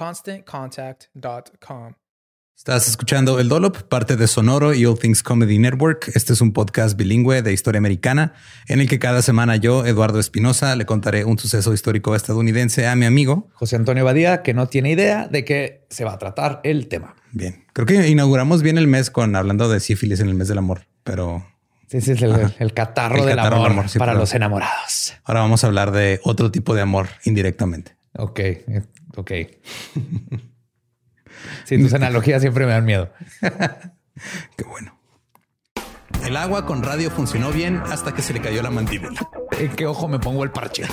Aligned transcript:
ConstantContact.com. 0.00 1.92
Estás 2.56 2.88
escuchando 2.88 3.38
El 3.38 3.50
Dolop, 3.50 3.82
parte 3.82 4.16
de 4.16 4.26
Sonoro 4.28 4.72
y 4.72 4.86
All 4.86 4.98
Things 4.98 5.22
Comedy 5.22 5.58
Network. 5.58 6.10
Este 6.14 6.32
es 6.32 6.40
un 6.40 6.54
podcast 6.54 6.96
bilingüe 6.96 7.42
de 7.42 7.52
historia 7.52 7.78
americana 7.78 8.32
en 8.66 8.80
el 8.80 8.88
que 8.88 8.98
cada 8.98 9.20
semana 9.20 9.56
yo, 9.56 9.84
Eduardo 9.84 10.18
Espinosa, 10.18 10.74
le 10.74 10.86
contaré 10.86 11.26
un 11.26 11.38
suceso 11.38 11.74
histórico 11.74 12.16
estadounidense 12.16 12.86
a 12.86 12.96
mi 12.96 13.04
amigo 13.04 13.50
José 13.52 13.76
Antonio 13.76 14.02
Badía, 14.06 14.40
que 14.40 14.54
no 14.54 14.68
tiene 14.68 14.90
idea 14.90 15.28
de 15.28 15.44
qué 15.44 15.86
se 15.90 16.04
va 16.04 16.14
a 16.14 16.18
tratar 16.18 16.60
el 16.64 16.88
tema. 16.88 17.14
Bien, 17.32 17.66
creo 17.74 17.86
que 17.86 18.08
inauguramos 18.08 18.62
bien 18.62 18.78
el 18.78 18.86
mes 18.86 19.10
con 19.10 19.36
hablando 19.36 19.68
de 19.68 19.80
sífilis 19.80 20.20
en 20.20 20.28
el 20.28 20.34
mes 20.34 20.48
del 20.48 20.58
amor, 20.58 20.86
pero 21.04 21.46
Sí, 21.88 22.00
sí, 22.00 22.12
es 22.12 22.22
el, 22.22 22.72
catarro, 22.72 23.26
del 23.26 23.38
amor, 23.38 23.84
para 23.98 24.14
los 24.14 24.32
enamorados. 24.32 25.12
Ahora 25.24 25.40
vamos 25.40 25.62
a 25.64 25.66
hablar 25.66 25.90
de 25.90 26.20
otro 26.22 26.50
tipo 26.50 26.74
de 26.74 26.80
amor 26.80 27.08
indirectamente. 27.24 27.96
Ok, 28.16 28.40
ok. 29.16 29.30
sí, 31.64 31.78
tus 31.80 31.94
analogías 31.94 32.40
siempre 32.40 32.66
me 32.66 32.72
dan 32.72 32.84
miedo. 32.84 33.12
Qué 34.56 34.64
bueno. 34.64 34.98
El 36.24 36.36
agua 36.36 36.66
con 36.66 36.82
radio 36.82 37.10
funcionó 37.10 37.50
bien 37.50 37.82
hasta 37.86 38.12
que 38.14 38.22
se 38.22 38.32
le 38.32 38.40
cayó 38.40 38.62
la 38.62 38.70
mandíbula. 38.70 39.20
¿En 39.58 39.70
qué 39.70 39.86
ojo 39.86 40.06
me 40.06 40.18
pongo 40.18 40.44
el 40.44 40.50
parche? 40.50 40.84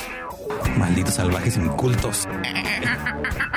Malditos 0.77 1.15
salvajes 1.15 1.57
incultos. 1.57 2.27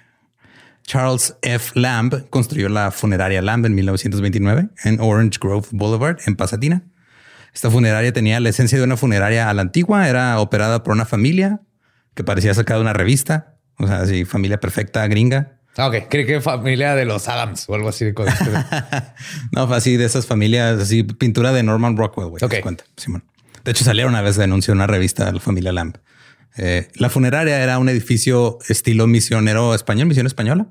Charles 0.91 1.37
F. 1.41 1.79
Lamb 1.79 2.29
construyó 2.29 2.67
la 2.67 2.91
funeraria 2.91 3.41
Lamb 3.41 3.65
en 3.65 3.75
1929 3.75 4.67
en 4.83 4.99
Orange 4.99 5.39
Grove 5.41 5.65
Boulevard 5.71 6.17
en 6.27 6.35
Pasadena. 6.35 6.83
Esta 7.53 7.71
funeraria 7.71 8.11
tenía 8.11 8.41
la 8.41 8.49
esencia 8.49 8.77
de 8.77 8.83
una 8.83 8.97
funeraria 8.97 9.49
a 9.49 9.53
la 9.53 9.61
antigua, 9.61 10.09
era 10.09 10.37
operada 10.41 10.83
por 10.83 10.91
una 10.91 11.05
familia 11.05 11.61
que 12.13 12.25
parecía 12.25 12.53
sacada 12.53 12.79
de 12.79 12.81
una 12.81 12.91
revista, 12.91 13.55
o 13.77 13.87
sea, 13.87 14.01
así 14.01 14.25
familia 14.25 14.59
perfecta 14.59 15.07
gringa. 15.07 15.61
Ah, 15.77 15.87
ok, 15.87 16.09
creí 16.09 16.25
que 16.25 16.41
familia 16.41 16.93
de 16.93 17.05
los 17.05 17.29
Adams 17.29 17.69
o 17.69 17.75
algo 17.75 17.87
así. 17.87 18.07
no, 19.53 19.67
fue 19.69 19.77
así 19.77 19.95
de 19.95 20.03
esas 20.03 20.25
familias, 20.25 20.77
así 20.77 21.03
pintura 21.03 21.53
de 21.53 21.63
Norman 21.63 21.95
Rockwell. 21.95 22.27
Güey, 22.27 22.43
ok, 22.43 22.55
cuenta. 22.61 22.83
Simón. 22.97 23.23
De 23.63 23.71
hecho, 23.71 23.85
salieron 23.85 24.11
una 24.11 24.21
vez 24.21 24.35
denunció 24.35 24.73
una 24.73 24.87
revista 24.87 25.23
de 25.23 25.31
la 25.31 25.39
familia 25.39 25.71
Lamb. 25.71 25.95
Eh, 26.57 26.89
la 26.95 27.09
funeraria 27.09 27.61
era 27.61 27.79
un 27.79 27.87
edificio 27.89 28.59
estilo 28.67 29.07
misionero 29.07 29.73
español, 29.73 30.07
misión 30.07 30.27
española. 30.27 30.67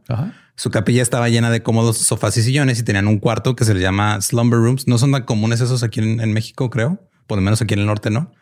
Su 0.55 0.71
capilla 0.71 1.03
estaba 1.03 1.29
llena 1.29 1.51
de 1.51 1.63
cómodos 1.63 1.97
sofás 1.99 2.37
y 2.37 2.43
sillones 2.43 2.79
y 2.79 2.83
tenían 2.83 3.07
un 3.07 3.19
cuarto 3.19 3.57
que 3.57 3.65
se 3.65 3.73
le 3.73 3.81
llama 3.81 4.21
slumber 4.21 4.59
rooms. 4.59 4.87
No 4.87 4.99
son 4.99 5.13
tan 5.13 5.23
comunes 5.23 5.61
esos 5.61 5.83
aquí 5.83 6.01
en, 6.01 6.33
México, 6.33 6.69
creo. 6.69 7.01
Por 7.27 7.39
lo 7.39 7.43
menos 7.43 7.63
aquí 7.63 7.75
en 7.75 7.81
el 7.81 7.87
norte 7.87 8.11
no. 8.11 8.33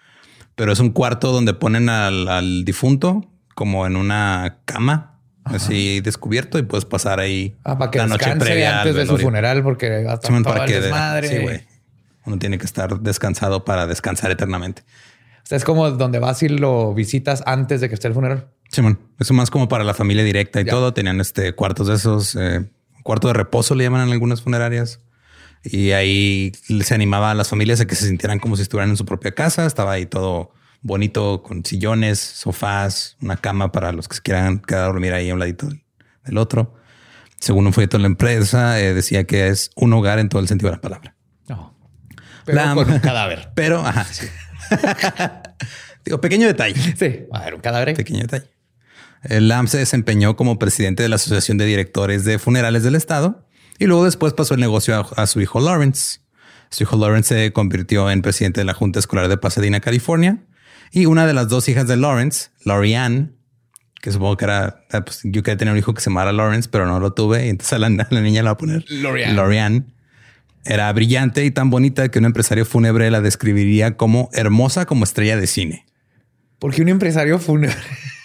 Pero 0.56 0.72
es 0.72 0.80
un 0.80 0.90
cuarto 0.90 1.30
donde 1.30 1.54
ponen 1.54 1.88
al, 1.88 2.64
difunto 2.64 3.30
como 3.54 3.86
en 3.86 3.96
una 3.96 4.58
cama 4.64 5.14
así 5.44 6.00
descubierto 6.00 6.58
y 6.58 6.62
puedes 6.62 6.84
pasar 6.84 7.20
ahí 7.20 7.56
ah, 7.64 7.78
para 7.78 7.90
que 7.90 7.98
la 7.98 8.06
noche 8.06 8.36
previa 8.36 8.82
antes 8.82 8.94
de 8.94 9.06
su 9.06 9.16
funeral 9.16 9.62
porque 9.62 10.04
hasta 10.06 10.42
para 10.42 10.66
que 10.66 10.82
Sí, 11.22 11.66
Uno 12.26 12.38
tiene 12.38 12.58
que 12.58 12.66
estar 12.66 13.00
descansado 13.00 13.64
para 13.64 13.86
descansar 13.86 14.30
eternamente 14.30 14.82
es 15.50 15.64
como 15.64 15.90
donde 15.90 16.18
vas 16.18 16.42
y 16.42 16.48
lo 16.48 16.94
visitas 16.94 17.42
antes 17.46 17.80
de 17.80 17.88
que 17.88 17.94
esté 17.94 18.08
el 18.08 18.14
funeral. 18.14 18.48
Simón, 18.70 18.98
eso 19.18 19.32
más 19.34 19.50
como 19.50 19.68
para 19.68 19.84
la 19.84 19.94
familia 19.94 20.22
directa 20.22 20.60
y 20.60 20.64
todo. 20.64 20.92
Tenían 20.92 21.20
este 21.20 21.54
cuartos 21.54 21.86
de 21.88 21.94
esos, 21.94 22.36
eh, 22.36 22.70
cuarto 23.02 23.28
de 23.28 23.34
reposo 23.34 23.74
le 23.74 23.84
llaman 23.84 24.06
en 24.06 24.12
algunas 24.12 24.42
funerarias. 24.42 25.00
Y 25.64 25.92
ahí 25.92 26.52
se 26.82 26.94
animaba 26.94 27.30
a 27.30 27.34
las 27.34 27.48
familias 27.48 27.80
a 27.80 27.86
que 27.86 27.94
se 27.94 28.06
sintieran 28.06 28.38
como 28.38 28.56
si 28.56 28.62
estuvieran 28.62 28.90
en 28.90 28.96
su 28.96 29.04
propia 29.04 29.32
casa. 29.32 29.66
Estaba 29.66 29.92
ahí 29.92 30.06
todo 30.06 30.52
bonito 30.82 31.42
con 31.42 31.64
sillones, 31.64 32.20
sofás, 32.20 33.16
una 33.20 33.36
cama 33.36 33.72
para 33.72 33.92
los 33.92 34.06
que 34.06 34.16
se 34.16 34.22
quieran 34.22 34.60
quedar 34.60 34.84
a 34.84 34.86
dormir 34.86 35.12
ahí 35.12 35.30
a 35.30 35.34
un 35.34 35.40
ladito 35.40 35.68
del 36.24 36.38
otro. 36.38 36.74
Según 37.40 37.66
un 37.66 37.72
folleto 37.72 37.96
de 37.96 38.02
la 38.02 38.08
empresa, 38.08 38.80
eh, 38.80 38.94
decía 38.94 39.24
que 39.24 39.48
es 39.48 39.70
un 39.76 39.92
hogar 39.92 40.18
en 40.18 40.28
todo 40.28 40.40
el 40.42 40.48
sentido 40.48 40.70
de 40.70 40.76
la 40.76 40.80
palabra. 40.80 41.14
No. 41.48 41.74
Pero 42.44 42.74
con 42.74 42.90
un 42.90 42.98
cadáver. 43.00 43.50
Pero, 43.54 43.80
ajá, 43.80 44.04
sí. 44.04 44.26
Digo, 46.04 46.20
pequeño 46.20 46.46
detalle. 46.46 46.80
Sí, 46.96 47.26
a 47.32 47.44
ver, 47.44 47.54
un 47.54 47.60
cadáver. 47.60 47.94
Pequeño 47.94 48.20
detalle. 48.20 48.46
El 49.24 49.48
Lam 49.48 49.66
se 49.66 49.78
desempeñó 49.78 50.36
como 50.36 50.58
presidente 50.58 51.02
de 51.02 51.08
la 51.08 51.16
Asociación 51.16 51.58
de 51.58 51.64
Directores 51.64 52.24
de 52.24 52.38
Funerales 52.38 52.84
del 52.84 52.94
Estado 52.94 53.46
y 53.78 53.86
luego 53.86 54.04
después 54.04 54.32
pasó 54.32 54.54
el 54.54 54.60
negocio 54.60 55.08
a, 55.16 55.26
su 55.26 55.40
hijo 55.40 55.60
Lawrence. 55.60 56.20
Su 56.70 56.84
hijo 56.84 56.96
Lawrence 56.96 57.34
se 57.34 57.52
convirtió 57.52 58.10
en 58.10 58.22
presidente 58.22 58.60
de 58.60 58.64
la 58.64 58.74
Junta 58.74 58.98
Escolar 58.98 59.28
de 59.28 59.36
Pasadena, 59.36 59.80
California, 59.80 60.44
y 60.92 61.06
una 61.06 61.26
de 61.26 61.34
las 61.34 61.48
dos 61.48 61.68
hijas 61.68 61.86
de 61.86 61.96
Lawrence, 61.96 62.50
Laurie 62.64 62.96
Ann, 62.96 63.36
que 64.00 64.12
supongo 64.12 64.36
que 64.36 64.44
era, 64.44 64.84
ah, 64.92 65.04
pues 65.04 65.20
yo 65.24 65.42
quería 65.42 65.56
tener 65.56 65.72
un 65.72 65.78
hijo 65.78 65.94
que 65.94 66.00
se 66.00 66.10
llamara 66.10 66.32
Lawrence, 66.32 66.68
pero 66.70 66.86
no 66.86 67.00
lo 67.00 67.12
tuve. 67.12 67.46
Y 67.46 67.48
entonces 67.48 67.72
a 67.72 67.78
la, 67.78 67.88
la 67.88 68.20
niña 68.20 68.42
la 68.42 68.50
va 68.50 68.54
a 68.54 68.58
poner 68.58 68.84
Lorian. 68.90 69.86
Era 70.68 70.92
brillante 70.92 71.44
y 71.46 71.50
tan 71.50 71.70
bonita 71.70 72.10
que 72.10 72.18
un 72.18 72.26
empresario 72.26 72.66
fúnebre 72.66 73.10
la 73.10 73.22
describiría 73.22 73.96
como 73.96 74.28
hermosa 74.34 74.84
como 74.84 75.04
estrella 75.04 75.38
de 75.38 75.46
cine. 75.46 75.86
¿Por 76.58 76.74
qué 76.74 76.82
un 76.82 76.90
empresario 76.90 77.38
fúnebre? 77.38 77.74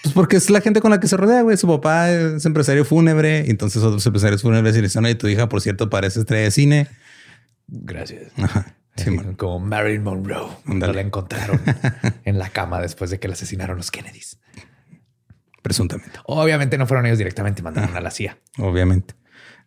Pues 0.04 0.13
porque 0.13 0.36
es 0.36 0.50
la 0.50 0.60
gente 0.60 0.81
con 0.81 0.92
la 0.92 1.00
que 1.00 1.07
se 1.07 1.16
rodea, 1.16 1.42
güey. 1.44 1.56
Su 1.56 1.68
papá 1.68 2.12
es 2.12 2.45
empresario 2.45 2.84
fúnebre, 2.84 3.50
entonces 3.50 3.81
otros 3.81 4.06
empresarios 4.06 4.42
fúnebres 4.42 4.75
y 4.75 4.80
le 4.80 4.88
dicen, 4.88 5.06
oye, 5.06 5.16
tu 5.16 5.30
hija, 5.30 5.48
por 5.48 5.62
cierto, 5.62 5.90
parece 5.90 6.19
estrella 6.19 6.44
de 6.44 6.51
cine. 6.51 6.88
Gracias. 7.68 8.34
Ajá. 8.38 8.75
Sí, 8.98 9.04
Así 9.04 9.12
man. 9.12 9.36
como 9.36 9.60
Marilyn 9.62 10.04
Monroe. 10.04 10.50
Cuando 10.66 10.92
la 10.92 11.00
encontraron 11.00 11.62
en 12.25 12.38
la 12.38 12.50
cama 12.50 12.81
después 12.81 13.10
de 13.10 13.19
que 13.19 13.30
la 13.30 13.36
asesinaron 13.36 13.78
los 13.78 13.90
Kennedys. 13.90 14.38
Presuntamente. 15.62 16.19
Obviamente 16.25 16.78
no 16.78 16.86
fueron 16.86 17.06
ellos 17.06 17.18
directamente, 17.18 17.62
mandaron 17.63 17.95
a 17.95 18.01
la 18.01 18.12
CIA. 18.12 18.38
obviamente. 18.57 19.16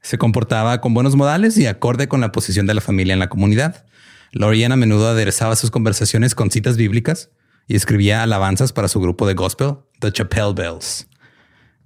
Se 0.02 0.19
comportaba 0.19 0.81
con 0.81 0.94
buenos 0.94 1.16
modales 1.16 1.58
y 1.58 1.66
acorde 1.66 2.08
con 2.08 2.20
la 2.20 2.32
posición 2.32 2.66
de 2.66 2.75
la 2.75 2.81
familia 2.81 3.12
en 3.12 3.19
la 3.19 3.28
comunidad. 3.28 3.87
Lorian 4.32 4.72
a 4.72 4.76
menudo 4.76 5.08
aderezaba 5.08 5.56
sus 5.56 5.70
conversaciones 5.70 6.34
con 6.34 6.50
citas 6.50 6.76
bíblicas 6.76 7.31
y 7.66 7.76
escribía 7.76 8.22
alabanzas 8.22 8.72
para 8.72 8.88
su 8.88 9.00
grupo 9.00 9.26
de 9.26 9.34
gospel, 9.34 9.76
The 10.00 10.12
Chapel 10.12 10.54
Bells. 10.54 11.08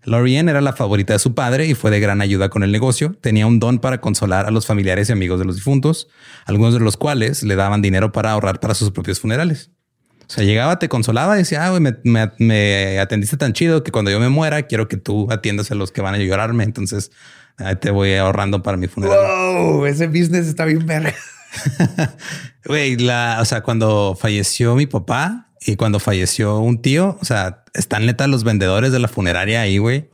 Lorian 0.04 0.48
era 0.48 0.60
la 0.60 0.72
favorita 0.72 1.12
de 1.12 1.18
su 1.18 1.34
padre 1.34 1.66
y 1.66 1.74
fue 1.74 1.90
de 1.90 2.00
gran 2.00 2.22
ayuda 2.22 2.48
con 2.48 2.62
el 2.62 2.72
negocio. 2.72 3.14
Tenía 3.20 3.46
un 3.46 3.60
don 3.60 3.78
para 3.78 4.00
consolar 4.00 4.46
a 4.46 4.50
los 4.50 4.66
familiares 4.66 5.08
y 5.08 5.12
amigos 5.12 5.38
de 5.38 5.44
los 5.44 5.56
difuntos, 5.56 6.08
algunos 6.46 6.74
de 6.74 6.80
los 6.80 6.96
cuales 6.96 7.42
le 7.42 7.54
daban 7.54 7.82
dinero 7.82 8.10
para 8.10 8.32
ahorrar 8.32 8.60
para 8.60 8.74
sus 8.74 8.90
propios 8.90 9.20
funerales. 9.20 9.70
O 10.26 10.32
sea, 10.32 10.44
llegaba, 10.44 10.78
te 10.78 10.88
consolaba 10.88 11.34
y 11.34 11.38
decía, 11.38 11.66
ah, 11.66 11.78
me 11.78 12.98
atendiste 13.00 13.36
tan 13.36 13.52
chido 13.52 13.82
que 13.82 13.90
cuando 13.90 14.10
yo 14.10 14.20
me 14.20 14.28
muera, 14.28 14.62
quiero 14.62 14.86
que 14.86 14.96
tú 14.96 15.26
atiendas 15.30 15.70
a 15.70 15.74
los 15.74 15.90
que 15.90 16.00
van 16.00 16.14
a 16.14 16.18
llorarme. 16.18 16.64
Entonces 16.64 17.10
ahí 17.60 17.76
te 17.76 17.90
voy 17.90 18.14
ahorrando 18.14 18.62
para 18.62 18.76
mi 18.76 18.86
funeral. 18.86 19.16
Wow, 19.18 19.86
ese 19.86 20.06
business 20.06 20.46
está 20.46 20.64
bien 20.64 20.84
verga. 20.86 21.14
Güey, 22.64 22.96
la, 22.96 23.38
o 23.40 23.44
sea, 23.44 23.62
cuando 23.62 24.16
falleció 24.20 24.74
mi 24.76 24.86
papá 24.86 25.48
y 25.60 25.76
cuando 25.76 25.98
falleció 25.98 26.58
un 26.58 26.80
tío, 26.82 27.18
o 27.20 27.24
sea, 27.24 27.64
están 27.74 28.06
neta 28.06 28.26
los 28.26 28.44
vendedores 28.44 28.92
de 28.92 28.98
la 28.98 29.08
funeraria 29.08 29.62
ahí, 29.62 29.78
güey, 29.78 30.10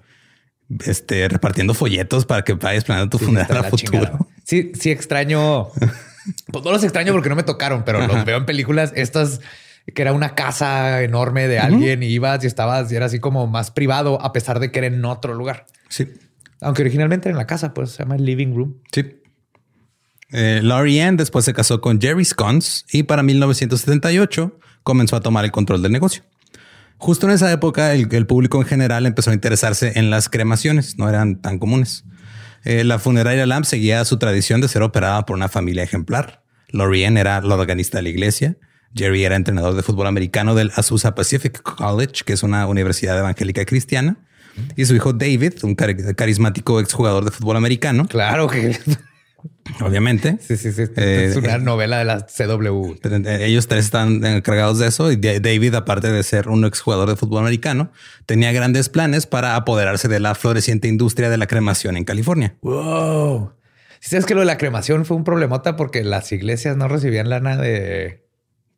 este, 0.84 1.28
repartiendo 1.28 1.74
folletos 1.74 2.24
para 2.24 2.42
que 2.42 2.54
vayas 2.54 2.84
planeando 2.84 3.10
tu 3.10 3.18
Sí, 3.18 3.24
funeral 3.26 3.56
a 3.58 3.64
futuro. 3.64 3.90
chingada. 3.98 4.18
Sí, 4.44 4.72
sí 4.78 4.90
extraño. 4.90 5.68
Pues 6.50 6.64
no 6.64 6.72
los 6.72 6.82
extraño 6.82 7.12
porque 7.12 7.28
no 7.28 7.36
me 7.36 7.44
tocaron, 7.44 7.84
pero 7.84 8.04
los 8.04 8.24
veo 8.24 8.38
en 8.38 8.46
películas 8.46 8.92
estas 8.96 9.40
que 9.94 10.02
era 10.02 10.12
una 10.12 10.34
casa 10.34 11.02
enorme 11.04 11.46
de 11.46 11.60
alguien 11.60 12.02
y 12.02 12.06
ibas 12.06 12.42
y 12.42 12.48
estabas 12.48 12.90
y 12.90 12.96
era 12.96 13.06
así 13.06 13.20
como 13.20 13.46
más 13.46 13.70
privado 13.70 14.20
a 14.20 14.32
pesar 14.32 14.58
de 14.58 14.72
que 14.72 14.80
era 14.80 14.88
en 14.88 15.04
otro 15.04 15.34
lugar. 15.34 15.66
Sí, 15.88 16.08
Aunque 16.60 16.82
originalmente 16.82 17.28
era 17.28 17.34
en 17.34 17.38
la 17.38 17.46
casa, 17.46 17.74
pues 17.74 17.90
se 17.90 18.02
llama 18.02 18.16
el 18.16 18.24
living 18.24 18.54
room. 18.54 18.82
sí. 18.92 19.04
Eh, 20.32 20.60
Laurie 20.60 21.02
Ann 21.02 21.16
después 21.16 21.44
se 21.44 21.54
casó 21.54 21.80
con 21.80 22.00
Jerry 22.00 22.24
Scones 22.24 22.84
y 22.90 23.04
para 23.04 23.22
1978 23.22 24.58
comenzó 24.82 25.14
a 25.14 25.20
tomar 25.20 25.44
el 25.44 25.52
control 25.52 25.82
del 25.82 25.92
negocio. 25.92 26.24
Justo 26.98 27.26
en 27.26 27.32
esa 27.32 27.52
época, 27.52 27.94
el, 27.94 28.26
público 28.26 28.58
en 28.60 28.66
general 28.66 29.06
empezó 29.06 29.30
a 29.30 29.34
interesarse 29.34 29.92
en 29.96 30.10
las 30.10 30.28
cremaciones, 30.28 30.98
no 30.98 31.08
eran 31.08 31.40
tan 31.40 31.58
comunes. 31.58 32.04
Eh, 32.64 32.84
la 32.84 32.98
funeraria 32.98 33.46
Lamb 33.46 33.64
seguía 33.64 34.04
su 34.04 34.18
tradición 34.18 34.60
de 34.60 34.68
ser 34.68 34.82
operada 34.82 35.24
por 35.26 35.36
una 35.36 35.48
familia 35.48 35.82
ejemplar. 35.82 36.42
Lorian 36.70 37.16
era 37.16 37.40
la 37.42 37.54
organista 37.54 37.98
de 37.98 38.02
la 38.02 38.08
iglesia. 38.08 38.56
Jerry 38.94 39.24
era 39.24 39.36
entrenador 39.36 39.74
de 39.74 39.82
fútbol 39.82 40.06
americano 40.06 40.54
del 40.54 40.72
Azusa 40.74 41.14
Pacific 41.14 41.62
College, 41.62 42.24
que 42.24 42.32
es 42.32 42.42
una 42.42 42.66
universidad 42.66 43.18
evangélica 43.18 43.64
cristiana. 43.66 44.25
Y 44.76 44.84
su 44.84 44.94
hijo 44.94 45.12
David, 45.12 45.54
un 45.62 45.76
cari- 45.76 46.14
carismático 46.14 46.80
exjugador 46.80 47.24
de 47.24 47.30
fútbol 47.30 47.56
americano, 47.56 48.06
Claro 48.08 48.46
que 48.48 48.76
obviamente. 49.80 50.38
sí, 50.40 50.56
sí, 50.56 50.72
sí. 50.72 50.82
Eh, 50.96 51.28
es 51.30 51.36
una 51.36 51.54
eh, 51.54 51.58
novela 51.58 51.98
de 51.98 52.04
la 52.04 52.26
CW. 52.26 52.94
Ellos 53.40 53.68
tres 53.68 53.84
están 53.86 54.24
encargados 54.24 54.78
de 54.78 54.88
eso 54.88 55.10
y 55.12 55.16
Da- 55.16 55.38
David, 55.40 55.74
aparte 55.74 56.10
de 56.10 56.22
ser 56.22 56.48
un 56.48 56.64
exjugador 56.64 57.08
de 57.08 57.16
fútbol 57.16 57.40
americano, 57.40 57.90
tenía 58.26 58.52
grandes 58.52 58.88
planes 58.88 59.26
para 59.26 59.56
apoderarse 59.56 60.08
de 60.08 60.20
la 60.20 60.34
floreciente 60.34 60.88
industria 60.88 61.30
de 61.30 61.36
la 61.36 61.46
cremación 61.46 61.96
en 61.96 62.04
California. 62.04 62.54
Wow. 62.62 63.52
Si 64.00 64.10
sabes 64.10 64.26
que 64.26 64.34
lo 64.34 64.40
de 64.40 64.46
la 64.46 64.58
cremación 64.58 65.04
fue 65.04 65.16
un 65.16 65.24
problemota 65.24 65.74
porque 65.76 66.04
las 66.04 66.30
iglesias 66.32 66.76
no 66.76 66.86
recibían 66.86 67.28
lana 67.30 67.56
de, 67.56 68.25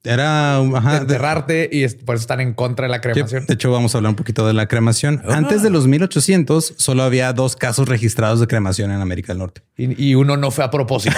Era 0.05 0.59
ajá, 0.59 0.93
de- 0.93 0.97
enterrarte 0.99 1.69
y 1.73 1.87
por 1.89 2.15
eso 2.15 2.23
están 2.23 2.41
en 2.41 2.55
contra 2.55 2.87
de 2.87 2.91
la 2.91 3.01
cremación. 3.01 3.45
de 3.47 3.55
hecho, 3.55 3.71
vamos 3.73 3.95
a 3.95 3.99
hablar 3.99 4.11
un 4.11 4.17
poquito 4.17 4.47
de 4.47 4.53
la 4.55 4.67
cremación. 4.69 5.21
Antes 5.29 5.63
de 5.63 5.71
los 5.71 5.87
1800, 5.89 6.75
solo 6.77 7.03
había 7.03 7.33
dos 7.33 7.57
casos 7.57 7.89
registrados 7.89 8.39
de 8.41 8.47
cremación 8.47 8.91
en 8.93 9.01
América 9.01 9.33
del 9.33 9.39
Norte. 9.41 9.63
Y, 9.77 10.11
y 10.11 10.15
uno 10.15 10.37
no 10.37 10.51
fue 10.51 10.65
a 10.65 10.71
propósito. 10.71 11.17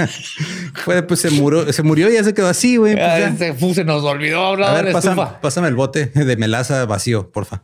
Fue, 0.84 1.02
pues 1.02 1.20
se 1.20 1.30
murió, 1.30 1.72
se 1.72 1.82
murió 1.82 2.10
y 2.10 2.14
ya 2.14 2.24
se 2.24 2.34
quedó 2.34 2.48
así, 2.48 2.76
güey. 2.76 2.94
pues. 2.94 3.04
Ah, 3.06 3.34
se, 3.74 3.84
nos 3.84 4.02
olvidó 4.04 4.46
hablar 4.46 4.70
A 4.74 4.78
de 4.78 4.92
ver, 4.92 4.92
pásame 5.40 5.68
el 5.68 5.74
bote 5.74 6.06
de 6.06 6.36
melaza 6.36 6.84
vacío, 6.86 7.30
porfa. 7.30 7.62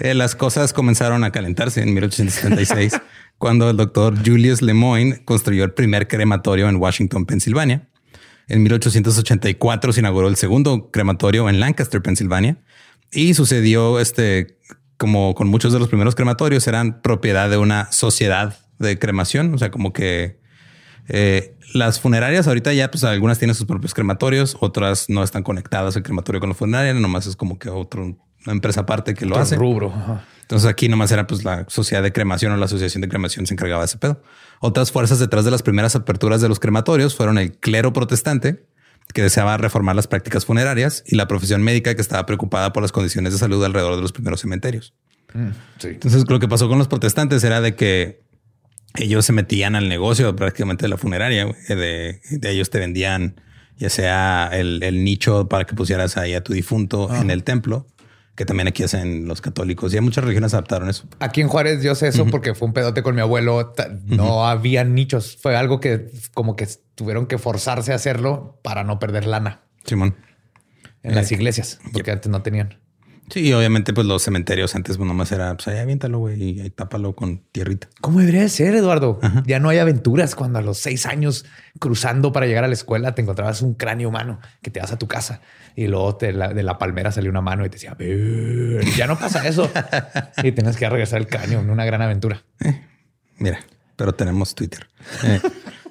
Eh, 0.00 0.14
las 0.14 0.34
cosas 0.34 0.72
comenzaron 0.72 1.22
a 1.24 1.30
calentarse 1.30 1.80
en 1.82 1.94
1876, 1.94 3.00
cuando 3.38 3.70
el 3.70 3.76
doctor 3.76 4.14
Julius 4.24 4.60
Lemoyne 4.62 5.24
construyó 5.24 5.64
el 5.64 5.72
primer 5.72 6.08
crematorio 6.08 6.68
en 6.68 6.76
Washington, 6.76 7.26
Pensilvania. 7.26 7.88
En 8.48 8.62
1884 8.62 9.92
se 9.92 10.00
inauguró 10.00 10.28
el 10.28 10.36
segundo 10.36 10.90
crematorio 10.90 11.48
en 11.48 11.60
Lancaster, 11.60 12.02
Pensilvania. 12.02 12.58
Y 13.10 13.34
sucedió 13.34 14.00
este, 14.00 14.58
como 14.96 15.34
con 15.34 15.48
muchos 15.48 15.72
de 15.72 15.78
los 15.78 15.88
primeros 15.88 16.14
crematorios, 16.14 16.66
eran 16.66 17.00
propiedad 17.00 17.48
de 17.48 17.56
una 17.56 17.90
sociedad 17.92 18.58
de 18.78 18.98
cremación. 18.98 19.54
O 19.54 19.58
sea, 19.58 19.70
como 19.70 19.92
que 19.92 20.40
eh, 21.08 21.56
las 21.72 22.00
funerarias 22.00 22.46
ahorita 22.46 22.72
ya, 22.72 22.90
pues 22.90 23.04
algunas 23.04 23.38
tienen 23.38 23.54
sus 23.54 23.66
propios 23.66 23.94
crematorios, 23.94 24.56
otras 24.60 25.08
no 25.08 25.22
están 25.22 25.42
conectadas 25.42 25.96
el 25.96 26.02
crematorio 26.02 26.40
con 26.40 26.50
la 26.50 26.54
funeraria, 26.54 26.94
nomás 26.94 27.26
es 27.26 27.36
como 27.36 27.58
que 27.58 27.68
otro, 27.68 28.16
una 28.44 28.52
empresa 28.52 28.80
aparte 28.82 29.14
que 29.14 29.24
lo 29.26 29.32
Otro 29.32 29.42
hace. 29.42 29.56
rubro. 29.56 29.92
Ajá. 29.94 30.24
Entonces 30.42 30.68
aquí 30.68 30.88
nomás 30.88 31.10
era 31.10 31.26
pues 31.26 31.44
la 31.44 31.64
sociedad 31.68 32.02
de 32.02 32.12
cremación 32.12 32.52
o 32.52 32.56
la 32.56 32.66
asociación 32.66 33.00
de 33.00 33.08
cremación 33.08 33.46
se 33.46 33.54
encargaba 33.54 33.80
de 33.82 33.86
ese 33.86 33.96
pedo. 33.98 34.20
Otras 34.60 34.92
fuerzas 34.92 35.18
detrás 35.18 35.44
de 35.44 35.50
las 35.50 35.62
primeras 35.62 35.96
aperturas 35.96 36.40
de 36.42 36.48
los 36.48 36.60
crematorios 36.60 37.14
fueron 37.16 37.38
el 37.38 37.52
clero 37.58 37.92
protestante 37.94 38.66
que 39.12 39.22
deseaba 39.22 39.56
reformar 39.56 39.96
las 39.96 40.06
prácticas 40.06 40.44
funerarias 40.44 41.02
y 41.06 41.16
la 41.16 41.28
profesión 41.28 41.62
médica 41.62 41.94
que 41.94 42.00
estaba 42.02 42.26
preocupada 42.26 42.72
por 42.72 42.82
las 42.82 42.92
condiciones 42.92 43.32
de 43.32 43.38
salud 43.38 43.64
alrededor 43.64 43.96
de 43.96 44.02
los 44.02 44.12
primeros 44.12 44.40
cementerios. 44.40 44.94
Mm, 45.32 45.48
Sí. 45.78 45.88
Entonces 45.88 46.24
lo 46.28 46.38
que 46.38 46.48
pasó 46.48 46.68
con 46.68 46.78
los 46.78 46.88
protestantes 46.88 47.42
era 47.44 47.60
de 47.60 47.74
que 47.74 48.22
ellos 48.96 49.24
se 49.24 49.32
metían 49.32 49.74
al 49.76 49.88
negocio 49.88 50.36
prácticamente 50.36 50.84
de 50.84 50.88
la 50.90 50.96
funeraria. 50.98 51.46
De, 51.68 52.20
de 52.30 52.50
ellos 52.50 52.70
te 52.70 52.78
vendían 52.78 53.40
ya 53.76 53.90
sea 53.90 54.50
el, 54.52 54.82
el 54.84 55.02
nicho 55.02 55.48
para 55.48 55.64
que 55.64 55.74
pusieras 55.74 56.16
ahí 56.16 56.34
a 56.34 56.44
tu 56.44 56.52
difunto 56.52 57.12
en 57.12 57.30
el 57.30 57.42
templo, 57.42 57.88
que 58.34 58.44
también 58.44 58.68
aquí 58.68 58.82
hacen 58.82 59.26
los 59.28 59.40
católicos 59.40 59.92
y 59.92 59.96
hay 59.96 60.00
muchas 60.02 60.24
religiones 60.24 60.54
adaptaron 60.54 60.88
eso. 60.88 61.04
Aquí 61.20 61.40
en 61.40 61.48
Juárez 61.48 61.82
yo 61.82 61.94
sé 61.94 62.08
eso 62.08 62.26
porque 62.26 62.54
fue 62.54 62.66
un 62.66 62.74
pedote 62.74 63.02
con 63.02 63.14
mi 63.14 63.20
abuelo. 63.20 63.72
No 64.06 64.46
había 64.46 64.84
nichos. 64.84 65.36
Fue 65.40 65.56
algo 65.56 65.80
que 65.80 66.10
como 66.32 66.56
que 66.56 66.68
tuvieron 66.94 67.26
que 67.26 67.38
forzarse 67.38 67.92
a 67.92 67.96
hacerlo 67.96 68.58
para 68.62 68.82
no 68.84 68.98
perder 68.98 69.26
lana 69.26 69.62
Simón. 69.84 70.16
en 71.02 71.14
las 71.14 71.30
iglesias, 71.32 71.78
porque 71.92 72.10
antes 72.10 72.30
no 72.30 72.42
tenían. 72.42 72.78
Sí, 73.34 73.40
y 73.48 73.52
obviamente, 73.52 73.92
pues 73.92 74.06
los 74.06 74.22
cementerios 74.22 74.76
antes 74.76 74.96
pues, 74.96 75.08
nomás 75.08 75.32
era, 75.32 75.52
pues 75.56 75.66
ahí 75.66 75.78
aviéntalo, 75.78 76.20
güey, 76.20 76.40
y 76.40 76.60
ahí 76.60 76.70
tápalo 76.70 77.16
con 77.16 77.38
tierrita. 77.50 77.88
¿Cómo 78.00 78.20
debería 78.20 78.42
de 78.42 78.48
ser, 78.48 78.76
Eduardo? 78.76 79.18
Ya 79.44 79.58
no 79.58 79.70
hay 79.70 79.78
aventuras 79.78 80.36
cuando 80.36 80.60
a 80.60 80.62
los 80.62 80.78
seis 80.78 81.04
años 81.04 81.44
cruzando 81.80 82.30
para 82.30 82.46
llegar 82.46 82.62
a 82.62 82.68
la 82.68 82.74
escuela 82.74 83.16
te 83.16 83.22
encontrabas 83.22 83.60
un 83.60 83.74
cráneo 83.74 84.08
humano 84.08 84.38
que 84.62 84.70
te 84.70 84.78
vas 84.78 84.92
a 84.92 84.98
tu 84.98 85.08
casa 85.08 85.40
y 85.74 85.88
luego 85.88 86.14
te 86.14 86.32
la- 86.32 86.54
de 86.54 86.62
la 86.62 86.78
palmera 86.78 87.10
salió 87.10 87.28
una 87.28 87.40
mano 87.40 87.66
y 87.66 87.70
te 87.70 87.74
decía, 87.78 87.96
ya 88.96 89.08
no 89.08 89.18
pasa 89.18 89.48
eso. 89.48 89.68
y 90.40 90.52
tienes 90.52 90.76
que 90.76 90.88
regresar 90.88 91.20
el 91.20 91.26
cráneo 91.26 91.58
en 91.58 91.70
una 91.70 91.84
gran 91.84 92.02
aventura. 92.02 92.44
Mira, 93.38 93.58
pero 93.96 94.14
tenemos 94.14 94.54
Twitter. 94.54 94.86
Eh, 95.24 95.40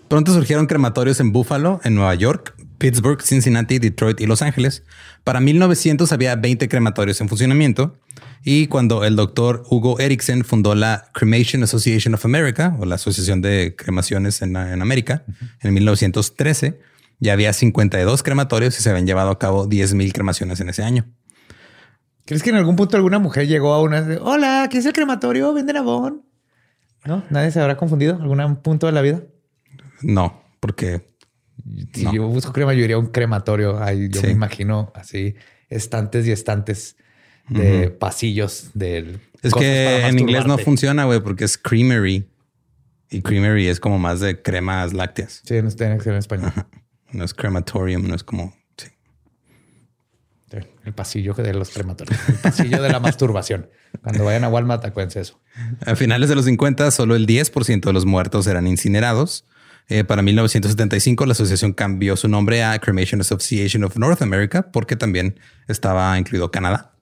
pronto 0.07 0.31
surgieron 0.33 0.65
crematorios 0.65 1.19
en 1.19 1.33
Buffalo, 1.33 1.81
en 1.83 1.95
Nueva 1.95 2.15
York, 2.15 2.55
Pittsburgh, 2.83 3.21
Cincinnati, 3.21 3.79
Detroit 3.79 4.19
y 4.19 4.25
Los 4.25 4.41
Ángeles. 4.41 4.83
Para 5.23 5.39
1900 5.39 6.11
había 6.11 6.35
20 6.35 6.67
crematorios 6.67 7.21
en 7.21 7.29
funcionamiento. 7.29 7.97
Y 8.43 8.67
cuando 8.67 9.05
el 9.05 9.15
doctor 9.15 9.63
Hugo 9.69 10.01
Erickson 10.01 10.43
fundó 10.43 10.75
la 10.75 11.05
Cremation 11.13 11.63
Association 11.63 12.13
of 12.13 12.25
America, 12.25 12.75
o 12.77 12.83
la 12.83 12.95
Asociación 12.95 13.41
de 13.41 13.73
Cremaciones 13.77 14.41
en, 14.41 14.57
en 14.57 14.81
América, 14.81 15.23
en 15.61 15.73
1913, 15.73 16.77
ya 17.19 17.31
había 17.31 17.53
52 17.53 18.21
crematorios 18.21 18.77
y 18.77 18.81
se 18.83 18.89
habían 18.89 19.07
llevado 19.07 19.29
a 19.29 19.39
cabo 19.39 19.65
10.000 19.65 20.11
cremaciones 20.11 20.59
en 20.59 20.67
ese 20.67 20.83
año. 20.83 21.05
¿Crees 22.25 22.43
que 22.43 22.49
en 22.49 22.57
algún 22.57 22.75
punto 22.75 22.97
alguna 22.97 23.17
mujer 23.17 23.47
llegó 23.47 23.73
a 23.73 23.81
una 23.81 24.01
de, 24.01 24.17
hola, 24.17 24.67
¿qué 24.69 24.79
es 24.79 24.85
el 24.85 24.91
crematorio? 24.91 25.53
¿Venden 25.53 25.77
abón? 25.77 26.25
¿No? 27.05 27.23
¿Nadie 27.29 27.49
se 27.51 27.61
habrá 27.61 27.77
confundido? 27.77 28.17
¿Algún 28.21 28.57
punto 28.57 28.87
de 28.87 28.91
la 28.91 29.01
vida? 29.01 29.21
No, 30.01 30.43
porque 30.59 31.12
Si 31.93 32.03
No. 32.03 32.13
yo 32.13 32.27
busco 32.27 32.51
crema, 32.53 32.73
yo 32.73 32.83
iría 32.83 32.95
a 32.95 32.99
un 32.99 33.07
crematorio. 33.07 33.81
Ahí 33.81 34.09
yo 34.09 34.21
Sí. 34.21 34.27
me 34.27 34.33
imagino 34.33 34.91
así 34.95 35.35
estantes 35.69 36.25
y 36.27 36.31
estantes 36.31 36.97
de 37.49 37.89
pasillos 37.89 38.69
del. 38.73 39.19
Es 39.41 39.53
que 39.53 40.05
en 40.07 40.19
inglés 40.19 40.45
no 40.45 40.57
funciona, 40.57 41.05
güey, 41.05 41.19
porque 41.21 41.43
es 41.45 41.57
creamery. 41.57 42.29
Y 43.09 43.21
creamery 43.21 43.67
es 43.67 43.79
como 43.79 43.99
más 43.99 44.19
de 44.21 44.41
cremas 44.41 44.93
lácteas. 44.93 45.41
Sí, 45.45 45.61
no 45.61 45.67
está 45.67 45.85
en 45.85 45.99
español. 46.15 46.51
No 47.11 47.23
es 47.23 47.33
crematorium, 47.35 48.07
no 48.07 48.15
es 48.15 48.23
como. 48.23 48.55
Sí. 48.77 48.87
El 50.85 50.93
pasillo 50.93 51.33
de 51.33 51.53
los 51.53 51.69
crematorios. 51.69 52.17
El 52.27 52.35
pasillo 52.35 52.81
de 52.81 52.89
la 52.89 52.99
masturbación. 52.99 53.69
Cuando 54.01 54.23
vayan 54.25 54.43
a 54.43 54.49
Walmart, 54.49 54.83
acuérdense 54.85 55.19
eso. 55.21 55.39
A 55.85 55.95
finales 55.95 56.29
de 56.29 56.35
los 56.35 56.45
50, 56.45 56.89
solo 56.91 57.15
el 57.15 57.25
10% 57.27 57.89
de 57.89 57.93
los 57.93 58.05
muertos 58.05 58.47
eran 58.47 58.67
incinerados. 58.67 59.45
Eh, 59.89 60.03
para 60.03 60.21
1975, 60.21 61.25
la 61.25 61.33
asociación 61.33 61.73
cambió 61.73 62.15
su 62.15 62.27
nombre 62.27 62.63
a 62.63 62.79
Cremation 62.79 63.21
Association 63.21 63.83
of 63.83 63.97
North 63.97 64.21
America 64.21 64.71
porque 64.71 64.95
también 64.95 65.39
estaba 65.67 66.17
incluido 66.17 66.51
Canadá. 66.51 66.93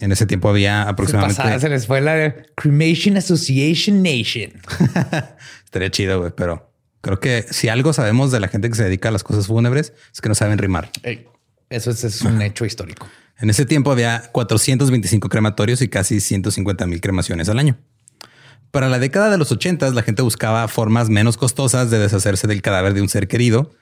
En 0.00 0.12
ese 0.12 0.26
tiempo 0.26 0.48
había 0.48 0.88
aproximadamente. 0.88 1.58
Se, 1.58 1.68
les 1.68 1.86
fue 1.86 2.00
la 2.00 2.34
Cremation 2.54 3.16
Association 3.16 4.00
Nation. 4.02 4.52
Estaría 5.64 5.90
chido, 5.90 6.20
güey, 6.20 6.32
pero 6.36 6.72
creo 7.00 7.18
que 7.18 7.46
si 7.50 7.68
algo 7.68 7.92
sabemos 7.92 8.30
de 8.30 8.38
la 8.38 8.48
gente 8.48 8.68
que 8.68 8.76
se 8.76 8.84
dedica 8.84 9.08
a 9.08 9.12
las 9.12 9.24
cosas 9.24 9.48
fúnebres 9.48 9.92
es 10.12 10.20
que 10.20 10.28
no 10.28 10.36
saben 10.36 10.58
rimar. 10.58 10.90
eso 11.68 11.90
es, 11.90 12.22
un 12.22 12.40
hecho 12.42 12.64
histórico. 12.64 13.08
En 13.40 13.50
ese 13.50 13.66
tiempo 13.66 13.90
había 13.90 14.30
425 14.32 15.28
crematorios 15.28 15.82
y 15.82 15.88
casi 15.88 16.20
150 16.20 16.86
mil 16.86 17.00
cremaciones 17.00 17.48
al 17.48 17.58
año. 17.58 17.76
Para 18.70 18.88
la 18.88 18.98
década 18.98 19.30
de 19.30 19.38
los 19.38 19.50
80 19.50 19.90
la 19.90 20.02
gente 20.02 20.22
buscaba 20.22 20.68
formas 20.68 21.08
menos 21.08 21.36
costosas 21.36 21.90
de 21.90 21.98
deshacerse 21.98 22.46
del 22.46 22.62
cadáver 22.62 22.94
de 22.94 23.02
un 23.02 23.08
ser 23.08 23.28
querido. 23.28 23.70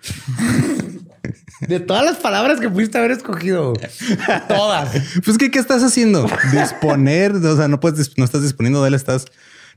De 1.61 1.81
todas 1.81 2.05
las 2.05 2.16
palabras 2.19 2.61
que 2.61 2.69
pudiste 2.69 2.99
haber 2.99 3.12
escogido. 3.12 3.73
Todas. 4.49 4.90
Pues 5.25 5.38
¿qué, 5.38 5.50
qué 5.50 5.59
estás 5.59 5.83
haciendo? 5.83 6.28
Disponer. 6.52 7.33
O 7.33 7.57
sea, 7.57 7.66
no 7.66 7.81
puedes, 7.81 8.16
no 8.19 8.25
estás 8.25 8.43
disponiendo 8.43 8.83
de 8.83 8.88
él, 8.88 8.95
estás. 8.95 9.25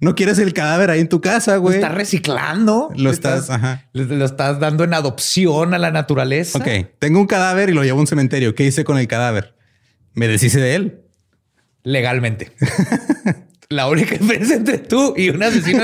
No 0.01 0.15
quieres 0.15 0.39
el 0.39 0.53
cadáver 0.53 0.91
ahí 0.91 1.01
en 1.01 1.09
tu 1.09 1.19
casa, 1.21 1.57
güey. 1.57 1.75
Lo 1.75 1.81
estás 1.81 1.95
reciclando. 1.95 2.89
Lo 2.95 3.09
estás, 3.09 3.49
ajá. 3.49 3.85
Lo 3.93 4.25
estás 4.25 4.59
dando 4.59 4.83
en 4.83 4.93
adopción 4.93 5.73
a 5.73 5.77
la 5.77 5.91
naturaleza. 5.91 6.59
Ok, 6.59 6.67
tengo 6.99 7.19
un 7.19 7.27
cadáver 7.27 7.69
y 7.69 7.73
lo 7.73 7.83
llevo 7.83 7.97
a 7.97 8.01
un 8.01 8.07
cementerio. 8.07 8.55
¿Qué 8.55 8.65
hice 8.65 8.83
con 8.83 8.97
el 8.97 9.07
cadáver? 9.07 9.55
Me 10.13 10.27
deshice 10.27 10.59
de 10.59 10.75
él. 10.75 11.01
Legalmente. 11.83 12.51
La 13.71 13.87
única 13.87 14.15
diferencia 14.19 14.55
entre 14.55 14.79
tú 14.79 15.13
y 15.15 15.29
un 15.29 15.43
asesino 15.43 15.83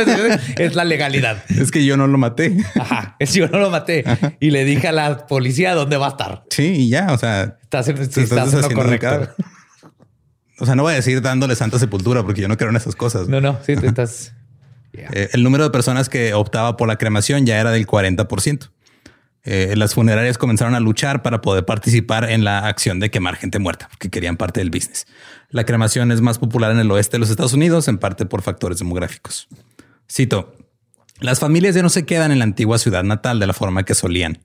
es 0.57 0.75
la 0.75 0.83
legalidad. 0.83 1.43
Es 1.49 1.71
que 1.71 1.85
yo 1.85 1.97
no 1.97 2.07
lo 2.07 2.17
maté. 2.17 2.57
Ajá, 2.79 3.15
es 3.19 3.33
yo 3.33 3.47
no 3.47 3.59
lo 3.59 3.69
maté. 3.69 4.03
Y 4.39 4.49
le 4.49 4.65
dije 4.65 4.87
a 4.87 4.91
la 4.91 5.27
policía 5.27 5.75
dónde 5.75 5.97
va 5.97 6.07
a 6.07 6.09
estar. 6.09 6.43
Sí, 6.49 6.73
y 6.77 6.89
ya, 6.89 7.13
o 7.13 7.17
sea... 7.17 7.57
Estás, 7.61 7.87
estás, 7.87 8.69
correcto. 8.73 9.29
O 10.59 10.65
sea, 10.65 10.73
no 10.75 10.83
voy 10.83 10.93
a 10.93 10.95
decir 10.95 11.21
dándole 11.21 11.55
santa 11.55 11.77
sepultura 11.77 12.23
porque 12.23 12.41
yo 12.41 12.47
no 12.47 12.57
creo 12.57 12.71
en 12.71 12.75
esas 12.77 12.95
cosas. 12.95 13.27
No, 13.27 13.39
no, 13.39 13.59
sí, 13.65 13.75
te 13.75 13.87
estás... 13.87 14.33
Eh, 14.93 15.29
el 15.33 15.43
número 15.43 15.65
de 15.65 15.69
personas 15.71 16.07
que 16.07 16.33
optaba 16.33 16.77
por 16.77 16.87
la 16.87 16.97
cremación 16.97 17.45
ya 17.45 17.59
era 17.59 17.71
del 17.71 17.85
40%. 17.85 18.71
Eh, 19.45 19.75
las 19.77 19.93
funerarias 19.93 20.39
comenzaron 20.39 20.73
a 20.73 20.79
luchar 20.79 21.21
para 21.21 21.41
poder 21.41 21.65
participar 21.65 22.29
en 22.31 22.43
la 22.43 22.67
acción 22.67 22.99
de 22.99 23.11
quemar 23.11 23.35
gente 23.35 23.59
muerta, 23.59 23.87
porque 23.89 24.09
querían 24.09 24.37
parte 24.37 24.59
del 24.59 24.71
business. 24.71 25.05
La 25.49 25.65
cremación 25.65 26.11
es 26.11 26.19
más 26.21 26.39
popular 26.39 26.71
en 26.71 26.79
el 26.79 26.89
oeste 26.89 27.15
de 27.15 27.19
los 27.19 27.29
Estados 27.29 27.53
Unidos, 27.53 27.87
en 27.87 27.99
parte 27.99 28.25
por 28.25 28.41
factores 28.41 28.79
demográficos. 28.79 29.47
Cito, 30.11 30.55
las 31.19 31.39
familias 31.39 31.75
ya 31.75 31.83
no 31.83 31.89
se 31.89 32.05
quedan 32.05 32.31
en 32.31 32.39
la 32.39 32.43
antigua 32.43 32.79
ciudad 32.79 33.03
natal 33.03 33.39
de 33.39 33.47
la 33.47 33.53
forma 33.53 33.83
que 33.83 33.93
solían. 33.93 34.39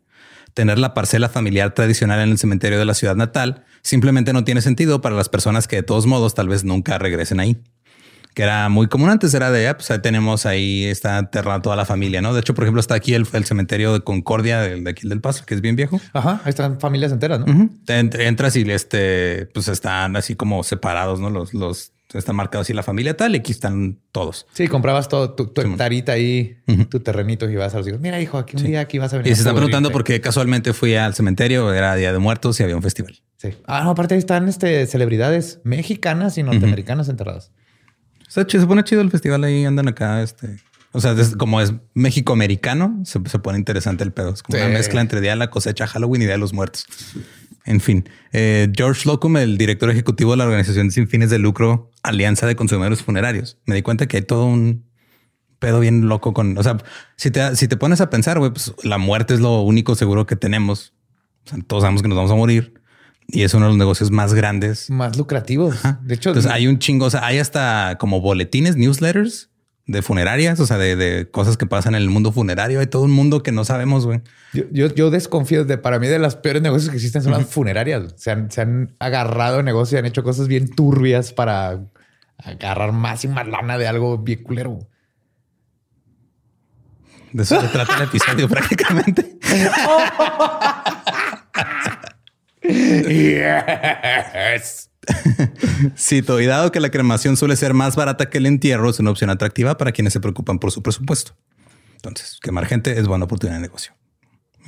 Tener 0.53 0.79
la 0.79 0.93
parcela 0.93 1.29
familiar 1.29 1.75
tradicional 1.75 2.21
en 2.21 2.31
el 2.31 2.39
cementerio 2.39 2.79
de 2.79 2.85
la 2.85 2.95
ciudad 2.95 3.17
natal 3.17 3.65
simplemente 3.83 4.33
no 4.33 4.45
tiene 4.45 4.61
sentido 4.61 5.01
para 5.01 5.17
las 5.17 5.29
personas 5.29 5.67
que 5.67 5.77
de 5.77 5.83
todos 5.83 6.07
modos 6.07 6.35
tal 6.35 6.49
vez 6.49 6.65
nunca 6.65 6.99
regresen 6.99 7.41
ahí 7.41 7.63
que 8.35 8.43
era 8.43 8.69
muy 8.69 8.89
común 8.89 9.11
antes, 9.11 9.35
era 9.35 9.51
de, 9.51 9.69
ah, 9.69 9.77
pues 9.77 9.91
ahí 9.91 10.01
tenemos 10.01 10.47
ahí, 10.47 10.85
está 10.85 11.19
enterrada 11.19 11.63
toda 11.63 11.77
la 11.77 11.85
familia, 11.85 12.21
¿no? 12.21 12.33
De 12.33 12.41
hecho, 12.41 12.55
por 12.55 12.65
ejemplo, 12.65 12.81
está 12.81 12.95
aquí 12.95 13.15
el, 13.15 13.27
cementerio 13.27 13.93
de 13.93 14.01
Concordia 14.01 14.61
de, 14.61 14.89
aquí 14.89 15.09
del 15.09 15.21
Paso, 15.21 15.45
que 15.45 15.55
es 15.55 15.61
bien 15.61 15.77
viejo. 15.77 16.01
Ajá, 16.13 16.41
ahí 16.45 16.51
están 16.51 16.79
familias 16.81 17.13
enteras, 17.13 17.41
¿no? 17.41 17.71
entras 17.87 18.57
y 18.57 18.71
este, 18.71 19.47
pues 19.53 19.69
están 19.69 20.17
así 20.17 20.37
como 20.37 20.63
separados, 20.63 21.21
¿no? 21.21 21.31
Los, 21.31 21.55
los, 21.55 21.93
está 22.13 22.33
marcado 22.33 22.63
así 22.63 22.73
la 22.73 22.83
familia 22.83 23.17
tal 23.17 23.35
y 23.35 23.39
aquí 23.39 23.53
están 23.53 23.99
todos. 24.13 24.47
Sí, 24.53 24.69
comprabas 24.69 25.09
todo 25.09 25.35
tu, 25.35 25.47
tu 25.49 25.61
hectarita 25.61 26.13
ahí, 26.13 26.59
tu 26.89 27.01
terrenito 27.01 27.49
y 27.49 27.57
vas 27.57 27.75
a 27.75 27.79
los 27.79 27.89
hijos. 27.89 28.01
Mira, 28.01 28.21
hijo, 28.21 28.39
aquí 28.39 28.57
un 28.57 28.65
día 28.65 28.81
aquí 28.81 28.99
vas 28.99 29.13
a 29.13 29.19
venir. 29.19 29.33
Y 29.33 29.35
se 29.35 29.43
están 29.43 29.55
preguntando 29.55 29.91
por 29.91 30.05
qué 30.05 30.21
casualmente 30.21 30.73
fui 30.73 30.95
al 30.95 31.15
cementerio, 31.15 31.73
era 31.73 31.95
Día 31.95 32.13
de 32.13 32.19
Muertos 32.19 32.59
y 32.61 32.63
había 32.63 32.77
un 32.77 32.83
festival. 32.83 33.21
Sí. 33.37 33.51
Ah, 33.67 33.83
no, 33.85 33.91
aparte 33.91 34.15
ahí 34.15 34.19
están 34.19 34.49
este, 34.49 34.87
celebridades 34.87 35.61
mexicanas 35.65 36.37
y 36.37 36.43
norteamericanas 36.43 37.09
enterradas. 37.09 37.53
Se, 38.31 38.49
se 38.49 38.67
pone 38.67 38.85
chido 38.85 39.01
el 39.03 39.11
festival 39.11 39.43
ahí, 39.43 39.65
andan 39.65 39.89
acá, 39.89 40.23
este. 40.23 40.59
O 40.93 41.01
sea, 41.01 41.17
como 41.37 41.61
es 41.61 41.73
México 41.95 42.33
americano, 42.33 43.03
se, 43.05 43.19
pone 43.19 43.59
interesante 43.59 44.05
el 44.05 44.13
pedo. 44.13 44.31
Es 44.31 44.43
como 44.45 44.57
una 44.57 44.69
mezcla 44.69 45.01
entre 45.01 45.21
Día 45.21 45.31
de 45.31 45.37
la 45.37 45.51
Cosecha, 45.51 45.89
Halloween 45.89 46.23
y 46.23 46.25
Día 46.27 46.35
de 46.35 46.39
los 46.39 46.53
Muertos. 46.53 46.87
En 47.65 47.81
fin, 47.81 48.09
eh, 48.33 48.71
George 48.75 49.09
Locum, 49.09 49.37
el 49.37 49.59
director 49.59 49.91
ejecutivo 49.91 50.31
de 50.31 50.37
la 50.39 50.45
organización 50.45 50.93
sin 50.93 51.09
fines 51.09 51.31
de 51.31 51.39
lucro 51.39 51.91
Alianza 52.05 52.47
de 52.47 52.55
Consumidores 52.55 53.03
Funerarios, 53.03 53.59
me 53.67 53.75
di 53.75 53.83
cuenta 53.83 54.07
que 54.07 54.19
hay 54.19 54.23
todo 54.23 54.47
un 54.47 54.85
pedo 55.59 55.81
bien 55.81 56.09
loco 56.09 56.33
con, 56.33 56.57
o 56.57 56.63
sea, 56.63 56.79
si 57.17 57.31
te, 57.31 57.55
si 57.57 57.67
te 57.69 57.77
pones 57.77 58.01
a 58.01 58.11
pensar, 58.11 58.39
güey, 58.39 58.53
pues 58.53 58.73
la 58.83 58.99
muerte 58.99 59.35
es 59.35 59.41
lo 59.41 59.61
único 59.63 59.97
seguro 59.97 60.27
que 60.27 60.37
tenemos. 60.37 60.95
O 61.47 61.51
sea, 61.51 61.59
todos 61.67 61.83
sabemos 61.83 62.03
que 62.03 62.09
nos 62.09 62.17
vamos 62.17 62.31
a 62.31 62.37
morir. 62.37 62.80
Y 63.33 63.43
es 63.43 63.55
uno 63.55 63.67
de 63.67 63.71
los 63.71 63.79
negocios 63.79 64.11
más 64.11 64.35
grandes. 64.35 64.91
Más 64.91 65.17
lucrativos. 65.17 65.77
De 66.03 66.15
hecho, 66.15 66.31
Entonces 66.31 66.51
hay 66.51 66.67
un 66.67 66.79
chingo, 66.79 67.07
o 67.07 67.11
sea, 67.11 67.25
hay 67.25 67.39
hasta 67.39 67.97
como 67.99 68.21
boletines, 68.21 68.77
newsletters 68.77 69.51
de 69.87 70.03
funerarias, 70.03 70.61
o 70.61 70.67
sea, 70.67 70.79
de, 70.79 71.29
cosas 71.31 71.57
que 71.57 71.67
pasan 71.67 71.95
en 71.95 72.03
el 72.03 72.11
mundo 72.11 72.31
funerario. 72.31 72.81
Hay 72.81 72.87
todo 72.87 73.03
un 73.03 73.11
mundo 73.11 73.43
que 73.43 73.51
no 73.51 73.65
sabemos, 73.65 74.07
güey. 74.07 74.21
Yo, 74.53 74.87
yo, 74.95 75.11
desconfío 75.11 75.65
de, 75.65 75.79
para 75.79 75.99
mí, 75.99 76.07
de 76.07 76.19
los 76.19 76.37
peores 76.37 76.63
negocios 76.63 76.91
que 76.91 76.97
existen 76.97 77.23
son 77.23 77.33
las 77.33 77.47
funerarias. 77.47 78.15
Se 78.17 78.31
han, 78.31 78.51
se 78.51 78.61
han 78.61 78.95
agarrado 78.99 79.63
negocios 79.63 79.95
y 79.95 79.99
han 79.99 80.07
hecho 80.07 80.23
cosas 80.23 80.47
bien 80.47 80.69
turbias 80.69 81.33
para 81.33 81.81
agarrar 82.39 82.93
más 82.93 83.25
y 83.25 83.29
más 83.29 83.47
lana 83.49 83.79
de 83.79 83.89
algo 83.89 84.19
bien 84.19 84.43
culero. 84.43 84.79
De 87.33 87.43
eso 87.43 87.61
se 87.61 87.69
trata 87.69 87.97
el 87.97 88.03
episodio 88.03 88.49
prácticamente. 88.51 89.39
yes. 92.73 94.91
Cito, 95.97 96.41
y 96.41 96.47
dado 96.47 96.73
que 96.73 96.81
la 96.81 96.91
cremación 96.91 97.37
suele 97.37 97.57
ser 97.57 97.75
más 97.75 97.97
barata 97.97 98.31
que 98.31 98.39
el 98.39 98.47
entierro, 98.47 98.91
es 98.91 98.99
una 98.99 99.11
opción 99.11 99.31
atractiva 99.31 99.77
para 99.77 99.93
quienes 99.93 100.13
se 100.13 100.21
preocupan 100.21 100.59
por 100.59 100.71
su 100.71 100.83
presupuesto. 100.83 101.37
Entonces, 101.97 102.39
quemar 102.43 102.67
gente 102.67 102.99
es 102.99 103.07
buena 103.07 103.25
oportunidad 103.25 103.57
de 103.57 103.63
negocio. 103.63 103.93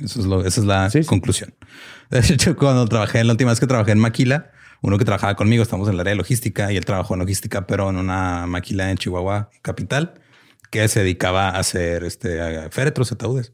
Eso 0.01 0.19
es 0.19 0.25
lo, 0.25 0.45
esa 0.45 0.61
es 0.61 0.65
la 0.65 0.89
conclusión. 1.05 1.53
De 2.09 2.19
hecho, 2.19 2.55
cuando 2.55 2.85
trabajé, 2.87 3.23
la 3.23 3.33
última 3.33 3.51
vez 3.51 3.59
que 3.59 3.67
trabajé 3.67 3.91
en 3.91 3.99
Maquila, 3.99 4.51
uno 4.81 4.97
que 4.97 5.05
trabajaba 5.05 5.35
conmigo, 5.35 5.63
estamos 5.63 5.87
en 5.87 5.95
el 5.95 5.99
área 6.01 6.11
de 6.11 6.17
logística 6.17 6.71
y 6.71 6.77
él 6.77 6.85
trabajó 6.85 7.13
en 7.13 7.21
logística, 7.21 7.67
pero 7.67 7.89
en 7.89 7.97
una 7.97 8.45
maquila 8.47 8.91
en 8.91 8.97
Chihuahua, 8.97 9.49
capital, 9.61 10.15
que 10.71 10.87
se 10.87 11.01
dedicaba 11.01 11.49
a 11.49 11.59
hacer 11.59 12.03
este, 12.03 12.69
féretros, 12.69 13.11
ataúdes. 13.11 13.53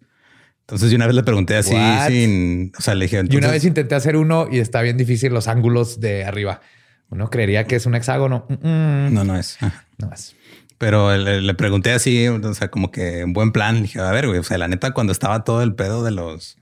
Entonces, 0.70 0.92
yo 0.92 0.98
una 0.98 1.08
vez 1.08 1.16
le 1.16 1.24
pregunté 1.24 1.56
así, 1.56 1.76
sin, 2.08 2.72
o 2.78 2.82
sea, 2.82 2.94
le 2.94 3.06
dije. 3.06 3.24
Y 3.28 3.38
una 3.38 3.50
vez 3.50 3.66
intenté 3.66 3.96
hacer 3.96 4.16
uno 4.16 4.48
y 4.52 4.60
está 4.60 4.84
bien 4.84 4.98
difícil 4.98 5.34
los 5.34 5.48
ángulos 5.48 6.00
de 6.00 6.26
arriba. 6.26 6.62
Uno 7.10 7.32
creería 7.32 7.66
que 7.66 7.76
es 7.76 7.88
un 7.88 7.96
hexágono. 7.96 8.46
No, 8.62 9.24
no 9.24 9.36
es. 9.36 9.58
No 9.98 10.14
es. 10.14 10.36
Pero 10.78 11.18
le, 11.18 11.54
pregunté 11.56 11.92
así, 11.92 12.28
o 12.28 12.54
sea, 12.54 12.70
como 12.70 12.92
que 12.92 13.22
en 13.22 13.34
buen 13.34 13.52
plan. 13.52 13.78
Le 13.78 13.82
dije, 13.82 14.00
a 14.00 14.12
ver, 14.12 14.28
güey, 14.28 14.38
o 14.38 14.44
sea, 14.44 14.60
la 14.60 14.68
neta, 14.68 14.92
cuando 14.92 15.12
estaba 15.12 15.44
todo 15.44 15.64
el 15.64 15.74
pedo 15.74 16.04
de 16.04 16.12
los 16.12 16.60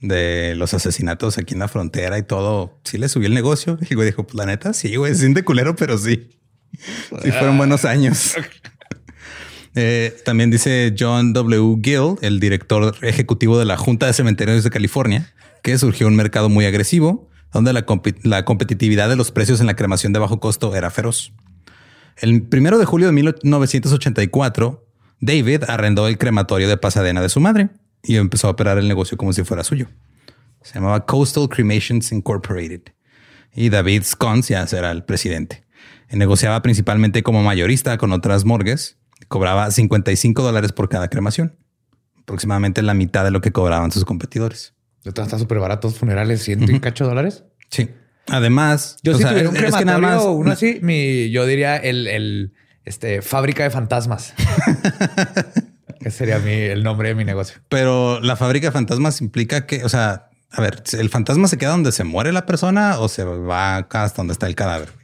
de 0.00 0.54
los 0.56 0.72
asesinatos 0.72 1.36
aquí 1.36 1.52
en 1.52 1.60
la 1.60 1.68
frontera 1.68 2.16
y 2.16 2.22
todo, 2.22 2.80
sí 2.84 2.96
le 2.96 3.10
subió 3.10 3.28
el 3.28 3.34
negocio. 3.34 3.78
Y 3.90 3.94
güey 3.94 4.06
dijo, 4.06 4.24
pues 4.24 4.36
la 4.36 4.46
neta, 4.46 4.72
sí, 4.72 4.96
güey, 4.96 5.12
de 5.12 5.44
culero, 5.44 5.76
pero 5.76 5.98
sí. 5.98 6.30
Sí 7.22 7.30
fueron 7.30 7.58
buenos 7.58 7.84
años. 7.84 8.36
Eh, 9.74 10.16
también 10.24 10.50
dice 10.50 10.94
John 10.98 11.32
W. 11.32 11.76
Gill, 11.82 12.16
el 12.22 12.40
director 12.40 12.96
ejecutivo 13.02 13.58
de 13.58 13.64
la 13.64 13.76
Junta 13.76 14.06
de 14.06 14.12
Cementerios 14.12 14.64
de 14.64 14.70
California, 14.70 15.32
que 15.62 15.78
surgió 15.78 16.08
un 16.08 16.16
mercado 16.16 16.48
muy 16.48 16.64
agresivo, 16.64 17.28
donde 17.52 17.72
la, 17.72 17.84
competitividad 18.44 19.08
de 19.08 19.16
los 19.16 19.30
precios 19.30 19.60
en 19.60 19.66
la 19.66 19.76
cremación 19.76 20.12
de 20.12 20.18
bajo 20.18 20.40
costo 20.40 20.74
era 20.74 20.90
feroz. 20.90 21.32
El 22.16 22.42
primero 22.42 22.78
de 22.78 22.84
julio 22.84 23.08
de 23.08 23.12
1984, 23.12 24.86
David 25.20 25.64
arrendó 25.68 26.06
el 26.08 26.18
crematorio 26.18 26.68
de 26.68 26.76
Pasadena 26.76 27.20
de 27.20 27.28
su 27.28 27.40
madre 27.40 27.70
y 28.02 28.16
empezó 28.16 28.48
a 28.48 28.50
operar 28.50 28.78
el 28.78 28.88
negocio 28.88 29.16
como 29.16 29.32
si 29.32 29.42
fuera 29.42 29.64
suyo. 29.64 29.88
Se 30.62 30.74
llamaba 30.74 31.06
Coastal 31.06 31.48
Cremations 31.48 32.12
Incorporated 32.12 32.82
y 33.54 33.68
David 33.68 34.04
Scones 34.04 34.48
ya 34.48 34.66
era 34.70 34.90
el 34.90 35.04
presidente. 35.04 35.64
negociaba 36.10 36.60
principalmente 36.62 37.22
como 37.22 37.42
mayorista 37.42 37.96
con 37.98 38.12
otras 38.12 38.44
morgues 38.44 38.99
cobraba 39.30 39.70
55 39.70 40.42
dólares 40.42 40.72
por 40.72 40.88
cada 40.88 41.08
cremación, 41.08 41.56
aproximadamente 42.18 42.82
la 42.82 42.94
mitad 42.94 43.22
de 43.22 43.30
lo 43.30 43.40
que 43.40 43.52
cobraban 43.52 43.92
sus 43.92 44.04
competidores. 44.04 44.74
Está 45.04 45.38
súper 45.38 45.60
baratos 45.60 45.96
funerales, 45.96 46.42
ciento 46.42 46.72
y 46.72 46.80
cacho 46.80 47.06
dólares. 47.06 47.44
Sí. 47.70 47.90
Además, 48.26 48.96
yo 49.04 49.16
si 49.16 49.24
tuviera 49.24 49.48
un 49.48 49.54
crematorio 49.54 50.32
uno 50.32 50.50
así, 50.50 50.80
mi, 50.82 51.30
yo 51.30 51.46
diría 51.46 51.76
el, 51.76 52.08
el 52.08 52.54
este, 52.84 53.22
fábrica 53.22 53.62
de 53.62 53.70
fantasmas. 53.70 54.34
Ese 56.00 56.10
sería 56.10 56.40
mi, 56.40 56.50
el 56.50 56.82
nombre 56.82 57.10
de 57.10 57.14
mi 57.14 57.24
negocio. 57.24 57.60
Pero 57.68 58.20
la 58.20 58.34
fábrica 58.34 58.66
de 58.66 58.72
fantasmas 58.72 59.20
implica 59.20 59.64
que, 59.64 59.84
o 59.84 59.88
sea, 59.88 60.28
a 60.50 60.60
ver, 60.60 60.82
¿el 60.98 61.08
fantasma 61.08 61.46
se 61.46 61.56
queda 61.56 61.70
donde 61.70 61.92
se 61.92 62.02
muere 62.02 62.32
la 62.32 62.46
persona 62.46 62.98
o 62.98 63.08
se 63.08 63.22
va 63.22 63.76
hasta 63.76 64.16
donde 64.16 64.32
está 64.32 64.48
el 64.48 64.56
cadáver? 64.56 64.99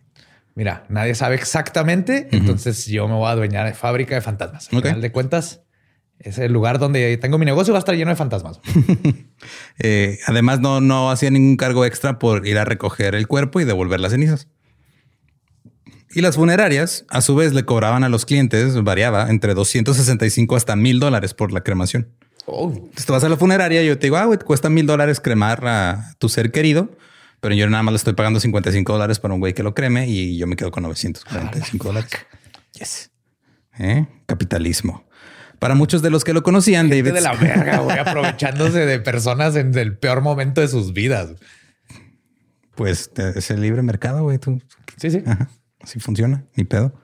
Mira, 0.56 0.86
nadie 0.88 1.14
sabe 1.14 1.34
exactamente, 1.34 2.28
entonces 2.32 2.86
yo 2.86 3.06
me 3.06 3.14
voy 3.14 3.28
a 3.28 3.32
adueñar 3.32 3.66
de 3.66 3.74
fábrica 3.74 4.14
de 4.14 4.22
fantasmas. 4.22 4.68
Al 4.72 4.80
final 4.80 5.02
de 5.02 5.12
cuentas, 5.12 5.60
es 6.18 6.38
el 6.38 6.50
lugar 6.50 6.78
donde 6.78 7.18
tengo 7.18 7.36
mi 7.36 7.44
negocio 7.44 7.74
va 7.74 7.78
a 7.78 7.80
estar 7.80 7.94
lleno 7.94 8.10
de 8.10 8.16
fantasmas. 8.16 8.60
Eh, 9.78 10.18
además, 10.26 10.60
no, 10.60 10.80
no 10.80 11.10
hacía 11.10 11.30
ningún 11.30 11.58
cargo 11.58 11.84
extra 11.84 12.18
por 12.18 12.46
ir 12.46 12.56
a 12.56 12.64
recoger 12.64 13.14
el 13.14 13.26
cuerpo 13.28 13.60
y 13.60 13.64
devolver 13.64 14.00
las 14.00 14.12
cenizas. 14.12 14.48
Y 16.10 16.22
las 16.22 16.36
funerarias, 16.36 17.04
a 17.10 17.20
su 17.20 17.36
vez, 17.36 17.52
le 17.52 17.66
cobraban 17.66 18.02
a 18.02 18.08
los 18.08 18.24
clientes, 18.24 18.82
variaba 18.82 19.28
entre 19.28 19.52
265 19.52 20.56
hasta 20.56 20.74
mil 20.74 20.98
dólares 20.98 21.34
por 21.34 21.52
la 21.52 21.60
cremación. 21.60 22.08
Oh. 22.46 22.72
Entonces 22.74 23.06
vas 23.06 23.24
a 23.24 23.28
la 23.28 23.36
funeraria 23.36 23.82
y 23.82 23.86
yo 23.86 23.98
te 23.98 24.06
digo, 24.06 24.16
ah, 24.16 24.24
güey, 24.24 24.38
cuesta 24.38 24.70
mil 24.70 24.86
dólares 24.86 25.20
cremar 25.20 25.66
a 25.66 26.14
tu 26.18 26.30
ser 26.30 26.50
querido, 26.50 26.88
pero 27.46 27.54
yo 27.54 27.70
nada 27.70 27.84
más 27.84 27.92
le 27.92 27.96
estoy 27.98 28.14
pagando 28.14 28.40
55 28.40 28.92
dólares 28.92 29.20
para 29.20 29.32
un 29.32 29.38
güey 29.38 29.54
que 29.54 29.62
lo 29.62 29.72
creme 29.72 30.08
y 30.08 30.36
yo 30.36 30.48
me 30.48 30.56
quedo 30.56 30.72
con 30.72 30.82
945 30.82 31.86
dólares. 31.86 32.10
Yes. 32.72 33.12
¿Eh? 33.78 34.04
Capitalismo. 34.26 35.04
Para 35.60 35.76
muchos 35.76 36.02
de 36.02 36.10
los 36.10 36.24
que 36.24 36.32
lo 36.32 36.42
conocían, 36.42 36.90
David. 36.90 37.12
de 37.12 37.20
la 37.20 37.34
verga, 37.40 37.78
güey, 37.78 38.00
aprovechándose 38.00 38.84
de 38.84 38.98
personas 38.98 39.54
en 39.54 39.72
el 39.78 39.96
peor 39.96 40.22
momento 40.22 40.60
de 40.60 40.66
sus 40.66 40.92
vidas. 40.92 41.36
Pues 42.74 43.12
es 43.16 43.48
el 43.52 43.60
libre 43.60 43.80
mercado, 43.82 44.24
güey. 44.24 44.38
Tú. 44.38 44.60
Sí, 44.96 45.12
sí. 45.12 45.22
Así 45.80 46.00
funciona, 46.00 46.46
ni 46.56 46.64
pedo. 46.64 47.00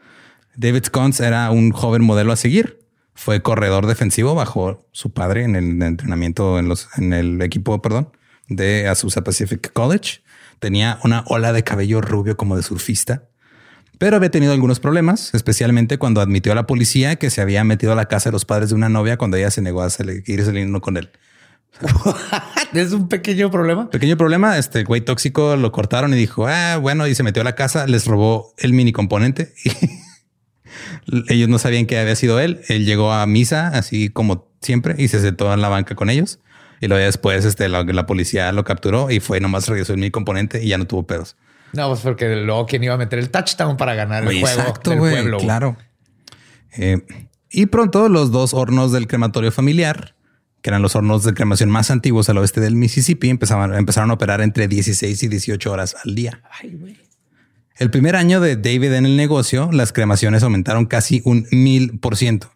David 0.56 0.87
Scones 0.87 1.20
era 1.20 1.52
un 1.52 1.70
joven 1.70 2.02
modelo 2.02 2.32
a 2.32 2.37
seguir. 2.37 2.80
Fue 3.14 3.42
corredor 3.42 3.87
defensivo 3.87 4.34
bajo 4.34 4.88
su 4.90 5.12
padre 5.12 5.44
en 5.44 5.54
el 5.54 5.80
entrenamiento 5.80 6.58
en, 6.58 6.68
los, 6.68 6.88
en 6.96 7.12
el 7.12 7.40
equipo, 7.42 7.80
perdón, 7.80 8.11
de 8.49 8.88
Azusa 8.88 9.22
Pacific 9.22 9.72
College. 9.72 10.21
Tenía 10.62 11.00
una 11.02 11.25
ola 11.26 11.52
de 11.52 11.64
cabello 11.64 12.00
rubio 12.00 12.37
como 12.37 12.57
de 12.57 12.62
surfista, 12.62 13.25
pero 13.99 14.14
había 14.14 14.31
tenido 14.31 14.52
algunos 14.52 14.78
problemas, 14.78 15.35
especialmente 15.35 15.99
cuando 15.99 16.21
admitió 16.21 16.52
a 16.52 16.54
la 16.54 16.69
policía 16.69 17.16
que 17.16 17.31
se 17.31 17.40
había 17.40 17.64
metido 17.64 17.90
a 17.90 17.97
la 17.97 18.04
casa 18.04 18.28
de 18.28 18.35
los 18.35 18.45
padres 18.45 18.69
de 18.69 18.76
una 18.76 18.88
novia 18.88 19.16
cuando 19.16 19.37
ella 19.37 19.50
se 19.50 19.61
negó 19.61 19.83
a 19.83 19.88
ir 20.25 20.45
saliendo 20.45 20.81
con 20.81 20.99
él. 20.99 21.11
es 22.75 22.92
un 22.92 23.09
pequeño 23.09 23.50
problema. 23.50 23.90
Pequeño 23.90 24.16
problema. 24.16 24.57
Este 24.57 24.85
güey 24.85 25.00
tóxico 25.00 25.57
lo 25.57 25.73
cortaron 25.73 26.14
y 26.14 26.16
dijo, 26.16 26.47
ah, 26.47 26.76
bueno, 26.76 27.09
y 27.09 27.16
se 27.16 27.25
metió 27.25 27.42
a 27.42 27.45
la 27.45 27.57
casa, 27.57 27.88
les 27.88 28.07
robó 28.07 28.54
el 28.59 28.73
mini 28.73 28.92
componente 28.92 29.52
y 29.64 31.33
ellos 31.35 31.49
no 31.49 31.59
sabían 31.59 31.87
que 31.87 31.99
había 31.99 32.14
sido 32.14 32.38
él. 32.38 32.61
Él 32.69 32.85
llegó 32.85 33.12
a 33.12 33.26
misa, 33.26 33.66
así 33.66 34.11
como 34.11 34.49
siempre, 34.61 34.95
y 34.97 35.09
se 35.09 35.21
sentó 35.21 35.52
en 35.52 35.61
la 35.61 35.69
banca 35.69 35.97
con 35.97 36.09
ellos. 36.09 36.38
Y 36.82 36.88
luego 36.88 37.04
después 37.04 37.44
este, 37.44 37.68
la, 37.68 38.06
policía 38.06 38.50
lo 38.50 38.64
capturó 38.64 39.08
y 39.08 39.20
fue 39.20 39.38
nomás 39.38 39.68
regresó 39.68 39.92
el 39.92 40.00
mini 40.00 40.10
componente 40.10 40.64
y 40.64 40.68
ya 40.68 40.78
no 40.78 40.84
tuvo 40.84 41.06
pedos. 41.06 41.36
No, 41.72 41.88
pues 41.88 42.00
porque 42.00 42.34
luego 42.34 42.66
quién 42.66 42.82
iba 42.82 42.94
a 42.94 42.96
meter 42.96 43.20
el 43.20 43.30
touchdown 43.30 43.76
para 43.76 43.94
ganar 43.94 44.24
el 44.24 44.40
juego 44.40 44.48
exacto, 44.48 44.90
del 44.90 44.98
pueblo. 44.98 45.38
Claro. 45.38 45.76
Eh, 46.76 47.00
y 47.50 47.66
pronto 47.66 48.08
los 48.08 48.32
dos 48.32 48.52
hornos 48.52 48.90
del 48.90 49.06
crematorio 49.06 49.52
familiar, 49.52 50.16
que 50.60 50.70
eran 50.70 50.82
los 50.82 50.96
hornos 50.96 51.22
de 51.22 51.34
cremación 51.34 51.70
más 51.70 51.92
antiguos 51.92 52.28
al 52.28 52.38
oeste 52.38 52.60
del 52.60 52.74
Mississippi, 52.74 53.30
empezaron, 53.30 53.76
empezaron 53.76 54.10
a 54.10 54.14
operar 54.14 54.40
entre 54.40 54.66
16 54.66 55.22
y 55.22 55.28
18 55.28 55.70
horas 55.70 55.94
al 56.04 56.16
día. 56.16 56.42
Ay, 56.50 56.74
güey. 56.74 56.96
El 57.76 57.90
primer 57.92 58.16
año 58.16 58.40
de 58.40 58.56
David 58.56 58.94
en 58.94 59.06
el 59.06 59.16
negocio, 59.16 59.70
las 59.70 59.92
cremaciones 59.92 60.42
aumentaron 60.42 60.86
casi 60.86 61.22
un 61.24 61.46
mil 61.52 62.00
por 62.00 62.16
ciento, 62.16 62.52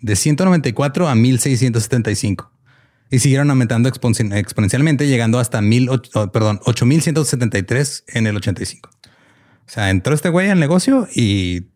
de 0.00 0.16
194 0.16 1.06
a 1.08 1.14
1675 1.14 2.50
y 3.10 3.18
siguieron 3.18 3.50
aumentando 3.50 3.88
exponencialmente, 3.88 5.06
llegando 5.08 5.38
hasta 5.38 5.60
mil, 5.60 5.90
perdón, 6.32 6.60
8173 6.64 8.04
en 8.08 8.26
el 8.26 8.36
85. 8.36 8.90
O 8.90 9.72
sea, 9.72 9.90
entró 9.90 10.14
este 10.14 10.28
güey 10.28 10.50
al 10.50 10.60
negocio 10.60 11.08
y 11.14 11.66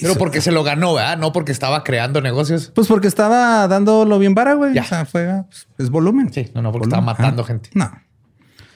pero 0.00 0.14
porque 0.14 0.40
se 0.40 0.52
lo 0.52 0.64
ganó, 0.64 0.94
¿verdad? 0.94 1.18
No 1.18 1.32
porque 1.32 1.52
estaba 1.52 1.84
creando 1.84 2.20
negocios. 2.22 2.72
Pues 2.74 2.88
porque 2.88 3.08
estaba 3.08 3.68
dándolo 3.68 4.18
bien 4.18 4.34
para, 4.34 4.54
güey. 4.54 4.76
O 4.78 4.84
sea, 4.84 5.04
fue 5.04 5.44
es 5.78 5.90
volumen. 5.90 6.32
Sí, 6.32 6.50
no, 6.54 6.62
no, 6.62 6.72
porque 6.72 6.86
estaba 6.86 7.02
matando 7.02 7.44
gente. 7.44 7.70
No. 7.74 7.92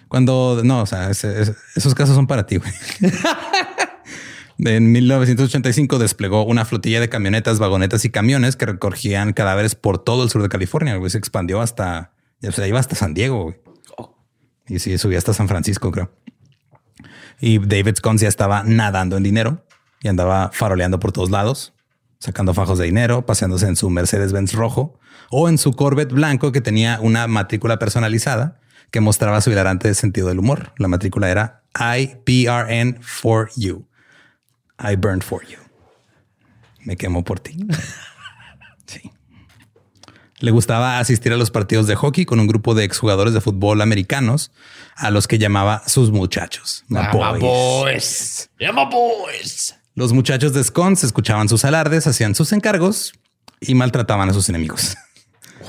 Cuando 0.09 0.61
no, 0.63 0.83
o 0.83 0.87
sea, 0.87 1.11
esos 1.11 1.95
casos 1.95 2.15
son 2.15 2.27
para 2.27 2.47
ti, 2.47 2.59
güey. 2.59 2.71
en 4.59 4.93
1985 4.93 5.99
desplegó 5.99 6.45
una 6.45 6.65
flotilla 6.65 7.01
de 7.01 7.09
camionetas, 7.09 7.59
vagonetas 7.59 8.05
y 8.05 8.11
camiones 8.11 8.57
que 8.57 8.67
recogían 8.67 9.33
cadáveres 9.33 9.75
por 9.75 9.99
todo 9.99 10.23
el 10.23 10.31
sur 10.31 10.43
de 10.43 10.49
California. 10.49 10.97
Güey. 10.97 11.11
Se 11.11 11.19
expandió 11.19 11.61
hasta, 11.61 12.13
iba 12.41 12.79
hasta 12.79 12.97
San 12.97 13.15
Diego. 13.15 13.45
Güey. 13.45 13.57
Y 14.69 14.79
sí, 14.79 14.99
subía 14.99 15.19
hasta 15.19 15.33
San 15.33 15.49
Francisco, 15.49 15.91
creo. 15.91 16.11
Y 17.41 17.59
David 17.59 17.97
Scons 17.97 18.21
ya 18.21 18.29
estaba 18.29 18.63
nadando 18.65 19.17
en 19.17 19.23
dinero 19.23 19.65
y 20.01 20.09
andaba 20.09 20.51
faroleando 20.53 20.99
por 20.99 21.13
todos 21.13 21.31
lados, 21.31 21.75
sacando 22.19 22.55
fajos 22.55 22.79
de 22.79 22.87
dinero, 22.87 23.27
paseándose 23.27 23.67
en 23.67 23.77
su 23.77 23.91
Mercedes 23.91 24.33
Benz 24.33 24.55
rojo 24.55 24.99
o 25.31 25.49
en 25.49 25.59
su 25.59 25.73
Corvette 25.73 26.13
blanco 26.13 26.53
que 26.53 26.61
tenía 26.61 26.99
una 27.01 27.27
matrícula 27.27 27.79
personalizada 27.79 28.59
que 28.91 29.01
mostraba 29.01 29.41
su 29.41 29.51
hilarante 29.51 29.93
sentido 29.95 30.29
del 30.29 30.39
humor. 30.39 30.73
La 30.79 30.89
matrícula 30.89 31.31
era 31.31 31.63
IBRN 31.75 32.99
for 33.03 33.51
you. 33.57 33.87
I 34.79 34.97
burned 34.97 35.23
for 35.23 35.43
you. 35.45 35.59
Me 36.85 36.97
quemo 36.97 37.25
por 37.25 37.41
ti. 37.41 37.57
sí. 38.87 39.11
Le 40.39 40.51
gustaba 40.51 40.99
asistir 40.99 41.33
a 41.33 41.37
los 41.37 41.51
partidos 41.51 41.87
de 41.87 41.97
hockey 41.97 42.27
con 42.27 42.41
un 42.41 42.47
grupo 42.47 42.75
de 42.75 42.85
exjugadores 42.85 43.33
de 43.33 43.41
fútbol 43.41 43.81
americanos 43.81 44.53
a 44.95 45.11
los 45.11 45.27
que 45.27 45.39
llamaba 45.39 45.83
sus 45.87 46.11
muchachos. 46.11 46.85
My 46.89 47.09
boys. 47.41 48.51
boys. 48.91 49.75
Los 49.95 50.13
muchachos 50.13 50.53
de 50.53 50.63
Scones 50.63 51.05
escuchaban 51.05 51.49
sus 51.49 51.65
alardes, 51.65 52.07
hacían 52.07 52.35
sus 52.35 52.53
encargos 52.53 53.15
y 53.61 53.75
maltrataban 53.75 54.29
a 54.29 54.35
sus 54.35 54.49
enemigos. 54.51 54.95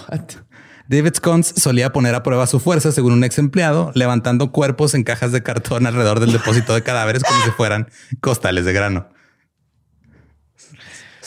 What? 0.10 0.47
David 0.90 1.16
Scones 1.16 1.54
solía 1.58 1.92
poner 1.92 2.16
a 2.16 2.24
prueba 2.24 2.48
su 2.48 2.60
fuerza, 2.60 2.92
según 2.92 3.14
un 3.14 3.24
ex 3.24 3.38
empleado, 3.38 3.92
levantando 3.94 4.52
cuerpos 4.52 4.94
en 4.94 5.04
cajas 5.04 5.32
de 5.32 5.44
cartón 5.44 5.86
alrededor 5.86 6.20
del 6.20 6.32
depósito 6.32 6.74
de 6.74 6.84
cadáveres 6.84 7.24
como 7.24 7.44
si 7.44 7.52
fueran 7.52 7.90
costales 8.22 8.66
de 8.66 8.74
grano. 8.74 9.08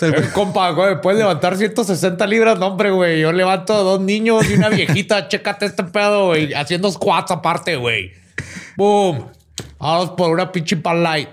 Eh, 0.03 0.31
compa, 0.33 0.71
güey, 0.71 1.01
puedes 1.01 1.19
levantar 1.19 1.57
160 1.57 2.27
libras. 2.27 2.59
No, 2.59 2.69
hombre, 2.69 2.91
güey. 2.91 3.21
Yo 3.21 3.33
levanto 3.33 3.75
a 3.75 3.79
dos 3.79 4.01
niños 4.01 4.49
y 4.49 4.55
una 4.55 4.71
viejita. 4.71 5.29
Chécate 5.29 5.67
este 5.67 5.85
pedo, 5.85 6.29
güey. 6.29 6.55
Haciendo 6.55 6.91
squats 6.91 7.31
aparte, 7.31 7.77
güey. 7.77 8.13
Boom. 8.77 9.27
Vamos 9.79 10.11
por 10.11 10.31
una 10.31 10.53
pinche 10.53 10.81
light. 10.95 11.29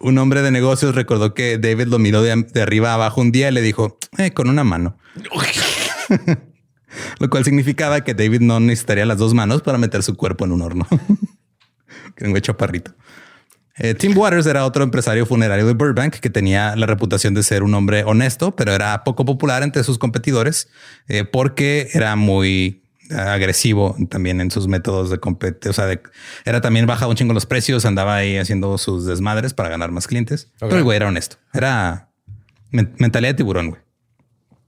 Un 0.00 0.18
hombre 0.18 0.42
de 0.42 0.50
negocios 0.50 0.94
recordó 0.94 1.34
que 1.34 1.56
David 1.56 1.86
lo 1.86 1.98
miró 1.98 2.20
de, 2.20 2.34
de 2.34 2.62
arriba 2.62 2.90
a 2.90 2.94
abajo 2.94 3.20
un 3.20 3.30
día 3.30 3.48
y 3.48 3.52
le 3.52 3.62
dijo, 3.62 3.98
eh, 4.18 4.32
con 4.32 4.48
una 4.48 4.64
mano. 4.64 4.96
lo 7.18 7.30
cual 7.30 7.44
significaba 7.44 8.02
que 8.02 8.14
David 8.14 8.40
no 8.40 8.60
necesitaría 8.60 9.06
las 9.06 9.18
dos 9.18 9.34
manos 9.34 9.62
para 9.62 9.78
meter 9.78 10.02
su 10.02 10.16
cuerpo 10.16 10.44
en 10.44 10.52
un 10.52 10.62
horno. 10.62 10.86
que 12.16 12.24
un 12.26 12.40
chaparrito. 12.40 12.92
Eh, 13.76 13.94
Tim 13.94 14.16
Waters 14.16 14.46
era 14.46 14.64
otro 14.64 14.84
empresario 14.84 15.26
funerario 15.26 15.66
de 15.66 15.72
Burbank 15.72 16.14
que 16.14 16.30
tenía 16.30 16.76
la 16.76 16.86
reputación 16.86 17.34
de 17.34 17.42
ser 17.42 17.64
un 17.64 17.74
hombre 17.74 18.04
honesto, 18.04 18.54
pero 18.54 18.72
era 18.72 19.02
poco 19.02 19.24
popular 19.24 19.64
entre 19.64 19.82
sus 19.82 19.98
competidores 19.98 20.68
eh, 21.08 21.24
porque 21.24 21.88
era 21.92 22.14
muy 22.14 22.84
agresivo 23.10 23.96
también 24.08 24.40
en 24.40 24.50
sus 24.50 24.68
métodos 24.68 25.10
de 25.10 25.18
competir. 25.18 25.70
O 25.70 25.72
sea, 25.72 26.00
era 26.44 26.60
también 26.60 26.86
bajaba 26.86 27.10
un 27.10 27.16
chingo 27.16 27.34
los 27.34 27.46
precios, 27.46 27.84
andaba 27.84 28.16
ahí 28.16 28.36
haciendo 28.36 28.78
sus 28.78 29.06
desmadres 29.06 29.54
para 29.54 29.68
ganar 29.68 29.90
más 29.90 30.06
clientes. 30.06 30.50
Pero 30.58 30.76
el 30.76 30.84
güey 30.84 30.96
era 30.96 31.08
honesto. 31.08 31.36
Era 31.52 32.10
mentalidad 32.70 33.30
de 33.30 33.34
tiburón, 33.34 33.70
güey. 33.70 33.83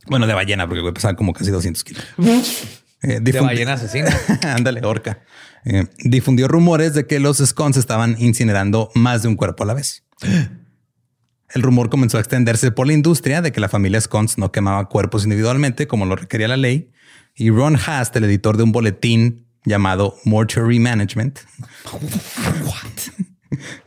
Bueno, 0.08 0.26
de 0.26 0.34
ballena, 0.34 0.68
porque 0.68 0.92
pesaba 0.92 1.16
como 1.16 1.32
casi 1.32 1.50
200 1.50 1.84
kilos. 1.84 2.04
Eh, 3.02 3.20
de 3.20 3.38
ballena 3.38 3.74
asesina. 3.74 4.08
Ándale, 4.42 4.80
orca. 4.82 5.20
Eh, 5.66 5.84
difundió 5.98 6.48
rumores 6.48 6.94
de 6.94 7.06
que 7.06 7.20
los 7.20 7.36
scones 7.38 7.76
estaban 7.76 8.16
incinerando 8.18 8.90
más 8.94 9.22
de 9.22 9.28
un 9.28 9.36
cuerpo 9.36 9.64
a 9.64 9.66
la 9.66 9.74
vez. 9.74 10.04
El 11.54 11.62
rumor 11.62 11.90
comenzó 11.90 12.16
a 12.16 12.20
extenderse 12.20 12.72
por 12.72 12.86
la 12.86 12.92
industria 12.92 13.40
de 13.40 13.52
que 13.52 13.60
la 13.60 13.68
familia 13.68 14.00
Scones 14.00 14.36
no 14.36 14.50
quemaba 14.50 14.88
cuerpos 14.88 15.22
individualmente 15.24 15.86
como 15.86 16.04
lo 16.04 16.16
requería 16.16 16.48
la 16.48 16.56
ley. 16.56 16.90
Y 17.36 17.50
Ron 17.50 17.76
Hast, 17.76 18.16
el 18.16 18.24
editor 18.24 18.56
de 18.56 18.64
un 18.64 18.72
boletín 18.72 19.46
llamado 19.64 20.16
Mortuary 20.24 20.80
Management. 20.80 21.38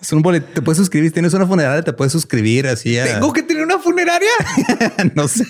Es 0.02 0.14
un 0.14 0.22
boletín, 0.22 0.54
te 0.54 0.62
puedes 0.62 0.78
suscribir, 0.78 1.12
tienes 1.12 1.34
una 1.34 1.46
funeraria, 1.46 1.84
te 1.84 1.92
puedes 1.92 2.14
suscribir 2.14 2.66
así. 2.66 2.96
¿Tengo 2.96 3.34
que 3.34 3.44
tener 3.44 3.64
una 3.64 3.78
funeraria? 3.78 4.30
no 5.16 5.28
sé. 5.28 5.46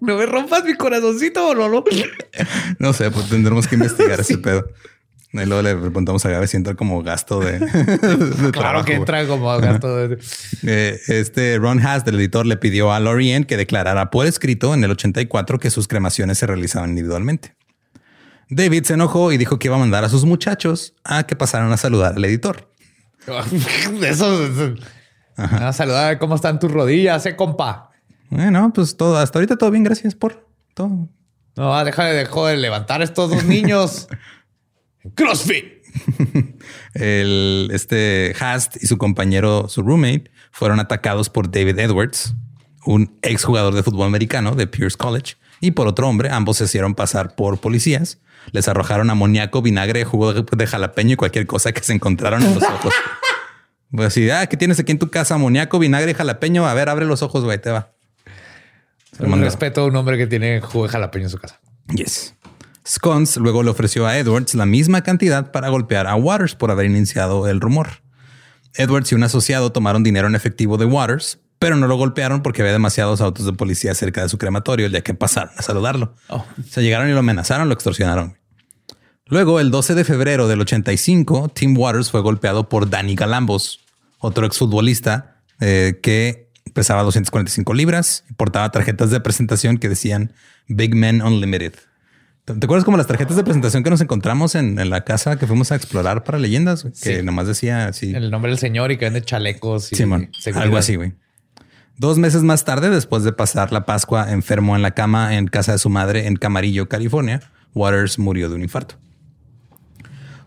No 0.00 0.16
me 0.18 0.26
rompas 0.26 0.64
mi 0.64 0.74
corazoncito, 0.74 1.54
no, 1.54 1.68
no. 1.68 1.84
no 2.78 2.92
sé, 2.92 3.10
pues 3.10 3.28
tendremos 3.28 3.66
que 3.66 3.74
investigar 3.76 4.20
ese 4.20 4.38
pedo. 4.38 4.68
Y 5.30 5.44
luego 5.44 5.60
le 5.60 5.76
preguntamos 5.76 6.24
a 6.24 6.30
Gabe 6.30 6.46
si 6.46 6.56
entra 6.56 6.74
como 6.74 7.02
gasto 7.02 7.40
de. 7.40 7.58
claro 8.52 8.82
que 8.84 8.94
entra 8.94 9.26
como 9.26 9.54
gasto 9.58 9.94
de. 9.94 10.18
Eh, 10.62 10.98
este 11.08 11.58
Ron 11.58 11.84
Haas, 11.84 12.06
del 12.06 12.14
editor, 12.14 12.46
le 12.46 12.56
pidió 12.56 12.92
a 12.92 13.00
Lorien 13.00 13.44
que 13.44 13.58
declarara 13.58 14.10
por 14.10 14.24
escrito 14.24 14.72
en 14.72 14.84
el 14.84 14.90
84 14.92 15.58
que 15.58 15.70
sus 15.70 15.86
cremaciones 15.86 16.38
se 16.38 16.46
realizaban 16.46 16.90
individualmente. 16.90 17.54
David 18.48 18.84
se 18.84 18.94
enojó 18.94 19.30
y 19.30 19.36
dijo 19.36 19.58
que 19.58 19.68
iba 19.68 19.76
a 19.76 19.78
mandar 19.78 20.02
a 20.04 20.08
sus 20.08 20.24
muchachos 20.24 20.94
a 21.04 21.24
que 21.24 21.36
pasaran 21.36 21.70
a 21.72 21.76
saludar 21.76 22.14
al 22.16 22.24
editor. 22.24 22.72
Eso. 24.02 24.48
A 25.36 25.72
saludar, 25.74 26.18
¿cómo 26.18 26.36
están 26.36 26.58
tus 26.58 26.72
rodillas, 26.72 27.26
eh, 27.26 27.36
compa? 27.36 27.87
Bueno, 28.30 28.72
pues 28.74 28.96
todo, 28.96 29.16
hasta 29.16 29.38
ahorita 29.38 29.56
todo 29.56 29.70
bien, 29.70 29.84
gracias 29.84 30.14
por 30.14 30.46
todo. 30.74 31.08
No, 31.56 31.84
deja 31.84 32.04
de, 32.04 32.24
de 32.24 32.56
levantar 32.56 33.00
a 33.00 33.04
estos 33.04 33.30
dos 33.30 33.44
niños. 33.44 34.08
CrossFit. 35.14 35.78
El, 36.94 37.70
este 37.72 38.34
Hast 38.38 38.76
y 38.82 38.86
su 38.86 38.98
compañero, 38.98 39.68
su 39.68 39.82
roommate, 39.82 40.30
fueron 40.50 40.80
atacados 40.80 41.30
por 41.30 41.50
David 41.50 41.78
Edwards, 41.78 42.34
un 42.84 43.18
exjugador 43.22 43.74
de 43.74 43.82
fútbol 43.82 44.06
americano 44.06 44.54
de 44.54 44.66
Pierce 44.66 44.96
College, 44.96 45.36
y 45.60 45.72
por 45.72 45.88
otro 45.88 46.08
hombre. 46.08 46.30
Ambos 46.30 46.58
se 46.58 46.64
hicieron 46.64 46.94
pasar 46.94 47.34
por 47.34 47.58
policías. 47.58 48.18
Les 48.52 48.68
arrojaron 48.68 49.10
amoníaco, 49.10 49.62
vinagre, 49.62 50.04
jugo 50.04 50.32
de 50.32 50.66
jalapeño 50.66 51.14
y 51.14 51.16
cualquier 51.16 51.46
cosa 51.46 51.72
que 51.72 51.82
se 51.82 51.92
encontraron 51.92 52.42
en 52.42 52.54
los 52.54 52.62
ojos. 52.62 52.94
Pues 53.90 54.08
así, 54.08 54.28
ah, 54.28 54.46
¿qué 54.46 54.58
tienes 54.58 54.78
aquí 54.78 54.92
en 54.92 54.98
tu 54.98 55.08
casa? 55.08 55.36
Amoníaco, 55.36 55.78
vinagre 55.78 56.10
y 56.10 56.14
jalapeño. 56.14 56.66
A 56.66 56.74
ver, 56.74 56.90
abre 56.90 57.06
los 57.06 57.22
ojos, 57.22 57.42
güey, 57.42 57.58
te 57.58 57.70
va. 57.70 57.94
Respeto 59.18 59.82
a 59.82 59.84
un 59.86 59.96
hombre 59.96 60.18
que 60.18 60.26
tiene 60.26 60.60
jugo 60.60 60.84
de 60.84 60.90
jalapeño 60.90 61.24
en 61.24 61.30
su 61.30 61.38
casa. 61.38 61.60
Yes. 61.94 62.34
Scones 62.86 63.36
luego 63.36 63.62
le 63.62 63.70
ofreció 63.70 64.06
a 64.06 64.16
Edwards 64.16 64.54
la 64.54 64.66
misma 64.66 65.02
cantidad 65.02 65.52
para 65.52 65.68
golpear 65.68 66.06
a 66.06 66.14
Waters 66.14 66.54
por 66.54 66.70
haber 66.70 66.86
iniciado 66.86 67.48
el 67.48 67.60
rumor. 67.60 68.02
Edwards 68.74 69.12
y 69.12 69.14
un 69.14 69.24
asociado 69.24 69.72
tomaron 69.72 70.02
dinero 70.02 70.28
en 70.28 70.34
efectivo 70.34 70.78
de 70.78 70.84
Waters, 70.84 71.38
pero 71.58 71.76
no 71.76 71.86
lo 71.86 71.96
golpearon 71.96 72.42
porque 72.42 72.62
había 72.62 72.72
demasiados 72.72 73.20
autos 73.20 73.44
de 73.44 73.52
policía 73.52 73.94
cerca 73.94 74.22
de 74.22 74.28
su 74.28 74.38
crematorio, 74.38 74.86
ya 74.88 75.00
que 75.02 75.14
pasaron 75.14 75.52
a 75.56 75.62
saludarlo. 75.62 76.14
Oh. 76.28 76.44
Se 76.68 76.82
llegaron 76.82 77.08
y 77.08 77.12
lo 77.12 77.18
amenazaron, 77.18 77.68
lo 77.68 77.74
extorsionaron. 77.74 78.38
Luego, 79.26 79.60
el 79.60 79.70
12 79.70 79.94
de 79.94 80.04
febrero 80.04 80.48
del 80.48 80.60
85, 80.60 81.50
Tim 81.54 81.76
Waters 81.76 82.10
fue 82.10 82.22
golpeado 82.22 82.68
por 82.68 82.88
Danny 82.88 83.14
Galambos, 83.14 83.80
otro 84.18 84.46
exfutbolista 84.46 85.42
eh, 85.60 85.98
que 86.02 86.47
pesaba 86.78 87.02
245 87.02 87.74
libras 87.74 88.24
y 88.30 88.34
portaba 88.34 88.70
tarjetas 88.70 89.10
de 89.10 89.18
presentación 89.18 89.78
que 89.78 89.88
decían 89.88 90.32
Big 90.68 90.94
Men 90.94 91.22
Unlimited. 91.22 91.74
¿Te 92.44 92.52
acuerdas 92.52 92.84
como 92.84 92.96
las 92.96 93.08
tarjetas 93.08 93.36
de 93.36 93.42
presentación 93.42 93.82
que 93.82 93.90
nos 93.90 94.00
encontramos 94.00 94.54
en, 94.54 94.76
la 94.88 95.02
casa 95.02 95.38
que 95.40 95.48
fuimos 95.48 95.72
a 95.72 95.76
explorar 95.76 96.22
para 96.22 96.38
leyendas? 96.38 96.86
Que 97.02 97.24
nomás 97.24 97.48
decía 97.48 97.88
así. 97.88 98.14
El 98.14 98.30
nombre 98.30 98.52
del 98.52 98.60
señor 98.60 98.92
y 98.92 98.96
que 98.96 99.06
vende 99.06 99.22
chalecos. 99.22 99.90
Y 99.92 100.02
algo 100.54 100.76
así, 100.76 100.94
güey. 100.94 101.14
Dos 101.96 102.16
meses 102.16 102.44
más 102.44 102.64
tarde, 102.64 102.90
después 102.90 103.24
de 103.24 103.32
pasar 103.32 103.72
la 103.72 103.84
Pascua 103.84 104.30
enfermo 104.30 104.76
en 104.76 104.82
la 104.82 104.92
cama 104.92 105.36
en 105.36 105.48
casa 105.48 105.72
de 105.72 105.78
su 105.78 105.90
madre 105.90 106.28
en 106.28 106.36
Camarillo, 106.36 106.88
California, 106.88 107.40
Waters 107.74 108.20
murió 108.20 108.48
de 108.48 108.54
un 108.54 108.62
infarto. 108.62 108.94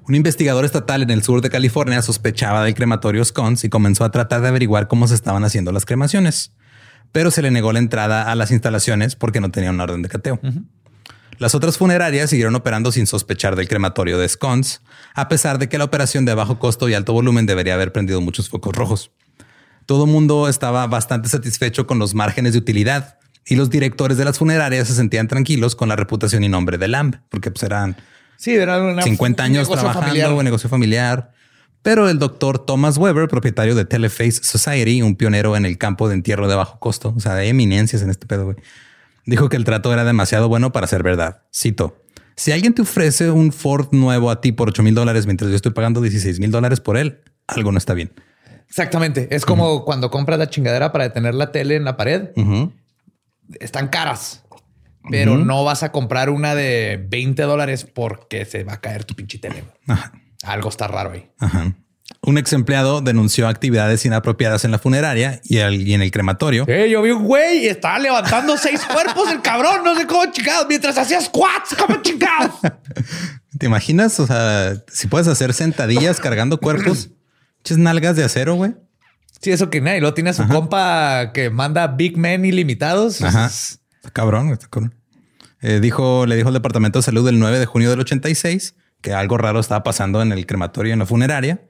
Un 0.07 0.15
investigador 0.15 0.65
estatal 0.65 1.03
en 1.03 1.11
el 1.11 1.23
sur 1.23 1.41
de 1.41 1.49
California 1.49 2.01
sospechaba 2.01 2.63
del 2.63 2.73
crematorio 2.73 3.23
Scones 3.23 3.63
y 3.63 3.69
comenzó 3.69 4.03
a 4.03 4.11
tratar 4.11 4.41
de 4.41 4.47
averiguar 4.47 4.87
cómo 4.87 5.07
se 5.07 5.13
estaban 5.13 5.43
haciendo 5.43 5.71
las 5.71 5.85
cremaciones, 5.85 6.53
pero 7.11 7.29
se 7.29 7.41
le 7.41 7.51
negó 7.51 7.71
la 7.71 7.79
entrada 7.79 8.31
a 8.31 8.35
las 8.35 8.51
instalaciones 8.51 9.15
porque 9.15 9.41
no 9.41 9.51
tenía 9.51 9.69
una 9.69 9.83
orden 9.83 10.01
de 10.01 10.09
cateo. 10.09 10.39
Las 11.37 11.55
otras 11.55 11.77
funerarias 11.77 12.29
siguieron 12.29 12.55
operando 12.55 12.91
sin 12.91 13.05
sospechar 13.07 13.55
del 13.55 13.67
crematorio 13.67 14.17
de 14.17 14.27
Scones, 14.27 14.81
a 15.13 15.27
pesar 15.27 15.59
de 15.59 15.69
que 15.69 15.77
la 15.77 15.85
operación 15.85 16.25
de 16.25 16.33
bajo 16.33 16.57
costo 16.57 16.89
y 16.89 16.93
alto 16.93 17.13
volumen 17.13 17.45
debería 17.45 17.75
haber 17.75 17.91
prendido 17.91 18.21
muchos 18.21 18.49
focos 18.49 18.75
rojos. 18.75 19.11
Todo 19.85 20.05
el 20.05 20.11
mundo 20.11 20.47
estaba 20.47 20.85
bastante 20.87 21.29
satisfecho 21.29 21.85
con 21.85 21.99
los 21.99 22.15
márgenes 22.15 22.53
de 22.53 22.59
utilidad 22.59 23.17
y 23.45 23.55
los 23.55 23.69
directores 23.69 24.17
de 24.17 24.25
las 24.25 24.39
funerarias 24.39 24.87
se 24.87 24.95
sentían 24.95 25.27
tranquilos 25.27 25.75
con 25.75 25.89
la 25.89 25.95
reputación 25.95 26.43
y 26.43 26.49
nombre 26.49 26.77
de 26.77 26.87
Lamb, 26.87 27.15
porque 27.29 27.51
pues 27.51 27.63
eran 27.63 27.97
sí, 28.41 28.55
era 28.55 29.01
50 29.01 29.43
años 29.43 29.69
trabajando 29.69 30.07
familiar. 30.07 30.33
un 30.33 30.43
negocio 30.43 30.69
familiar. 30.69 31.31
Pero 31.81 32.09
el 32.09 32.19
doctor 32.19 32.63
Thomas 32.63 32.97
Weber, 32.97 33.27
propietario 33.27 33.73
de 33.73 33.85
Teleface 33.85 34.43
Society, 34.43 35.01
un 35.01 35.15
pionero 35.15 35.55
en 35.55 35.65
el 35.65 35.77
campo 35.77 36.07
de 36.07 36.13
entierro 36.13 36.47
de 36.47 36.55
bajo 36.55 36.79
costo, 36.79 37.13
o 37.15 37.19
sea, 37.19 37.33
de 37.33 37.47
eminencias 37.47 38.01
en 38.03 38.09
este 38.09 38.27
pedo, 38.27 38.45
güey 38.45 38.57
Dijo 39.25 39.49
que 39.49 39.57
el 39.57 39.63
trato 39.63 39.93
era 39.93 40.03
demasiado 40.03 40.47
bueno 40.47 40.71
para 40.71 40.87
ser 40.87 41.03
verdad. 41.03 41.43
Cito. 41.53 42.03
Si 42.35 42.51
alguien 42.51 42.73
te 42.73 42.81
ofrece 42.81 43.29
un 43.29 43.51
Ford 43.51 43.89
nuevo 43.91 44.31
a 44.31 44.41
ti 44.41 44.51
por 44.51 44.69
8 44.69 44.83
mil 44.83 44.95
dólares 44.95 45.25
mientras 45.25 45.49
yo 45.49 45.55
estoy 45.55 45.73
pagando 45.73 46.01
16 46.01 46.39
mil 46.39 46.49
dólares 46.49 46.79
por 46.79 46.97
él, 46.97 47.19
algo 47.47 47.71
no 47.71 47.77
está 47.77 47.93
bien. 47.93 48.11
Exactamente. 48.67 49.27
Es 49.31 49.45
como 49.45 49.85
cuando 49.85 50.09
compras 50.09 50.39
la 50.39 50.49
chingadera 50.49 50.91
para 50.91 51.03
detener 51.03 51.35
la 51.35 51.51
tele 51.51 51.75
en 51.75 51.83
la 51.83 51.97
pared. 51.97 52.29
Están 53.59 53.89
caras, 53.89 54.43
pero 55.09 55.37
no 55.37 55.63
vas 55.63 55.83
a 55.83 55.91
comprar 55.91 56.29
una 56.29 56.55
de 56.55 57.03
20 57.09 57.41
dólares 57.43 57.85
porque 57.85 58.45
se 58.45 58.63
va 58.63 58.73
a 58.73 58.81
caer 58.81 59.03
tu 59.03 59.15
pinche 59.15 59.39
tele. 59.39 59.63
Algo 60.43 60.69
está 60.69 60.87
raro 60.87 61.11
ahí. 61.11 61.29
Ajá. 61.39 61.73
Un 62.23 62.37
ex 62.37 62.53
empleado 62.53 63.01
denunció 63.01 63.47
actividades 63.47 64.05
inapropiadas 64.05 64.63
en 64.63 64.71
la 64.71 64.77
funeraria 64.77 65.41
y, 65.43 65.57
en 65.57 66.01
el 66.01 66.11
crematorio. 66.11 66.65
Eh, 66.67 66.89
yo 66.89 67.01
vi 67.01 67.11
un 67.11 67.23
güey 67.23 67.65
y 67.65 67.67
estaba 67.67 67.97
levantando 67.97 68.57
seis 68.57 68.81
cuerpos 68.85 69.31
el 69.31 69.41
cabrón, 69.41 69.83
no 69.83 69.95
sé 69.95 70.05
cómo 70.05 70.31
chingados, 70.31 70.67
mientras 70.67 70.97
hacía 70.97 71.19
squats, 71.19 71.75
como 71.79 72.01
chingados. 72.01 72.51
¿Te 73.57 73.65
imaginas? 73.65 74.19
O 74.19 74.27
sea, 74.27 74.75
si 74.87 75.07
puedes 75.07 75.27
hacer 75.27 75.53
sentadillas 75.53 76.19
cargando 76.19 76.59
cuerpos, 76.59 77.09
ches 77.63 77.77
nalgas 77.77 78.15
de 78.15 78.23
acero, 78.23 78.55
güey. 78.55 78.75
Sí, 79.41 79.51
eso 79.51 79.71
que 79.71 79.81
nadie 79.81 80.01
lo 80.01 80.13
tiene 80.13 80.29
a 80.29 80.33
su 80.33 80.47
compa 80.47 81.31
que 81.33 81.49
manda 81.49 81.87
Big 81.87 82.17
Men 82.17 82.45
ilimitados. 82.45 83.23
Ajá. 83.23 83.49
Está 84.01 84.09
cabrón, 84.09 84.49
está 84.49 84.67
cabrón. 84.67 84.95
Eh, 85.61 85.79
dijo, 85.79 86.25
le 86.25 86.35
dijo 86.35 86.47
al 86.47 86.55
Departamento 86.55 86.97
de 86.97 87.03
Salud 87.03 87.27
el 87.27 87.37
9 87.37 87.59
de 87.59 87.67
junio 87.67 87.91
del 87.91 87.99
86 87.99 88.73
que 88.99 89.13
algo 89.13 89.37
raro 89.37 89.59
estaba 89.59 89.83
pasando 89.83 90.23
en 90.23 90.31
el 90.31 90.47
crematorio 90.47 90.91
en 90.91 90.97
la 90.97 91.05
funeraria 91.05 91.61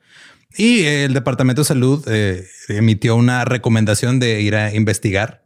y 0.56 0.84
el 0.86 1.14
Departamento 1.14 1.62
de 1.62 1.66
Salud 1.66 2.06
eh, 2.08 2.48
emitió 2.70 3.18
una 3.18 3.44
recomendación 3.44 4.20
de 4.22 4.40
ir 4.40 4.56
a 4.56 4.74
investigar 4.74 5.44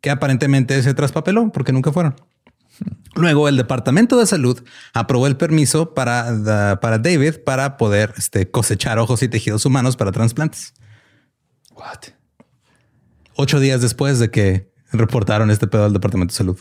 que 0.00 0.10
aparentemente 0.10 0.80
se 0.84 0.94
traspapeló 0.94 1.50
porque 1.50 1.72
nunca 1.72 1.90
fueron. 1.90 2.14
Luego 3.16 3.48
el 3.48 3.56
Departamento 3.56 4.16
de 4.16 4.26
Salud 4.26 4.62
aprobó 4.92 5.26
el 5.26 5.36
permiso 5.36 5.92
para, 5.92 6.78
para 6.80 6.98
David 6.98 7.38
para 7.44 7.76
poder 7.76 8.14
este, 8.16 8.48
cosechar 8.48 9.00
ojos 9.00 9.24
y 9.24 9.28
tejidos 9.28 9.66
humanos 9.66 9.96
para 9.96 10.12
trasplantes. 10.12 10.74
What? 11.72 12.12
Ocho 13.34 13.58
días 13.58 13.80
después 13.80 14.20
de 14.20 14.30
que 14.30 14.69
reportaron 14.92 15.50
este 15.50 15.66
pedo 15.66 15.84
al 15.84 15.92
Departamento 15.92 16.32
de 16.32 16.36
Salud. 16.36 16.58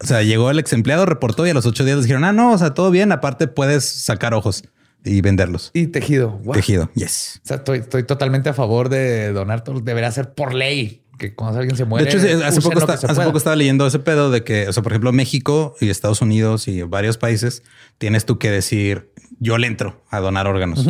O 0.00 0.06
sea, 0.06 0.22
llegó 0.22 0.50
el 0.50 0.58
ex 0.58 0.72
empleado, 0.72 1.06
reportó 1.06 1.46
y 1.46 1.50
a 1.50 1.54
los 1.54 1.66
ocho 1.66 1.84
días 1.84 2.02
dijeron, 2.02 2.24
ah, 2.24 2.32
no, 2.32 2.52
o 2.52 2.58
sea, 2.58 2.74
todo 2.74 2.90
bien. 2.90 3.12
Aparte 3.12 3.48
puedes 3.48 3.84
sacar 3.84 4.34
ojos 4.34 4.64
y 5.04 5.20
venderlos. 5.20 5.70
Y 5.72 5.86
tejido. 5.86 6.40
Tejido, 6.52 6.90
yes. 6.94 7.40
O 7.44 7.46
sea, 7.46 7.62
estoy, 7.74 8.02
totalmente 8.04 8.48
a 8.48 8.54
favor 8.54 8.88
de 8.88 9.32
donar 9.32 9.64
todos. 9.64 9.84
Debería 9.84 10.10
ser 10.10 10.34
por 10.34 10.52
ley 10.52 11.02
que 11.18 11.34
cuando 11.34 11.58
alguien 11.58 11.76
se 11.76 11.86
muere. 11.86 12.04
De 12.04 12.10
hecho, 12.10 12.44
hace, 12.44 12.60
poco, 12.60 13.38
estaba 13.38 13.56
leyendo 13.56 13.86
ese 13.86 13.98
pedo 14.00 14.30
de 14.30 14.44
que, 14.44 14.68
o 14.68 14.72
sea, 14.72 14.82
por 14.82 14.92
ejemplo, 14.92 15.12
México 15.12 15.74
y 15.80 15.88
Estados 15.88 16.20
Unidos 16.20 16.68
y 16.68 16.82
varios 16.82 17.16
países 17.16 17.62
tienes 17.96 18.26
tú 18.26 18.38
que 18.38 18.50
decir 18.50 19.12
yo 19.38 19.56
le 19.56 19.66
entro 19.66 20.04
a 20.10 20.20
donar 20.20 20.46
órganos. 20.46 20.86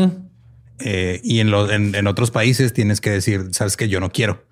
Eh, 0.81 1.21
y 1.23 1.41
en, 1.41 1.55
en, 1.95 2.07
otros 2.07 2.31
países 2.31 2.73
tienes 2.73 3.01
que 3.01 3.11
decir, 3.11 3.49
sabes 3.53 3.77
que 3.77 3.89
yo 3.89 4.01
no 4.01 4.11
quiero. 4.11 4.45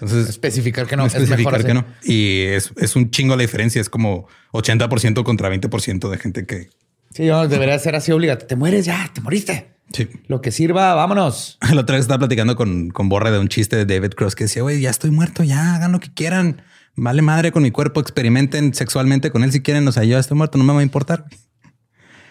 Entonces, 0.00 0.28
especificar 0.30 0.86
que 0.86 0.96
no. 0.96 1.06
Especificar 1.06 1.64
que 1.64 1.74
no. 1.74 1.84
Y 2.02 2.42
es, 2.42 2.72
es 2.76 2.96
un 2.96 3.10
chingo 3.10 3.36
la 3.36 3.42
diferencia. 3.42 3.80
Es 3.80 3.90
como 3.90 4.28
80% 4.52 5.22
contra 5.24 5.50
20% 5.50 6.08
de 6.08 6.18
gente 6.18 6.46
que 6.46 6.68
Sí, 7.12 7.24
debería 7.24 7.78
ser 7.78 7.96
así 7.96 8.12
obligatorio. 8.12 8.46
Te 8.46 8.56
mueres 8.56 8.84
ya, 8.84 9.10
te 9.12 9.20
moriste. 9.20 9.74
Sí. 9.92 10.08
Lo 10.28 10.40
que 10.40 10.52
sirva, 10.52 10.94
vámonos. 10.94 11.58
La 11.74 11.80
otra 11.80 11.96
vez 11.96 12.04
estaba 12.04 12.20
platicando 12.20 12.54
con, 12.54 12.90
con 12.90 13.08
Borre 13.08 13.32
de 13.32 13.40
un 13.40 13.48
chiste 13.48 13.76
de 13.76 13.84
David 13.84 14.12
Cross 14.12 14.36
que 14.36 14.44
decía, 14.44 14.62
güey, 14.62 14.80
ya 14.80 14.90
estoy 14.90 15.10
muerto, 15.10 15.42
ya 15.42 15.74
hagan 15.74 15.92
lo 15.92 15.98
que 15.98 16.12
quieran. 16.12 16.62
Vale 16.94 17.22
madre 17.22 17.50
con 17.50 17.62
mi 17.62 17.70
cuerpo, 17.70 18.00
experimenten 18.00 18.74
sexualmente 18.74 19.30
con 19.30 19.42
él 19.42 19.50
si 19.50 19.60
quieren. 19.60 19.86
O 19.88 19.92
sea, 19.92 20.04
yo 20.04 20.10
ya 20.12 20.18
estoy 20.20 20.36
muerto, 20.36 20.58
no 20.58 20.64
me 20.64 20.72
va 20.72 20.80
a 20.80 20.84
importar. 20.84 21.26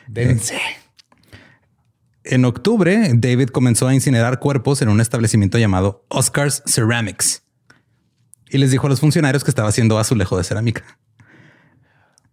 Dense. 0.07 0.55
Eh, 0.55 0.59
en 2.23 2.45
octubre, 2.45 3.11
David 3.15 3.49
comenzó 3.49 3.87
a 3.87 3.93
incinerar 3.93 4.39
cuerpos 4.39 4.81
en 4.81 4.89
un 4.89 5.01
establecimiento 5.01 5.57
llamado 5.57 6.05
Oscars 6.09 6.63
Ceramics 6.65 7.43
y 8.49 8.57
les 8.57 8.71
dijo 8.71 8.87
a 8.87 8.89
los 8.89 8.99
funcionarios 8.99 9.43
que 9.43 9.51
estaba 9.51 9.69
haciendo 9.69 9.99
azulejo 9.99 10.37
de 10.37 10.43
cerámica. 10.43 10.83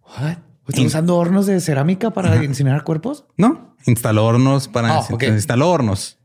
What? 0.03 0.39
¿Están 0.69 0.87
usando 0.87 1.17
hornos 1.17 1.47
de 1.47 1.61
cerámica 1.61 2.11
para 2.11 2.43
incinerar 2.43 2.83
cuerpos? 2.83 3.25
No, 3.37 3.77
instaló 3.87 4.25
hornos 4.25 4.67
para 4.67 4.99
oh, 4.99 5.19
instaló 5.23 5.71
hornos. 5.71 6.19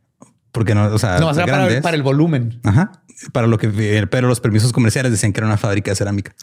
Porque 0.51 0.75
no, 0.75 0.85
o 0.93 0.97
sea, 0.97 1.19
no, 1.19 1.31
para, 1.33 1.95
el 1.95 2.03
volumen. 2.03 2.59
Ajá. 2.63 2.91
Para 3.31 3.47
lo 3.47 3.57
que, 3.57 3.69
pero 4.09 4.27
los 4.27 4.39
permisos 4.39 4.73
comerciales 4.73 5.11
decían 5.11 5.31
que 5.31 5.39
era 5.39 5.47
una 5.47 5.57
fábrica 5.57 5.91
de 5.91 5.95
cerámica. 5.95 6.33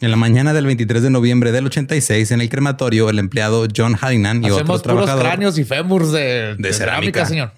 En 0.00 0.10
la 0.10 0.16
mañana 0.16 0.52
del 0.52 0.66
23 0.66 1.02
de 1.02 1.10
noviembre 1.10 1.52
del 1.52 1.66
86, 1.66 2.32
en 2.32 2.40
el 2.40 2.48
crematorio, 2.48 3.08
el 3.08 3.18
empleado 3.18 3.66
John 3.74 3.94
Hallinan 3.94 4.42
y 4.42 4.48
Hacemos 4.48 4.80
otro 4.80 4.94
puros 4.94 5.06
trabajador 5.06 5.24
cráneos 5.24 5.58
y 5.58 5.64
fémurs 5.64 6.12
de, 6.12 6.56
De 6.58 6.72
cerámica. 6.72 7.24
señor. 7.24 7.52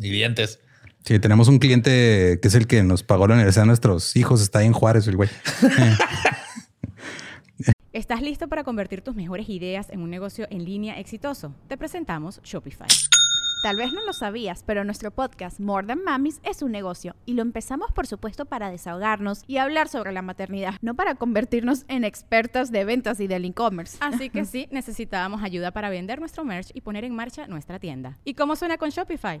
Y 0.00 0.10
dientes. 0.10 0.60
Sí, 1.04 1.18
tenemos 1.18 1.48
un 1.48 1.58
cliente 1.58 2.38
que 2.40 2.48
es 2.48 2.54
el 2.54 2.66
que 2.66 2.82
nos 2.82 3.02
pagó 3.02 3.26
la 3.26 3.34
universidad 3.34 3.64
a 3.64 3.66
nuestros 3.66 4.16
hijos. 4.16 4.42
Está 4.42 4.60
ahí 4.60 4.66
en 4.66 4.72
Juárez, 4.72 5.06
el 5.08 5.16
güey. 5.16 5.28
¿Estás 7.92 8.22
listo 8.22 8.48
para 8.48 8.62
convertir 8.62 9.02
tus 9.02 9.16
mejores 9.16 9.48
ideas 9.48 9.90
en 9.90 10.00
un 10.00 10.10
negocio 10.10 10.46
en 10.50 10.64
línea 10.64 11.00
exitoso? 11.00 11.54
Te 11.66 11.76
presentamos 11.76 12.40
Shopify. 12.44 12.86
Tal 13.62 13.76
vez 13.76 13.92
no 13.92 14.02
lo 14.06 14.14
sabías, 14.14 14.62
pero 14.64 14.84
nuestro 14.84 15.10
podcast 15.10 15.60
More 15.60 15.86
Than 15.86 16.02
Mamis 16.02 16.40
es 16.44 16.62
un 16.62 16.72
negocio 16.72 17.14
y 17.26 17.34
lo 17.34 17.42
empezamos 17.42 17.92
por 17.92 18.06
supuesto 18.06 18.46
para 18.46 18.70
desahogarnos 18.70 19.42
y 19.46 19.58
hablar 19.58 19.88
sobre 19.88 20.12
la 20.12 20.22
maternidad, 20.22 20.76
no 20.80 20.94
para 20.94 21.16
convertirnos 21.16 21.84
en 21.88 22.04
expertas 22.04 22.70
de 22.70 22.84
ventas 22.84 23.20
y 23.20 23.26
del 23.26 23.44
e-commerce. 23.44 23.98
Así 24.00 24.30
que 24.30 24.44
sí, 24.46 24.66
necesitábamos 24.70 25.42
ayuda 25.42 25.72
para 25.72 25.90
vender 25.90 26.20
nuestro 26.20 26.44
merch 26.44 26.70
y 26.72 26.80
poner 26.80 27.04
en 27.04 27.14
marcha 27.14 27.48
nuestra 27.48 27.78
tienda. 27.78 28.16
¿Y 28.24 28.34
cómo 28.34 28.56
suena 28.56 28.78
con 28.78 28.88
Shopify? 28.88 29.40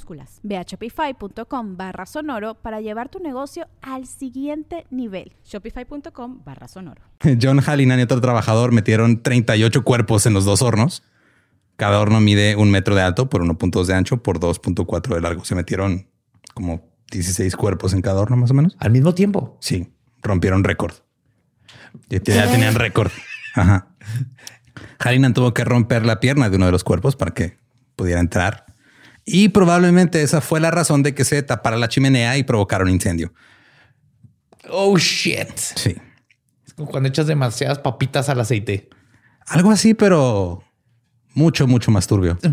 Ve 0.43 0.57
a 0.57 0.63
shopify.com 0.63 1.77
barra 1.77 2.05
sonoro 2.05 2.55
para 2.55 2.81
llevar 2.81 3.09
tu 3.09 3.19
negocio 3.19 3.67
al 3.81 4.07
siguiente 4.07 4.85
nivel. 4.89 5.33
Shopify.com 5.43 6.43
barra 6.43 6.67
sonoro. 6.67 7.01
John 7.41 7.59
Hallinan 7.59 7.99
y 7.99 8.03
otro 8.03 8.21
trabajador 8.21 8.71
metieron 8.71 9.21
38 9.21 9.83
cuerpos 9.83 10.25
en 10.25 10.33
los 10.33 10.45
dos 10.45 10.61
hornos. 10.61 11.03
Cada 11.75 11.99
horno 11.99 12.19
mide 12.19 12.55
un 12.55 12.69
metro 12.69 12.95
de 12.95 13.01
alto 13.01 13.29
por 13.29 13.43
1.2 13.43 13.85
de 13.85 13.93
ancho 13.95 14.21
por 14.21 14.39
2.4 14.39 15.15
de 15.15 15.21
largo. 15.21 15.45
Se 15.45 15.55
metieron 15.55 16.07
como 16.53 16.87
16 17.11 17.55
cuerpos 17.55 17.93
en 17.93 18.01
cada 18.01 18.21
horno, 18.21 18.37
más 18.37 18.51
o 18.51 18.53
menos. 18.53 18.75
Al 18.79 18.91
mismo 18.91 19.15
tiempo. 19.15 19.57
Sí, 19.61 19.91
rompieron 20.21 20.63
récord. 20.63 20.93
Ya 22.09 22.21
ya 22.23 22.49
tenían 22.49 22.75
récord. 22.75 23.11
Ajá. 23.55 23.87
Hallinan 24.99 25.33
tuvo 25.33 25.53
que 25.53 25.63
romper 25.63 26.05
la 26.05 26.19
pierna 26.19 26.49
de 26.49 26.57
uno 26.57 26.65
de 26.65 26.71
los 26.71 26.83
cuerpos 26.83 27.15
para 27.15 27.31
que 27.31 27.57
pudiera 27.95 28.19
entrar. 28.19 28.70
Y 29.33 29.49
probablemente 29.49 30.21
esa 30.21 30.41
fue 30.41 30.59
la 30.59 30.71
razón 30.71 31.03
de 31.03 31.15
que 31.15 31.23
se 31.23 31.41
tapara 31.41 31.77
la 31.77 31.87
chimenea 31.87 32.37
y 32.37 32.43
provocara 32.43 32.83
un 32.83 32.89
incendio. 32.89 33.33
Oh 34.69 34.97
shit. 34.97 35.57
Sí. 35.57 35.95
Es 36.65 36.73
como 36.73 36.89
cuando 36.89 37.07
echas 37.07 37.27
demasiadas 37.27 37.79
papitas 37.79 38.27
al 38.27 38.41
aceite. 38.41 38.89
Algo 39.47 39.71
así, 39.71 39.93
pero 39.93 40.63
mucho, 41.33 41.65
mucho 41.65 41.91
más 41.91 42.07
turbio. 42.07 42.37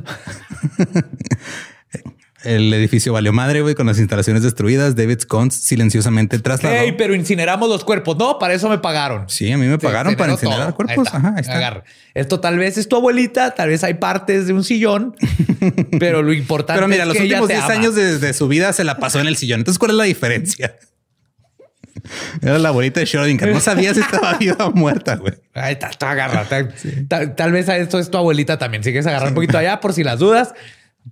El 2.45 2.73
edificio 2.73 3.13
valió 3.13 3.33
madre, 3.33 3.63
güey, 3.63 3.75
con 3.75 3.87
las 3.87 3.99
instalaciones 3.99 4.45
destruidas. 4.45 4.95
David 4.95 5.21
Scones 5.23 5.55
silenciosamente 5.55 6.39
trasladó. 6.39 6.77
Hey, 6.79 6.95
pero 6.97 7.15
incineramos 7.15 7.69
los 7.69 7.85
cuerpos. 7.85 8.17
No, 8.17 8.39
para 8.39 8.55
eso 8.55 8.69
me 8.69 8.79
pagaron. 8.79 9.29
Sí, 9.29 9.51
a 9.51 9.59
mí 9.59 9.67
me 9.67 9.77
pagaron 9.79 10.15
para 10.15 10.33
incinerar 10.35 10.67
todo. 10.67 10.75
cuerpos. 10.77 10.97
Ahí 10.99 11.03
está. 11.05 11.17
Ajá, 11.19 11.29
ahí 11.35 11.41
está. 11.41 11.57
Agarra. 11.57 11.85
Esto 12.15 12.39
tal 12.39 12.57
vez 12.59 12.79
es 12.79 12.89
tu 12.89 12.95
abuelita, 12.97 13.55
tal 13.57 13.71
vez 13.71 13.83
hay 13.83 13.95
partes 13.95 14.47
de 14.47 14.53
un 14.53 14.63
sillón, 14.63 15.17
pero 15.99 16.23
lo 16.23 16.33
importante 16.33 16.79
Pero 16.79 16.87
mira, 16.89 17.03
es 17.03 17.09
los 17.09 17.17
que 17.17 17.23
últimos 17.25 17.49
te 17.49 17.55
10 17.55 17.65
ama. 17.65 17.75
años 17.75 17.95
de, 17.97 18.19
de 18.19 18.33
su 18.33 18.47
vida 18.47 18.73
se 18.73 18.85
la 18.85 18.99
pasó 18.99 19.19
en 19.21 19.27
el 19.27 19.37
sillón. 19.37 19.61
Entonces, 19.61 19.79
¿cuál 19.81 19.91
es 19.93 19.97
la 19.97 20.05
diferencia? 20.05 20.77
Era 22.43 22.59
la 22.59 22.69
abuelita 22.69 23.01
de 23.01 23.07
Schrödinger. 23.07 23.53
No 23.53 23.61
sabía 23.61 23.93
si 23.95 24.01
estaba 24.01 24.35
viva 24.39 24.67
o 24.67 24.73
muerta, 24.73 25.17
güey. 25.17 25.35
Ahí 25.55 25.73
está, 25.81 26.11
agarra. 26.11 26.45
Tal, 26.45 26.73
tal- 27.09 27.35
tal 27.35 27.53
vez 27.53 27.69
a 27.69 27.77
esto 27.77 27.99
es 27.99 28.11
tu 28.11 28.17
abuelita 28.19 28.59
también. 28.59 28.83
Si 28.85 28.91
quieres 28.91 29.07
agarrar 29.07 29.29
un 29.31 29.35
poquito 29.35 29.59
allá 29.59 29.81
por 29.81 29.93
si 29.93 30.05
las 30.05 30.19
dudas, 30.21 30.55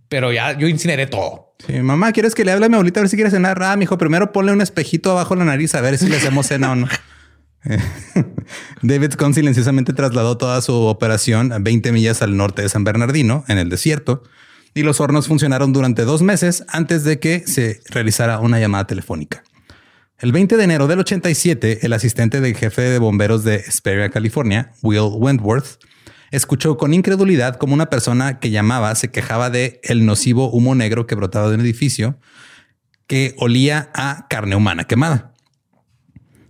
pero 0.08 0.32
ya 0.32 0.56
yo 0.58 0.68
incineré 0.68 1.06
todo. 1.06 1.54
Sí, 1.66 1.80
mamá, 1.80 2.12
¿quieres 2.12 2.34
que 2.34 2.44
le 2.44 2.52
hable 2.52 2.66
a 2.66 2.68
mi 2.68 2.74
abuelita 2.74 3.00
a 3.00 3.02
ver 3.02 3.10
si 3.10 3.16
quiere 3.16 3.30
cenar? 3.30 3.62
Ah, 3.62 3.76
mijo, 3.76 3.96
primero 3.98 4.32
ponle 4.32 4.52
un 4.52 4.60
espejito 4.60 5.10
abajo 5.10 5.34
la 5.34 5.44
nariz 5.44 5.74
a 5.74 5.80
ver 5.80 5.96
si 5.98 6.08
le 6.08 6.16
hacemos 6.16 6.46
cena 6.46 6.72
o 6.72 6.74
no. 6.74 6.88
David 8.82 9.12
Scone 9.12 9.34
silenciosamente 9.34 9.92
trasladó 9.92 10.36
toda 10.36 10.60
su 10.60 10.74
operación 10.74 11.52
a 11.52 11.58
20 11.58 11.92
millas 11.92 12.22
al 12.22 12.36
norte 12.36 12.62
de 12.62 12.68
San 12.68 12.84
Bernardino, 12.84 13.44
en 13.48 13.58
el 13.58 13.68
desierto, 13.68 14.22
y 14.74 14.82
los 14.82 15.00
hornos 15.00 15.26
funcionaron 15.26 15.72
durante 15.72 16.04
dos 16.04 16.22
meses 16.22 16.64
antes 16.68 17.02
de 17.04 17.18
que 17.18 17.46
se 17.46 17.80
realizara 17.88 18.38
una 18.40 18.60
llamada 18.60 18.86
telefónica. 18.86 19.42
El 20.18 20.32
20 20.32 20.56
de 20.56 20.64
enero 20.64 20.86
del 20.86 21.00
87, 21.00 21.80
el 21.82 21.92
asistente 21.92 22.40
del 22.40 22.56
jefe 22.56 22.82
de 22.82 22.98
bomberos 22.98 23.44
de 23.44 23.56
Hesperia, 23.56 24.08
California, 24.10 24.72
Will 24.82 25.10
Wentworth, 25.12 25.78
escuchó 26.30 26.76
con 26.76 26.94
incredulidad 26.94 27.56
como 27.56 27.74
una 27.74 27.90
persona 27.90 28.38
que 28.38 28.50
llamaba 28.50 28.94
se 28.94 29.10
quejaba 29.10 29.50
de 29.50 29.80
el 29.84 30.06
nocivo 30.06 30.50
humo 30.50 30.74
negro 30.74 31.06
que 31.06 31.14
brotaba 31.14 31.48
de 31.48 31.54
un 31.54 31.60
edificio 31.60 32.18
que 33.06 33.34
olía 33.38 33.90
a 33.94 34.26
carne 34.28 34.56
humana 34.56 34.84
quemada. 34.84 35.32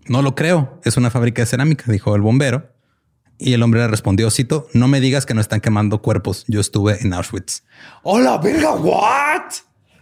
No 0.08 0.22
lo 0.22 0.34
creo, 0.34 0.80
es 0.84 0.96
una 0.96 1.10
fábrica 1.10 1.42
de 1.42 1.46
cerámica, 1.46 1.90
dijo 1.90 2.14
el 2.14 2.22
bombero. 2.22 2.72
Y 3.38 3.52
el 3.52 3.62
hombre 3.62 3.80
le 3.80 3.88
respondió, 3.88 4.30
cito, 4.30 4.66
no 4.72 4.88
me 4.88 5.00
digas 5.00 5.26
que 5.26 5.34
no 5.34 5.42
están 5.42 5.60
quemando 5.60 6.00
cuerpos, 6.00 6.44
yo 6.48 6.60
estuve 6.60 7.02
en 7.02 7.12
Auschwitz. 7.12 7.64
¡Hola, 8.02 8.38
verga! 8.38 8.72
¿What? 8.72 9.52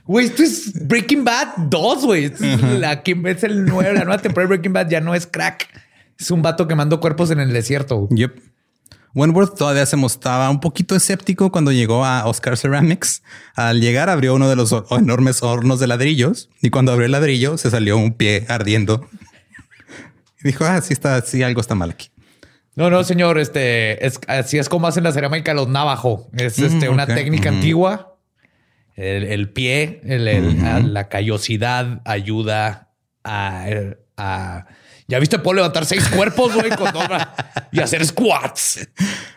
Güey, 0.04 0.26
esto 0.26 0.42
es 0.42 0.86
Breaking 0.86 1.24
Bad 1.24 1.56
2, 1.56 2.04
güey. 2.04 2.32
La, 2.78 3.02
que 3.02 3.20
es 3.24 3.42
el 3.42 3.64
nuevo, 3.64 3.92
la 3.92 4.04
nueva 4.04 4.18
temporada 4.18 4.48
de 4.48 4.56
Breaking 4.56 4.72
Bad 4.72 4.88
ya 4.88 5.00
no 5.00 5.14
es 5.14 5.26
crack. 5.26 5.68
Es 6.18 6.30
un 6.30 6.42
vato 6.42 6.68
quemando 6.68 7.00
cuerpos 7.00 7.30
en 7.30 7.40
el 7.40 7.52
desierto. 7.52 8.08
Yep. 8.10 8.53
Wentworth 9.14 9.56
todavía 9.56 9.86
se 9.86 9.96
mostraba 9.96 10.50
un 10.50 10.60
poquito 10.60 10.96
escéptico 10.96 11.52
cuando 11.52 11.70
llegó 11.72 12.04
a 12.04 12.26
Oscar 12.26 12.56
Ceramics. 12.56 13.22
Al 13.54 13.80
llegar 13.80 14.10
abrió 14.10 14.34
uno 14.34 14.48
de 14.48 14.56
los 14.56 14.74
enormes 14.90 15.42
hornos 15.42 15.78
de 15.80 15.86
ladrillos 15.86 16.50
y 16.60 16.70
cuando 16.70 16.90
abrió 16.92 17.06
el 17.06 17.12
ladrillo 17.12 17.56
se 17.56 17.70
salió 17.70 17.96
un 17.96 18.14
pie 18.14 18.44
ardiendo. 18.48 19.08
Y 20.42 20.48
dijo, 20.48 20.64
ah, 20.64 20.80
sí 20.80 20.92
está, 20.92 21.20
sí, 21.22 21.42
algo 21.42 21.60
está 21.60 21.74
mal 21.74 21.90
aquí. 21.90 22.08
No, 22.76 22.90
no, 22.90 23.04
señor. 23.04 23.38
Este 23.38 24.04
es 24.04 24.18
así 24.26 24.58
es 24.58 24.68
como 24.68 24.88
hacen 24.88 25.04
la 25.04 25.12
cerámica 25.12 25.54
los 25.54 25.68
navajo. 25.68 26.28
Es 26.36 26.58
este, 26.58 26.88
Mm, 26.90 26.92
una 26.92 27.06
técnica 27.06 27.50
antigua. 27.50 28.18
El, 28.96 29.24
el 29.24 29.48
pie, 29.50 30.00
el- 30.04 30.92
la 30.92 31.08
callosidad 31.08 32.00
ayuda 32.04 32.90
a, 33.22 33.66
a- 34.16 34.66
Ya 35.06 35.18
viste, 35.18 35.38
puedo 35.38 35.56
levantar 35.56 35.84
seis 35.84 36.08
cuerpos 36.08 36.54
güey, 36.54 36.70
con 36.70 36.92
dos 36.92 37.04
y 37.72 37.80
hacer 37.80 38.04
squats. 38.06 38.88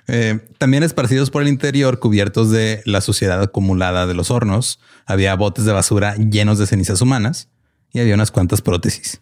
Eh, 0.07 0.39
también 0.57 0.83
esparcidos 0.83 1.29
por 1.29 1.41
el 1.41 1.49
interior, 1.49 1.99
cubiertos 1.99 2.51
de 2.51 2.81
la 2.85 3.01
suciedad 3.01 3.41
acumulada 3.41 4.07
de 4.07 4.13
los 4.13 4.31
hornos, 4.31 4.79
había 5.05 5.35
botes 5.35 5.65
de 5.65 5.73
basura 5.73 6.15
llenos 6.15 6.57
de 6.57 6.67
cenizas 6.67 7.01
humanas 7.01 7.49
y 7.91 7.99
había 7.99 8.13
unas 8.13 8.31
cuantas 8.31 8.61
prótesis. 8.61 9.19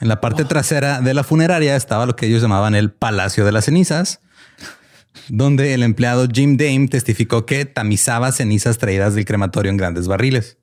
En 0.00 0.08
la 0.08 0.20
parte 0.20 0.44
trasera 0.44 1.00
de 1.00 1.14
la 1.14 1.22
funeraria 1.22 1.76
estaba 1.76 2.06
lo 2.06 2.16
que 2.16 2.26
ellos 2.26 2.42
llamaban 2.42 2.74
el 2.74 2.90
Palacio 2.90 3.44
de 3.44 3.52
las 3.52 3.66
Cenizas, 3.66 4.20
donde 5.28 5.74
el 5.74 5.82
empleado 5.82 6.26
Jim 6.32 6.56
Dame 6.56 6.88
testificó 6.88 7.46
que 7.46 7.66
tamizaba 7.66 8.32
cenizas 8.32 8.78
traídas 8.78 9.14
del 9.14 9.24
crematorio 9.24 9.70
en 9.70 9.76
grandes 9.76 10.08
barriles. 10.08 10.58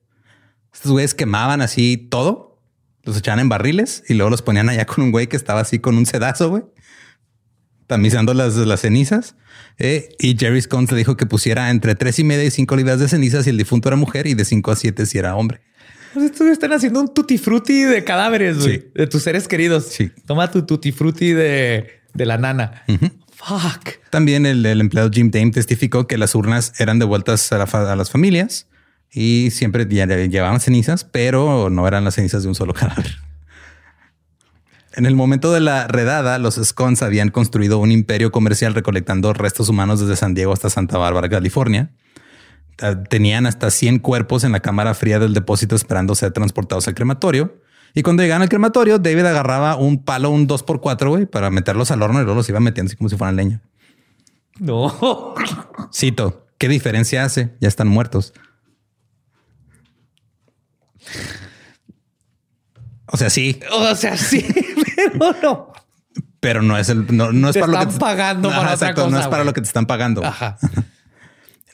Estos 0.73 0.91
güeyes 0.91 1.13
quemaban 1.13 1.61
así 1.61 1.95
todo, 1.97 2.48
los 3.09 3.17
echaban 3.17 3.39
en 3.39 3.49
barriles 3.49 4.03
y 4.07 4.13
luego 4.13 4.29
los 4.29 4.41
ponían 4.41 4.69
allá 4.69 4.85
con 4.85 5.03
un 5.03 5.11
güey 5.11 5.27
que 5.27 5.35
estaba 5.35 5.59
así 5.61 5.79
con 5.79 5.97
un 5.97 6.05
sedazo, 6.05 6.49
güey 6.49 6.63
tamizando 7.87 8.33
las, 8.35 8.55
las 8.55 8.81
cenizas. 8.81 9.35
eh, 9.79 10.09
y 10.19 10.37
Jerry 10.37 10.61
Scones 10.61 10.91
le 10.91 10.97
dijo 10.99 11.17
que 11.17 11.25
pusiera 11.25 11.71
entre 11.71 11.95
tres 11.95 12.19
y 12.19 12.23
media 12.23 12.43
y 12.45 12.51
cinco 12.51 12.75
libras 12.75 12.99
de 12.99 13.07
cenizas 13.07 13.45
si 13.45 13.49
el 13.49 13.57
difunto 13.57 13.89
era 13.89 13.95
mujer 13.95 14.27
y 14.27 14.35
de 14.35 14.45
cinco 14.45 14.71
a 14.71 14.75
siete 14.75 15.05
si 15.07 15.17
era 15.17 15.35
hombre. 15.35 15.61
Pues 16.13 16.25
estos 16.25 16.47
están 16.47 16.71
haciendo 16.73 17.01
un 17.01 17.13
tutti 17.13 17.37
frutti 17.37 17.81
de 17.83 18.03
cadáveres, 18.03 18.59
güey, 18.59 18.79
Sí. 18.79 18.91
de 18.93 19.07
tus 19.07 19.23
seres 19.23 19.47
queridos. 19.47 19.85
Sí. 19.85 20.11
Toma 20.25 20.51
tu 20.51 20.65
tutti 20.65 20.91
frutti 20.91 21.33
de, 21.33 22.01
de 22.13 22.25
la 22.25 22.37
nana. 22.37 22.83
Fuck. 23.35 24.07
También 24.11 24.45
el, 24.45 24.65
el 24.65 24.81
empleado 24.81 25.09
Jim 25.11 25.31
Dame 25.31 25.51
testificó 25.51 26.05
que 26.07 26.17
las 26.17 26.35
urnas 26.35 26.73
eran 26.79 26.99
devueltas 26.99 27.51
a, 27.51 27.57
la 27.57 27.63
a 27.63 27.95
las 27.95 28.11
familias 28.11 28.67
y 29.11 29.49
siempre 29.51 29.85
llevaban 29.85 30.59
cenizas, 30.59 31.03
pero 31.03 31.69
no 31.69 31.87
eran 31.87 32.03
las 32.03 32.15
cenizas 32.15 32.43
de 32.43 32.49
un 32.49 32.55
solo 32.55 32.73
cadáver. 32.73 33.17
En 34.93 35.05
el 35.05 35.15
momento 35.15 35.53
de 35.53 35.59
la 35.59 35.87
redada, 35.87 36.39
los 36.39 36.55
Scones 36.55 37.01
habían 37.03 37.29
construido 37.29 37.77
un 37.77 37.91
imperio 37.91 38.31
comercial 38.31 38.73
recolectando 38.73 39.33
restos 39.33 39.69
humanos 39.69 39.99
desde 39.99 40.15
San 40.15 40.33
Diego 40.33 40.51
hasta 40.51 40.69
Santa 40.69 40.97
Bárbara, 40.97 41.29
California. 41.29 41.91
Tenían 43.09 43.45
hasta 43.45 43.71
100 43.71 43.99
cuerpos 43.99 44.43
en 44.43 44.51
la 44.51 44.61
cámara 44.61 44.93
fría 44.93 45.19
del 45.19 45.33
depósito 45.33 45.75
esperando 45.75 46.15
ser 46.15 46.31
transportados 46.31 46.87
al 46.87 46.95
crematorio 46.95 47.57
Y 47.93 48.03
cuando 48.03 48.23
llegaban 48.23 48.41
al 48.41 48.49
crematorio, 48.49 48.99
David 48.99 49.25
agarraba 49.25 49.75
un 49.75 50.03
palo, 50.03 50.29
un 50.29 50.47
2x4, 50.47 51.09
güey, 51.09 51.25
para 51.25 51.49
meterlos 51.49 51.91
al 51.91 52.01
horno 52.01 52.19
y 52.21 52.23
luego 52.23 52.37
los 52.37 52.49
iba 52.49 52.59
metiendo 52.59 52.89
así 52.89 52.97
como 52.97 53.09
si 53.09 53.17
fueran 53.17 53.35
leña. 53.35 53.61
No. 54.59 55.33
Cito, 55.93 56.47
¿qué 56.57 56.67
diferencia 56.67 57.23
hace? 57.23 57.55
Ya 57.59 57.67
están 57.67 57.87
muertos. 57.87 58.33
O 63.11 63.17
sea, 63.17 63.29
sí. 63.29 63.59
O 63.71 63.95
sea, 63.95 64.17
sí, 64.17 64.45
pero 65.19 65.35
no. 65.41 65.73
Pero 66.39 66.61
no 66.61 66.77
es 66.77 66.89
el, 66.89 67.05
no, 67.15 67.31
no 67.31 67.49
es 67.49 67.53
Te 67.53 67.59
para 67.59 67.71
lo 67.71 67.77
que 67.79 67.83
están 67.85 67.99
pagando 67.99 68.49
para 68.49 68.61
otra 68.61 68.73
exacto, 68.73 69.09
no 69.09 69.17
es 69.17 69.25
para 69.25 69.37
güey. 69.37 69.45
lo 69.47 69.53
que 69.53 69.61
te 69.61 69.67
están 69.67 69.85
pagando. 69.85 70.23
Ajá. 70.23 70.57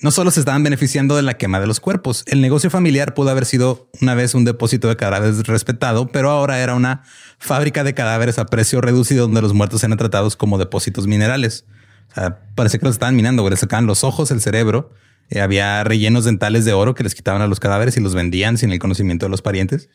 No 0.02 0.12
solo 0.12 0.30
se 0.30 0.42
estaban 0.42 0.62
beneficiando 0.62 1.16
de 1.16 1.22
la 1.22 1.36
quema 1.36 1.60
de 1.60 1.68
los 1.68 1.80
cuerpos, 1.80 2.26
el 2.28 2.42
negocio 2.42 2.70
familiar 2.70 3.14
pudo 3.14 3.30
haber 3.30 3.46
sido 3.46 3.90
una 4.02 4.14
vez 4.14 4.36
un 4.36 4.44
depósito 4.44 4.90
de 4.90 4.98
cadáveres 4.98 5.48
respetado, 5.48 6.10
pero 6.10 6.30
ahora 6.30 6.60
era 6.60 6.76
una 6.76 7.04
fábrica 7.40 7.84
de 7.84 7.94
cadáveres 7.94 8.38
a 8.38 8.46
precio 8.46 8.82
reducido 8.82 9.24
donde 9.24 9.42
los 9.42 9.54
muertos 9.54 9.84
eran 9.84 9.98
tratados 9.98 10.36
como 10.36 10.58
depósitos 10.58 11.08
minerales. 11.08 11.66
O 12.12 12.14
sea, 12.14 12.40
parece 12.56 12.78
que 12.78 12.86
los 12.86 12.96
estaban 12.96 13.16
minando, 13.16 13.42
güey. 13.42 13.52
Les 13.52 13.62
sacaban 13.62 13.88
los 13.88 14.04
ojos, 14.04 14.32
el 14.32 14.42
cerebro. 14.42 14.92
Eh, 15.30 15.42
había 15.42 15.84
rellenos 15.84 16.26
dentales 16.26 16.66
de 16.66 16.74
oro 16.74 16.94
que 16.96 17.04
les 17.04 17.16
quitaban 17.16 17.42
a 17.42 17.48
los 17.48 17.60
cadáveres 17.60 17.98
y 17.98 18.02
los 18.02 18.16
vendían 18.16 18.58
sin 18.58 18.72
el 18.72 18.80
conocimiento 18.80 19.26
de 19.26 19.30
los 19.30 19.42
parientes. 19.42 19.90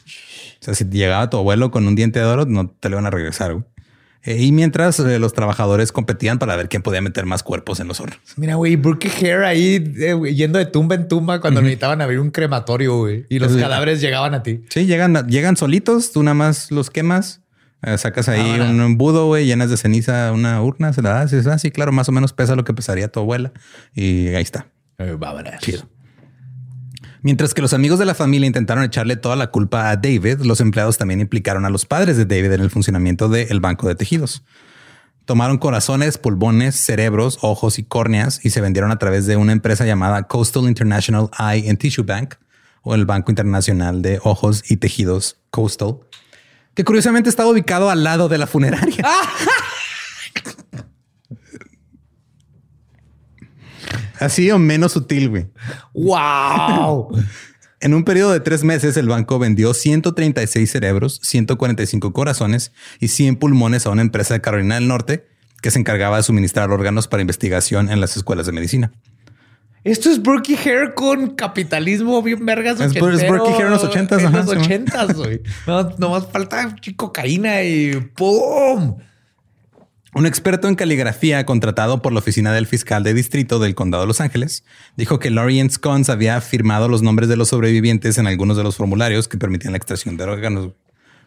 O 0.60 0.64
sea, 0.64 0.74
si 0.74 0.84
llegaba 0.84 1.30
tu 1.30 1.36
abuelo 1.36 1.70
con 1.70 1.86
un 1.86 1.94
diente 1.94 2.18
de 2.18 2.26
oro, 2.26 2.46
no 2.46 2.68
te 2.68 2.88
lo 2.88 2.96
iban 2.96 3.06
a 3.06 3.10
regresar. 3.10 3.54
güey. 3.54 3.64
Eh, 4.22 4.42
y 4.42 4.52
mientras 4.52 5.00
eh, 5.00 5.18
los 5.18 5.32
trabajadores 5.32 5.92
competían 5.92 6.38
para 6.38 6.54
ver 6.54 6.68
quién 6.68 6.82
podía 6.82 7.00
meter 7.00 7.24
más 7.24 7.42
cuerpos 7.42 7.80
en 7.80 7.88
los 7.88 8.00
hornos. 8.00 8.20
Mira, 8.36 8.56
güey, 8.56 8.76
Brooke 8.76 9.08
Hair 9.08 9.44
ahí 9.44 9.94
eh, 9.98 10.34
yendo 10.34 10.58
de 10.58 10.66
tumba 10.66 10.94
en 10.94 11.08
tumba 11.08 11.40
cuando 11.40 11.62
necesitaban 11.62 12.02
abrir 12.02 12.20
un 12.20 12.30
crematorio, 12.30 12.98
güey. 12.98 13.24
Y 13.30 13.38
los 13.38 13.56
cadáveres 13.56 14.00
llegaban 14.00 14.34
a 14.34 14.42
ti. 14.42 14.62
Sí, 14.68 14.84
llegan, 14.84 15.26
llegan 15.26 15.56
solitos, 15.56 16.12
tú 16.12 16.22
nada 16.22 16.34
más 16.34 16.70
los 16.70 16.90
quemas, 16.90 17.40
sacas 17.96 18.28
ahí 18.28 18.60
un 18.60 18.80
embudo, 18.82 19.26
güey, 19.26 19.46
llenas 19.46 19.70
de 19.70 19.78
ceniza 19.78 20.32
una 20.32 20.62
urna, 20.62 20.92
se 20.92 21.00
la 21.00 21.10
das, 21.10 21.32
y 21.32 21.36
dices, 21.36 21.50
ah, 21.50 21.58
sí, 21.58 21.70
claro, 21.70 21.90
más 21.92 22.08
o 22.10 22.12
menos 22.12 22.34
pesa 22.34 22.54
lo 22.56 22.64
que 22.64 22.74
pesaría 22.74 23.08
tu 23.08 23.20
abuela. 23.20 23.52
Y 23.94 24.28
ahí 24.28 24.42
está. 24.42 24.66
Eh, 25.00 25.16
vámonos. 25.18 25.54
Chido. 25.60 25.88
Mientras 27.22 27.54
que 27.54 27.62
los 27.62 27.72
amigos 27.72 27.98
de 27.98 28.04
la 28.04 28.14
familia 28.14 28.46
intentaron 28.46 28.84
echarle 28.84 29.16
toda 29.16 29.36
la 29.36 29.50
culpa 29.50 29.90
a 29.90 29.96
David, 29.96 30.40
los 30.40 30.60
empleados 30.60 30.98
también 30.98 31.20
implicaron 31.20 31.64
a 31.64 31.70
los 31.70 31.84
padres 31.86 32.16
de 32.16 32.24
David 32.24 32.52
en 32.52 32.60
el 32.60 32.70
funcionamiento 32.70 33.28
del 33.28 33.60
banco 33.60 33.88
de 33.88 33.94
tejidos. 33.94 34.42
Tomaron 35.24 35.58
corazones, 35.58 36.18
pulmones, 36.18 36.76
cerebros, 36.76 37.38
ojos 37.42 37.78
y 37.78 37.84
córneas 37.84 38.44
y 38.44 38.50
se 38.50 38.60
vendieron 38.60 38.90
a 38.90 38.98
través 38.98 39.26
de 39.26 39.36
una 39.36 39.52
empresa 39.52 39.84
llamada 39.86 40.24
Coastal 40.24 40.64
International 40.64 41.30
Eye 41.38 41.68
and 41.68 41.78
Tissue 41.78 42.04
Bank 42.04 42.34
o 42.82 42.94
el 42.94 43.04
Banco 43.04 43.30
Internacional 43.30 44.02
de 44.02 44.18
Ojos 44.22 44.70
y 44.70 44.78
Tejidos 44.78 45.36
Coastal, 45.50 45.98
que 46.74 46.84
curiosamente 46.84 47.28
estaba 47.28 47.50
ubicado 47.50 47.90
al 47.90 48.02
lado 48.02 48.28
de 48.28 48.38
la 48.38 48.46
funeraria. 48.46 49.04
Así 54.20 54.50
o 54.50 54.58
menos 54.58 54.92
sutil, 54.92 55.28
güey. 55.30 55.46
¡Wow! 55.94 57.08
En 57.82 57.94
un 57.94 58.04
periodo 58.04 58.32
de 58.32 58.40
tres 58.40 58.62
meses, 58.62 58.98
el 58.98 59.08
banco 59.08 59.38
vendió 59.38 59.72
136 59.72 60.70
cerebros, 60.70 61.18
145 61.22 62.12
corazones 62.12 62.72
y 63.00 63.08
100 63.08 63.36
pulmones 63.36 63.86
a 63.86 63.90
una 63.90 64.02
empresa 64.02 64.34
de 64.34 64.42
Carolina 64.42 64.74
del 64.74 64.86
Norte 64.86 65.26
que 65.62 65.70
se 65.70 65.78
encargaba 65.78 66.18
de 66.18 66.22
suministrar 66.22 66.70
órganos 66.70 67.08
para 67.08 67.22
investigación 67.22 67.88
en 67.90 68.02
las 68.02 68.18
escuelas 68.18 68.44
de 68.44 68.52
medicina. 68.52 68.92
Esto 69.82 70.10
es 70.10 70.20
Brookie 70.20 70.56
Hair 70.62 70.92
con 70.94 71.34
capitalismo 71.36 72.22
bien 72.22 72.44
vergas. 72.44 72.78
Es- 72.80 72.92
es. 72.94 73.00
Brookie 73.00 73.52
Hair 73.54 73.66
en 73.66 73.70
los 73.70 73.82
ochentas, 73.84 74.20
En 74.20 74.26
ajá, 74.26 74.36
los 74.44 74.48
ochentas, 74.48 75.14
güey. 75.14 75.40
No, 75.66 75.84
nomás 75.96 76.26
falta 76.30 76.76
cocaína 76.96 77.62
y 77.62 77.92
¡pum! 78.14 78.98
Un 80.12 80.26
experto 80.26 80.66
en 80.66 80.74
caligrafía 80.74 81.46
contratado 81.46 82.02
por 82.02 82.12
la 82.12 82.18
oficina 82.18 82.52
del 82.52 82.66
fiscal 82.66 83.04
de 83.04 83.14
distrito 83.14 83.58
del 83.60 83.76
condado 83.76 84.02
de 84.02 84.08
Los 84.08 84.20
Ángeles 84.20 84.64
dijo 84.96 85.20
que 85.20 85.30
Lorian 85.30 85.70
Scones 85.70 86.08
había 86.10 86.40
firmado 86.40 86.88
los 86.88 87.00
nombres 87.02 87.28
de 87.28 87.36
los 87.36 87.48
sobrevivientes 87.48 88.18
en 88.18 88.26
algunos 88.26 88.56
de 88.56 88.64
los 88.64 88.76
formularios 88.76 89.28
que 89.28 89.38
permitían 89.38 89.72
la 89.72 89.76
extracción 89.76 90.16
de 90.16 90.24
órganos. 90.24 90.66
O 90.66 90.74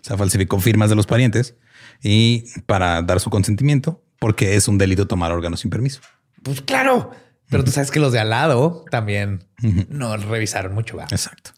sea, 0.02 0.18
falsificó 0.18 0.60
firmas 0.60 0.90
de 0.90 0.98
los 0.98 1.08
parientes 1.08 1.56
y 2.02 2.44
para 2.66 3.02
dar 3.04 3.22
su 3.22 3.30
consentimiento, 3.30 4.04
porque 4.20 4.56
es 4.56 4.68
un 4.68 4.78
delito 4.78 5.08
tomar 5.08 5.32
órganos 5.32 5.62
sin 5.62 5.72
permiso. 5.72 6.02
Pues 6.44 6.62
claro. 6.62 7.12
Pero 7.50 7.64
tú 7.64 7.72
sabes 7.72 7.90
que 7.92 8.00
los 8.02 8.12
de 8.12 8.20
al 8.20 8.32
lado 8.32 8.84
también 8.92 9.46
no 9.90 10.18
revisaron 10.18 10.74
mucho. 10.74 10.98
¿va? 10.98 11.04
Exacto. 11.04 11.52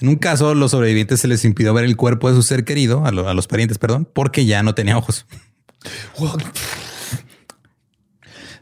En 0.00 0.08
un 0.08 0.16
caso, 0.16 0.54
los 0.54 0.70
sobrevivientes 0.70 1.20
se 1.20 1.28
les 1.28 1.44
impidió 1.44 1.74
ver 1.74 1.84
el 1.84 1.96
cuerpo 1.96 2.30
de 2.30 2.36
su 2.36 2.42
ser 2.42 2.64
querido, 2.64 3.04
a, 3.04 3.12
lo- 3.12 3.28
a 3.28 3.34
los 3.34 3.46
parientes, 3.46 3.76
perdón, 3.78 4.08
porque 4.10 4.46
ya 4.46 4.62
no 4.62 4.74
tenía 4.74 4.96
ojos. 4.96 5.26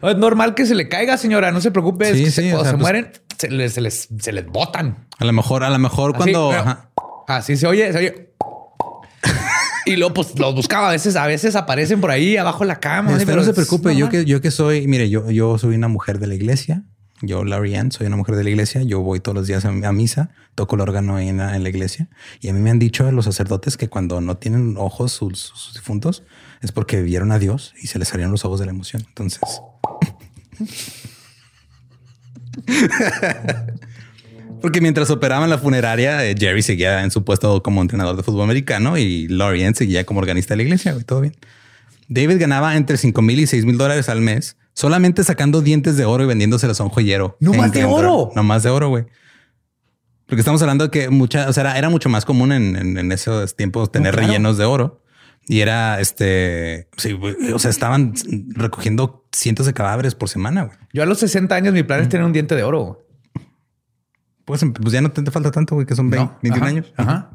Es 0.03 0.17
normal 0.19 0.55
que 0.55 0.67
se 0.67 0.75
le 0.75 0.89
caiga, 0.89 1.17
señora. 1.17 1.51
No 1.51 1.61
se 1.63 1.71
preocupe. 1.71 2.11
es 2.11 2.17
Sí, 2.19 2.25
que 2.25 2.31
sí, 2.31 2.43
se, 2.43 2.49
o 2.55 2.57
cuando 2.59 2.65
sea, 2.65 2.71
se 2.73 2.77
pues- 2.77 2.83
mueren, 2.83 3.13
se 3.39 3.51
les, 3.51 3.73
se 3.73 3.81
les, 3.81 4.09
se 4.21 4.33
les 4.33 4.47
botan. 4.47 5.07
A 5.19 5.25
lo 5.25 5.33
mejor, 5.33 5.65
a 5.65 5.71
lo 5.71 5.79
mejor 5.79 6.11
Así, 6.11 6.19
cuando... 6.19 6.49
pero- 6.51 6.61
ajá. 6.61 6.91
Así 7.27 7.57
se 7.57 7.67
oye, 7.67 7.91
se 7.93 7.99
oye. 7.99 8.31
Y 9.87 9.97
luego, 9.97 10.15
pues 10.15 10.39
los 10.39 10.55
buscaba. 10.55 10.89
A 10.89 10.93
veces, 10.93 11.17
a 11.17 11.27
veces 11.27 11.57
aparecen 11.57 12.01
por 12.01 12.11
ahí 12.11 12.37
abajo 12.37 12.61
de 12.61 12.67
la 12.69 12.81
cama. 12.81 13.17
Pero 13.25 13.37
no 13.37 13.45
se 13.45 13.53
preocupe, 13.55 13.95
yo 13.97 14.09
que, 14.11 14.25
yo 14.27 14.41
que 14.43 14.51
soy, 14.51 14.87
mire, 14.87 15.09
yo, 15.11 15.31
yo 15.31 15.57
soy 15.59 15.75
una 15.75 15.89
mujer 15.89 16.19
de 16.19 16.27
la 16.27 16.35
iglesia. 16.35 16.85
Yo, 17.23 17.45
Larry 17.45 17.75
Ann, 17.77 17.91
soy 17.93 18.07
una 18.07 18.17
mujer 18.17 18.35
de 18.37 18.45
la 18.45 18.51
iglesia. 18.51 18.83
Yo 18.83 19.01
voy 19.01 19.21
todos 19.21 19.37
los 19.37 19.47
días 19.47 19.65
a, 19.65 19.69
a 19.69 19.93
misa, 19.93 20.31
toco 20.55 20.75
el 20.75 20.83
órgano 20.83 21.19
en 21.19 21.37
la, 21.39 21.55
en 21.57 21.63
la 21.63 21.69
iglesia. 21.71 22.09
Y 22.41 22.49
a 22.49 22.53
mí 22.53 22.61
me 22.61 22.71
han 22.71 22.79
dicho 22.79 23.11
los 23.13 23.25
sacerdotes 23.27 23.77
que 23.79 23.89
cuando 23.89 24.21
no 24.21 24.37
tienen 24.37 24.75
ojos 24.79 25.13
sus, 25.13 25.39
sus 25.39 25.75
difuntos 25.75 26.25
es 26.65 26.73
porque 26.73 27.03
vieron 27.03 27.31
a 27.31 27.39
Dios 27.39 27.75
y 27.81 27.87
se 27.89 27.99
les 27.99 28.09
salieron 28.09 28.33
los 28.33 28.45
ojos 28.45 28.59
de 28.59 28.67
la 28.67 28.73
emoción. 28.73 29.05
Entonces, 29.07 29.41
porque 34.61 34.81
mientras 34.81 35.11
operaban 35.11 35.51
la 35.51 35.59
funeraria, 35.59 36.25
eh, 36.25 36.35
Jerry 36.39 36.63
seguía 36.63 37.03
en 37.03 37.11
su 37.11 37.25
puesto 37.25 37.63
como 37.63 37.83
entrenador 37.83 38.17
de 38.17 38.23
fútbol 38.23 38.43
americano 38.45 38.97
y 38.97 39.29
Laurie 39.29 39.67
Ann 39.67 39.75
seguía 39.75 40.05
como 40.05 40.21
organista 40.21 40.53
de 40.55 40.57
la 40.59 40.63
iglesia. 40.65 40.93
güey, 40.93 41.05
todo 41.05 41.21
bien. 41.21 41.37
David 42.09 42.39
ganaba 42.41 42.77
entre 42.77 42.97
5 42.97 43.21
mil 43.23 43.41
y 43.41 43.47
6 43.47 43.65
mil 43.65 43.77
dólares 43.79 44.09
al 44.09 44.21
mes, 44.21 44.57
solamente 44.73 45.25
sacando 45.25 45.61
dientes 45.63 45.97
de 45.97 46.05
oro 46.05 46.25
y 46.25 46.27
vendiéndoselos 46.27 46.81
a 46.81 46.85
un 46.85 46.91
joyero. 46.91 47.37
¿No 47.41 47.53
más 47.55 47.73
de 47.73 47.85
oro? 47.85 48.31
No 48.35 48.43
más 48.43 48.63
de 48.63 48.71
oro, 48.71 48.89
güey. 48.89 49.05
Porque 50.27 50.41
estamos 50.41 50.61
hablando 50.63 50.85
de 50.85 50.91
que 50.91 51.11
mucha, 51.11 51.49
o 51.49 51.53
sea, 51.53 51.63
era, 51.63 51.79
era 51.79 51.89
mucho 51.91 52.09
más 52.09 52.25
común 52.25 52.53
en, 52.53 52.77
en- 52.77 52.97
en 52.99 53.13
esos 53.13 53.57
tiempos 53.57 53.93
tener 53.93 54.13
claro. 54.15 54.27
rellenos 54.29 54.57
de 54.57 54.65
oro. 54.65 55.03
Y 55.47 55.61
era 55.61 56.01
este, 56.01 56.89
sí, 56.97 57.19
o 57.53 57.59
sea, 57.59 57.71
estaban 57.71 58.15
recogiendo 58.49 59.27
cientos 59.33 59.67
de 59.67 59.75
cadáveres 59.75 60.15
por 60.15 60.29
semana. 60.29 60.65
güey. 60.65 60.77
Yo 60.93 61.03
a 61.03 61.07
los 61.07 61.19
60 61.19 61.55
años, 61.55 61.75
mi 61.75 61.83
plan 61.83 62.01
es 62.01 62.09
tener 62.09 62.25
un 62.25 62.33
diente 62.33 62.55
de 62.55 62.63
oro. 62.63 63.07
Pues, 64.45 64.65
pues 64.81 64.93
ya 64.93 65.01
no 65.01 65.11
te, 65.11 65.23
te 65.23 65.31
falta 65.31 65.51
tanto, 65.51 65.75
güey, 65.75 65.87
que 65.87 65.95
son 65.95 66.11
20, 66.11 66.25
No, 66.33 66.39
21 66.43 66.57
ajá, 66.57 66.67
años. 66.71 66.93
Ajá. 66.97 67.31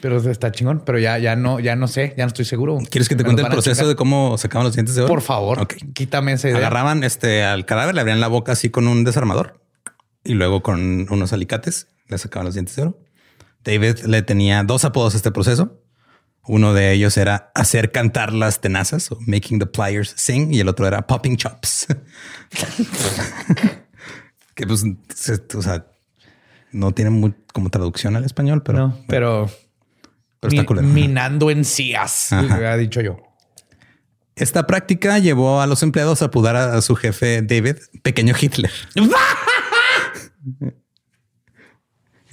Pero 0.00 0.18
está 0.30 0.52
chingón, 0.52 0.82
pero 0.84 0.98
ya, 0.98 1.18
ya 1.18 1.34
no, 1.34 1.60
ya 1.60 1.76
no 1.76 1.88
sé, 1.88 2.14
ya 2.18 2.24
no 2.24 2.28
estoy 2.28 2.44
seguro. 2.44 2.78
¿Quieres 2.90 3.08
que 3.08 3.14
te 3.16 3.22
Me 3.22 3.28
cuente 3.28 3.42
el 3.42 3.48
proceso 3.48 3.88
de 3.88 3.96
cómo 3.96 4.36
sacaban 4.36 4.64
los 4.66 4.74
dientes 4.74 4.94
de 4.94 5.02
oro? 5.02 5.08
Por 5.08 5.22
favor, 5.22 5.60
Ok. 5.60 5.74
quítame 5.94 6.32
esa 6.34 6.48
idea. 6.48 6.58
Agarraban 6.58 7.04
este 7.04 7.42
al 7.44 7.64
cadáver, 7.64 7.94
le 7.94 8.02
abrían 8.02 8.20
la 8.20 8.28
boca 8.28 8.52
así 8.52 8.68
con 8.70 8.86
un 8.86 9.04
desarmador 9.04 9.62
y 10.22 10.34
luego 10.34 10.62
con 10.62 11.06
unos 11.10 11.32
alicates 11.32 11.88
le 12.08 12.18
sacaban 12.18 12.44
los 12.44 12.54
dientes 12.54 12.76
de 12.76 12.82
oro. 12.82 12.98
David 13.64 14.00
le 14.00 14.20
tenía 14.20 14.62
dos 14.62 14.84
apodos 14.84 15.14
a 15.14 15.16
este 15.16 15.30
proceso. 15.30 15.80
Uno 16.46 16.74
de 16.74 16.92
ellos 16.92 17.16
era 17.16 17.50
hacer 17.54 17.90
cantar 17.90 18.32
las 18.32 18.60
tenazas 18.60 19.10
o 19.10 19.18
making 19.26 19.58
the 19.58 19.66
pliers 19.66 20.12
sing 20.16 20.52
y 20.52 20.60
el 20.60 20.68
otro 20.68 20.86
era 20.86 21.06
popping 21.06 21.36
chops. 21.36 21.86
que 24.54 24.66
pues, 24.66 24.84
se- 25.14 25.42
o 25.56 25.62
sea, 25.62 25.86
no 26.72 26.92
tiene 26.92 27.10
muy 27.10 27.34
como 27.52 27.70
traducción 27.70 28.16
al 28.16 28.24
español, 28.24 28.62
pero, 28.62 28.78
No, 28.78 28.98
pero, 29.08 29.50
pero 30.40 30.60
está 30.62 30.74
minando 30.82 31.50
encías, 31.50 32.32
ha 32.32 32.76
dicho 32.76 33.00
yo. 33.00 33.16
Esta 34.36 34.66
práctica 34.66 35.18
llevó 35.20 35.60
a 35.60 35.66
los 35.66 35.82
empleados 35.84 36.20
a 36.20 36.26
apodar 36.26 36.56
a, 36.56 36.74
a 36.76 36.82
su 36.82 36.96
jefe 36.96 37.40
David 37.42 37.76
Pequeño 38.02 38.34
Hitler. 38.38 38.70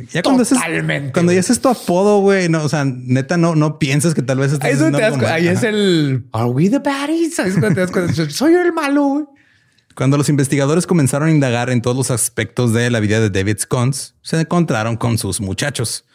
Ya 0.08 0.22
cuando 0.24 0.44
haces, 0.44 0.58
Totalmente, 0.58 1.12
cuando 1.14 1.30
güey. 1.30 1.36
ya 1.38 1.40
haces 1.42 1.60
tu 1.62 1.70
apodo, 1.70 2.20
güey, 2.20 2.50
no, 2.50 2.64
o 2.64 2.70
sea, 2.70 2.86
neta, 2.86 3.38
no, 3.38 3.56
no 3.56 3.80
piensas 3.80 4.14
que 4.14 4.22
tal 4.22 4.40
vez 4.40 4.52
estás 4.54 4.68
Ahí, 4.68 4.74
es 4.74 4.80
te 4.80 5.02
das 5.02 5.24
ahí 5.24 5.48
es 5.48 5.64
el 5.64 6.26
Are 6.32 6.50
we 6.50 6.70
the 6.70 6.80
baddies? 6.80 7.40
Ahí 7.40 7.50
es 7.50 7.58
cuando 7.58 7.76
te 7.76 7.82
das 7.82 7.92
cuenta, 7.92 8.30
Soy 8.30 8.54
el 8.54 8.74
malo. 8.74 9.04
güey. 9.04 9.26
Cuando 9.96 10.18
los 10.18 10.30
investigadores 10.30 10.88
comenzaron 10.88 11.28
a 11.28 11.32
indagar 11.32 11.70
en 11.70 11.82
todos 11.82 11.98
los 11.98 12.12
aspectos 12.12 12.74
de 12.74 12.90
la 12.90 13.00
vida 13.02 13.20
de 13.20 13.30
David 13.30 13.58
Scones, 13.60 14.16
se 14.22 14.40
encontraron 14.40 14.96
con 14.96 15.18
sus 15.18 15.42
muchachos. 15.42 16.06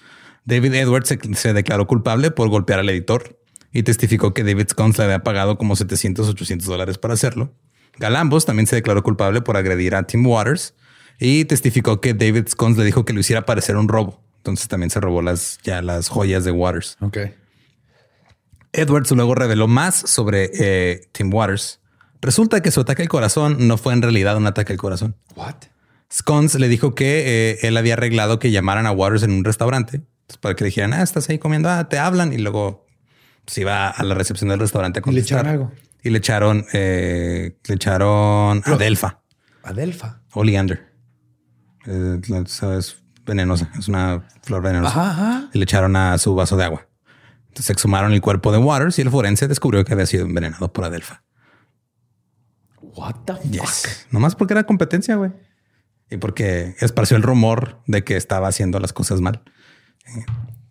David 0.44 0.74
Edwards 0.74 1.08
se, 1.08 1.18
se 1.34 1.52
declaró 1.52 1.86
culpable 1.86 2.30
por 2.30 2.48
golpear 2.48 2.78
al 2.78 2.88
editor 2.88 3.38
y 3.72 3.82
testificó 3.82 4.32
que 4.32 4.44
David 4.44 4.68
Scones 4.70 4.96
le 4.96 5.04
había 5.04 5.22
pagado 5.22 5.58
como 5.58 5.76
700, 5.76 6.28
800 6.28 6.66
dólares 6.66 6.98
para 6.98 7.14
hacerlo. 7.14 7.52
Galambos 7.98 8.46
también 8.46 8.66
se 8.66 8.76
declaró 8.76 9.02
culpable 9.02 9.42
por 9.42 9.56
agredir 9.56 9.94
a 9.94 10.04
Tim 10.04 10.26
Waters 10.26 10.74
y 11.18 11.44
testificó 11.44 12.00
que 12.00 12.14
David 12.14 12.48
Scones 12.48 12.78
le 12.78 12.84
dijo 12.84 13.04
que 13.04 13.12
lo 13.12 13.20
hiciera 13.20 13.46
parecer 13.46 13.76
un 13.76 13.88
robo. 13.88 14.20
Entonces 14.38 14.68
también 14.68 14.90
se 14.90 15.00
robó 15.00 15.22
las, 15.22 15.58
ya 15.62 15.82
las 15.82 16.08
joyas 16.08 16.44
de 16.44 16.52
Waters. 16.52 16.96
Ok. 17.00 17.18
Edwards 18.72 19.10
luego 19.10 19.34
reveló 19.34 19.68
más 19.68 19.96
sobre 19.96 20.50
eh, 20.54 21.08
Tim 21.12 21.32
Waters. 21.32 21.80
Resulta 22.20 22.60
que 22.60 22.70
su 22.70 22.80
ataque 22.80 23.02
al 23.02 23.08
corazón 23.08 23.66
no 23.66 23.78
fue 23.78 23.92
en 23.92 24.02
realidad 24.02 24.36
un 24.36 24.46
ataque 24.46 24.72
al 24.72 24.78
corazón. 24.78 25.16
What? 25.34 25.54
Scones 26.12 26.54
le 26.54 26.68
dijo 26.68 26.94
que 26.94 27.52
eh, 27.52 27.58
él 27.62 27.76
había 27.76 27.94
arreglado 27.94 28.38
que 28.38 28.50
llamaran 28.50 28.86
a 28.86 28.92
Waters 28.92 29.22
en 29.22 29.32
un 29.32 29.44
restaurante 29.44 30.02
para 30.40 30.54
que 30.54 30.64
le 30.64 30.68
dijeran, 30.68 30.92
ah, 30.92 31.02
estás 31.02 31.28
ahí 31.28 31.38
comiendo, 31.38 31.68
ah, 31.68 31.88
te 31.88 31.98
hablan. 31.98 32.32
Y 32.32 32.38
luego 32.38 32.86
se 33.46 33.62
iba 33.62 33.88
a 33.88 34.02
la 34.04 34.14
recepción 34.14 34.50
del 34.50 34.60
restaurante 34.60 35.00
a 35.00 35.10
¿Y 35.10 35.14
le 35.14 35.20
echaron 35.20 35.46
algo? 35.46 35.72
Y 36.02 36.10
le 36.10 36.18
echaron, 36.18 36.66
eh, 36.72 37.56
le 37.66 37.74
echaron 37.74 38.62
Adelfa. 38.64 39.20
Adelfa. 39.62 40.20
Oleander. 40.32 40.95
Eh, 41.86 42.20
es 42.78 42.96
venenosa, 43.24 43.70
es 43.78 43.88
una 43.88 44.26
flor 44.42 44.62
venenosa. 44.62 45.48
Y 45.52 45.58
le 45.58 45.64
echaron 45.64 45.96
a 45.96 46.16
su 46.18 46.34
vaso 46.34 46.56
de 46.56 46.64
agua. 46.64 46.86
Entonces 47.48 47.70
exhumaron 47.70 48.12
el 48.12 48.20
cuerpo 48.20 48.52
de 48.52 48.58
Waters 48.58 48.98
y 48.98 49.02
el 49.02 49.10
forense 49.10 49.48
descubrió 49.48 49.84
que 49.84 49.92
había 49.92 50.06
sido 50.06 50.26
envenenado 50.26 50.72
por 50.72 50.84
Adelfa. 50.84 51.22
What 52.80 53.16
the 53.24 53.34
fuck? 53.58 54.12
Nomás 54.12 54.34
porque 54.34 54.54
era 54.54 54.64
competencia, 54.64 55.16
güey. 55.16 55.32
Y 56.10 56.18
porque 56.18 56.76
esparció 56.80 57.16
el 57.16 57.22
rumor 57.22 57.82
de 57.86 58.04
que 58.04 58.16
estaba 58.16 58.48
haciendo 58.48 58.78
las 58.78 58.92
cosas 58.92 59.20
mal. 59.20 59.42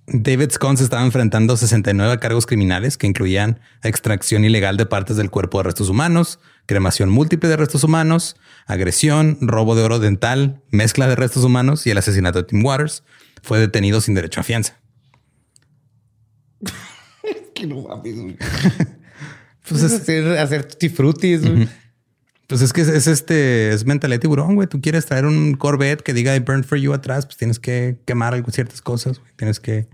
David 0.08 0.52
Scones 0.52 0.82
estaba 0.82 1.04
enfrentando 1.04 1.58
69 1.58 2.20
cargos 2.20 2.46
criminales 2.46 2.98
que 2.98 3.08
incluían 3.08 3.60
extracción 3.82 4.46
ilegal 4.46 4.78
de 4.78 4.86
partes 4.86 5.18
del 5.18 5.32
cuerpo 5.32 5.58
de 5.58 5.64
restos 5.64 5.90
humanos, 5.90 6.40
cremación 6.66 7.10
múltiple 7.10 7.50
de 7.50 7.58
restos 7.58 7.84
humanos, 7.84 8.36
agresión, 8.66 9.38
robo 9.42 9.76
de 9.76 9.84
oro 9.84 10.00
dental, 10.00 10.62
mezcla 10.72 11.08
de 11.08 11.16
restos 11.16 11.44
humanos 11.44 11.86
y 11.88 11.92
el 11.92 11.98
asesinato 11.98 12.40
de 12.40 12.48
Tim 12.48 12.64
Waters. 12.64 13.04
Fue 13.44 13.60
detenido 13.60 14.02
sin 14.02 14.16
derecho 14.16 14.40
a 14.40 14.44
fianza. 14.44 14.80
que 17.54 17.68
no 17.68 17.82
mames. 17.82 18.16
pues 19.70 19.84
es 19.84 19.94
hacer, 19.94 20.38
hacer 20.38 20.68
frutis. 20.94 21.42
Pues 22.48 22.62
es 22.62 22.74
que 22.74 22.82
es, 22.82 23.08
este, 23.08 23.72
es 23.72 23.86
mentalidad 23.86 24.20
tiburón, 24.20 24.56
güey. 24.56 24.68
Tú 24.68 24.80
quieres 24.80 25.06
traer 25.06 25.26
un 25.26 25.56
Corvette 25.56 26.04
que 26.04 26.14
diga 26.14 26.36
I 26.36 26.40
burned 26.40 26.66
for 26.66 26.78
you 26.78 26.94
atrás, 26.94 27.26
pues 27.26 27.38
tienes 27.38 27.60
que 27.60 27.98
quemar 28.06 28.44
ciertas 28.52 28.82
cosas, 28.82 29.20
güey. 29.20 29.32
Tienes 29.36 29.60
que, 29.60 29.88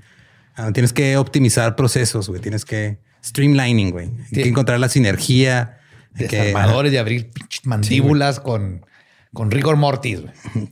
ah, 0.55 0.71
tienes 0.73 0.91
que 0.91 1.15
optimizar 1.15 1.75
procesos, 1.77 2.27
güey. 2.27 2.41
Tienes 2.41 2.65
que 2.65 2.99
streamlining, 3.23 3.91
güey. 3.91 4.09
Hay 4.35 4.43
que 4.43 4.49
encontrar 4.49 4.79
la 4.79 4.89
sinergia. 4.89 5.80
Desarmadores 6.13 6.91
de 6.91 6.99
abrir 6.99 7.31
mandíbulas 7.63 8.39
con, 8.39 8.85
con 9.33 9.51
rigor 9.51 9.77
mortis. 9.77 10.21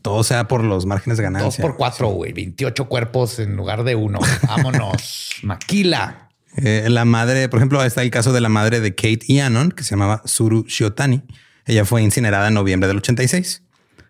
Todo 0.02 0.24
sea 0.24 0.48
por 0.48 0.64
los 0.64 0.86
márgenes 0.86 1.18
de 1.18 1.24
ganancia. 1.24 1.46
Dos 1.46 1.58
por 1.58 1.78
cuatro, 1.78 2.10
güey. 2.10 2.34
28 2.34 2.90
cuerpos 2.90 3.40
en 3.40 3.56
lugar 3.56 3.84
de 3.84 3.96
uno. 3.96 4.20
Vámonos. 4.48 5.32
Maquila. 5.44 6.30
Eh, 6.58 6.88
la 6.90 7.06
madre, 7.06 7.48
por 7.48 7.60
ejemplo, 7.60 7.84
está 7.84 8.02
el 8.02 8.12
caso 8.12 8.34
de 8.34 8.42
la 8.42 8.50
madre 8.50 8.80
de 8.80 8.96
Kate 8.96 9.22
Ianon, 9.28 9.72
que 9.72 9.84
se 9.84 9.92
llamaba 9.92 10.22
Suru 10.26 10.66
Shiotani. 10.68 11.24
Ella 11.66 11.86
fue 11.86 12.02
incinerada 12.02 12.48
en 12.48 12.56
noviembre 12.56 12.88
del 12.88 12.98
86. 12.98 13.64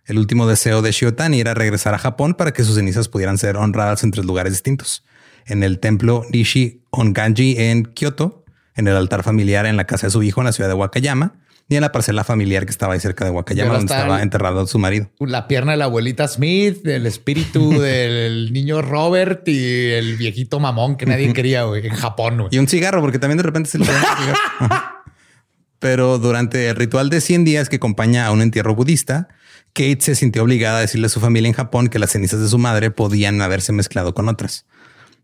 El 0.06 0.18
último 0.18 0.48
deseo 0.48 0.82
de 0.82 0.92
Shiotani 0.92 1.40
era 1.40 1.54
regresar 1.54 1.94
a 1.94 2.00
Japón 2.00 2.34
para 2.34 2.52
que 2.52 2.64
sus 2.64 2.76
cenizas 2.76 3.08
pudieran 3.08 3.38
ser 3.38 3.58
honradas 3.58 4.04
en 4.04 4.12
tres 4.12 4.26
lugares 4.26 4.54
distintos. 4.54 5.04
En 5.46 5.62
el 5.62 5.80
templo 5.80 6.26
Nishi 6.32 6.82
Onganji 6.90 7.56
en 7.58 7.86
Kioto, 7.86 8.39
en 8.80 8.88
el 8.88 8.96
altar 8.96 9.24
familiar 9.24 9.66
en 9.66 9.78
la 9.78 9.86
casa 9.86 10.08
de 10.08 10.12
su 10.12 10.24
hijo 10.24 10.42
en 10.42 10.46
la 10.46 10.52
ciudad 10.52 10.70
de 10.70 10.76
Wakayama 10.76 11.36
y 11.70 11.76
en 11.76 11.82
la 11.82 11.92
parcela 11.92 12.24
familiar 12.24 12.66
que 12.66 12.72
estaba 12.72 12.96
ahí 12.96 13.00
cerca 13.00 13.24
de 13.26 13.32
Wakayama, 13.32 13.74
donde 13.74 13.94
estaba 13.94 14.24
enterrado 14.24 14.66
su 14.66 14.80
marido. 14.80 15.12
La 15.20 15.48
pierna 15.48 15.74
de 15.74 15.78
la 15.78 15.86
abuelita 15.86 16.28
Smith, 16.28 16.86
el 16.88 17.06
espíritu 17.06 17.70
del 17.80 18.52
niño 18.52 18.82
Robert 18.82 19.48
y 19.48 19.92
el 19.92 20.18
viejito 20.18 20.60
mamón 20.60 20.96
que 20.96 21.06
nadie 21.06 21.32
quería 21.32 21.62
en 21.62 21.94
Japón. 21.94 22.48
Y 22.50 22.58
un 22.58 22.68
cigarro, 22.68 23.02
porque 23.02 23.20
también 23.20 23.38
de 23.38 23.44
repente 23.44 23.70
se 23.70 23.78
le 23.78 23.86
Pero 25.80 26.18
durante 26.18 26.70
el 26.70 26.76
ritual 26.76 27.10
de 27.10 27.22
100 27.22 27.46
días 27.46 27.70
que 27.70 27.78
acompaña 27.78 28.26
a 28.26 28.32
un 28.32 28.42
entierro 28.42 28.76
budista, 28.76 29.30
Kate 29.74 30.00
se 30.02 30.16
sintió 30.16 30.44
obligada 30.44 30.80
a 30.80 30.82
decirle 30.82 31.06
a 31.06 31.10
su 31.10 31.20
familia 31.20 31.48
en 31.48 31.54
Japón 31.54 31.88
que 31.88 32.00
las 32.00 32.12
cenizas 32.12 32.42
de 32.42 32.50
su 32.50 32.58
madre 32.58 32.90
podían 32.92 33.42
haberse 33.42 33.72
mezclado 33.72 34.14
con 34.14 34.28
otras. 34.28 34.66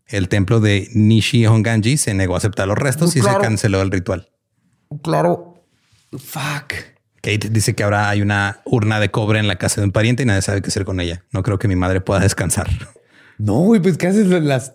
El 0.06 0.28
templo 0.28 0.60
de 0.60 0.88
Nishi 0.94 1.46
Honganji 1.46 1.96
se 1.96 2.14
negó 2.14 2.34
a 2.34 2.38
aceptar 2.38 2.68
los 2.68 2.78
restos 2.78 3.16
y 3.16 3.22
se 3.22 3.28
canceló 3.40 3.82
el 3.82 3.90
ritual. 3.90 4.30
Claro. 5.02 5.64
Fuck. 6.12 6.74
Kate 7.16 7.48
dice 7.50 7.74
que 7.74 7.82
ahora 7.82 8.08
hay 8.08 8.22
una 8.22 8.60
urna 8.64 9.00
de 9.00 9.10
cobre 9.10 9.40
en 9.40 9.48
la 9.48 9.56
casa 9.56 9.80
de 9.80 9.86
un 9.86 9.92
pariente 9.92 10.22
y 10.22 10.26
nadie 10.26 10.42
sabe 10.42 10.62
qué 10.62 10.68
hacer 10.68 10.84
con 10.84 11.00
ella. 11.00 11.24
No 11.32 11.42
creo 11.42 11.58
que 11.58 11.66
mi 11.66 11.74
madre 11.74 12.00
pueda 12.00 12.20
descansar. 12.20 12.68
No, 13.38 13.74
y 13.74 13.80
pues 13.80 13.98
qué 13.98 14.06
haces 14.06 14.28
las. 14.28 14.74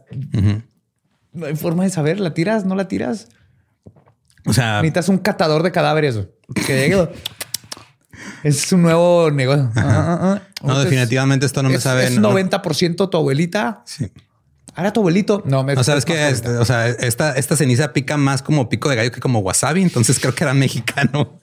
No 1.31 1.45
hay 1.45 1.55
forma 1.55 1.85
de 1.85 1.89
saber. 1.89 2.19
¿La 2.19 2.33
tiras? 2.33 2.65
¿No 2.65 2.75
la 2.75 2.89
tiras? 2.89 3.29
O 4.45 4.53
sea, 4.53 4.81
necesitas 4.81 5.07
un 5.07 5.19
catador 5.19 5.63
de 5.63 5.71
cadáveres 5.71 6.19
que 6.65 6.75
llegue. 6.75 7.09
es 8.43 8.71
un 8.73 8.81
nuevo 8.81 9.31
negocio. 9.31 9.71
Ah, 9.75 9.81
ah, 9.85 10.19
ah. 10.21 10.41
No, 10.63 10.79
definitivamente 10.79 11.45
esto 11.45 11.63
no 11.63 11.69
me 11.69 11.79
sabe. 11.79 12.05
Es 12.05 12.19
90% 12.19 13.09
tu 13.09 13.17
abuelita. 13.17 13.81
Sí. 13.85 14.11
Ahora 14.75 14.93
tu 14.93 15.01
abuelito. 15.01 15.43
No, 15.45 15.63
me. 15.63 15.73
O 15.73 15.83
sea, 15.83 15.95
es 15.95 16.05
que 16.05 16.29
este, 16.29 16.49
o 16.49 16.65
sea, 16.65 16.87
esta, 16.87 17.33
esta 17.33 17.55
ceniza 17.55 17.93
pica 17.93 18.17
más 18.17 18.41
como 18.41 18.69
pico 18.69 18.89
de 18.89 18.95
gallo 18.95 19.11
que 19.11 19.19
como 19.19 19.39
wasabi. 19.39 19.81
Entonces 19.81 20.19
creo 20.19 20.33
que 20.33 20.43
era 20.43 20.53
mexicano. 20.53 21.39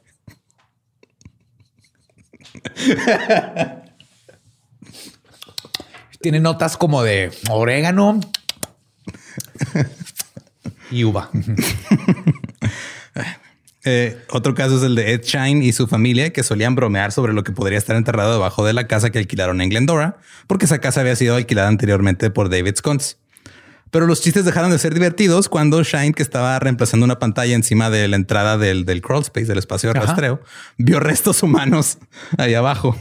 Tiene 6.20 6.40
notas 6.40 6.76
como 6.76 7.02
de 7.02 7.30
orégano 7.50 8.20
y 10.90 11.04
uva. 11.04 11.30
Eh, 13.90 14.18
otro 14.28 14.54
caso 14.54 14.76
es 14.76 14.82
el 14.82 14.94
de 14.94 15.14
Ed 15.14 15.22
Shine 15.22 15.64
y 15.64 15.72
su 15.72 15.86
familia 15.86 16.30
que 16.30 16.42
solían 16.42 16.74
bromear 16.74 17.10
sobre 17.10 17.32
lo 17.32 17.42
que 17.42 17.52
podría 17.52 17.78
estar 17.78 17.96
enterrado 17.96 18.34
debajo 18.34 18.66
de 18.66 18.74
la 18.74 18.86
casa 18.86 19.08
que 19.08 19.18
alquilaron 19.18 19.62
en 19.62 19.70
Glendora, 19.70 20.18
porque 20.46 20.66
esa 20.66 20.78
casa 20.78 21.00
había 21.00 21.16
sido 21.16 21.36
alquilada 21.36 21.68
anteriormente 21.68 22.28
por 22.28 22.50
David 22.50 22.76
Scones. 22.76 23.16
Pero 23.90 24.06
los 24.06 24.20
chistes 24.20 24.44
dejaron 24.44 24.70
de 24.70 24.78
ser 24.78 24.92
divertidos 24.92 25.48
cuando 25.48 25.82
Shine, 25.82 26.12
que 26.12 26.22
estaba 26.22 26.58
reemplazando 26.58 27.06
una 27.06 27.18
pantalla 27.18 27.54
encima 27.54 27.88
de 27.88 28.06
la 28.08 28.16
entrada 28.16 28.58
del, 28.58 28.84
del 28.84 29.00
crawl 29.00 29.22
space, 29.22 29.46
del 29.46 29.56
espacio 29.56 29.90
de 29.90 30.00
rastreo, 30.00 30.42
vio 30.76 31.00
restos 31.00 31.42
humanos 31.42 31.96
ahí 32.36 32.52
abajo. 32.52 32.94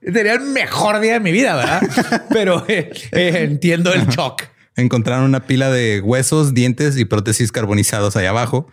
Sería 0.00 0.34
el 0.34 0.42
mejor 0.42 1.00
día 1.00 1.14
de 1.14 1.20
mi 1.20 1.32
vida, 1.32 1.56
¿verdad? 1.56 1.82
Pero 2.30 2.64
eh, 2.68 2.92
eh, 3.10 3.48
entiendo 3.50 3.92
el 3.92 4.06
shock 4.06 4.44
encontraron 4.80 5.24
una 5.24 5.46
pila 5.46 5.70
de 5.70 6.00
huesos, 6.00 6.54
dientes 6.54 6.96
y 6.96 7.04
prótesis 7.04 7.52
carbonizados 7.52 8.16
ahí 8.16 8.26
abajo. 8.26 8.68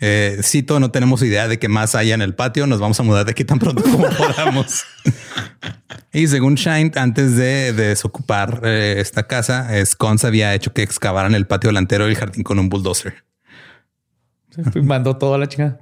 Eh, 0.00 0.40
cito, 0.42 0.80
no 0.80 0.90
tenemos 0.90 1.22
idea 1.22 1.46
de 1.46 1.58
qué 1.58 1.68
más 1.68 1.94
haya 1.94 2.14
en 2.14 2.22
el 2.22 2.34
patio. 2.34 2.66
Nos 2.66 2.80
vamos 2.80 2.98
a 2.98 3.02
mudar 3.02 3.24
de 3.24 3.30
aquí 3.30 3.44
tan 3.44 3.58
pronto 3.58 3.82
como 3.82 4.08
podamos. 4.18 4.84
y 6.12 6.26
según 6.26 6.56
Shine, 6.56 6.90
antes 6.96 7.36
de, 7.36 7.72
desocupar 7.72 8.62
eh, 8.64 8.96
esta 8.98 9.26
casa, 9.26 9.68
Scones 9.84 10.24
había 10.24 10.54
hecho 10.54 10.72
que 10.72 10.82
excavaran 10.82 11.34
el 11.34 11.46
patio 11.46 11.68
delantero 11.68 12.08
y 12.08 12.10
el 12.10 12.16
jardín 12.16 12.42
con 12.42 12.58
un 12.58 12.68
bulldozer. 12.68 13.24
Mandó 14.82 15.16
toda 15.16 15.38
la 15.38 15.48
chica. 15.48 15.78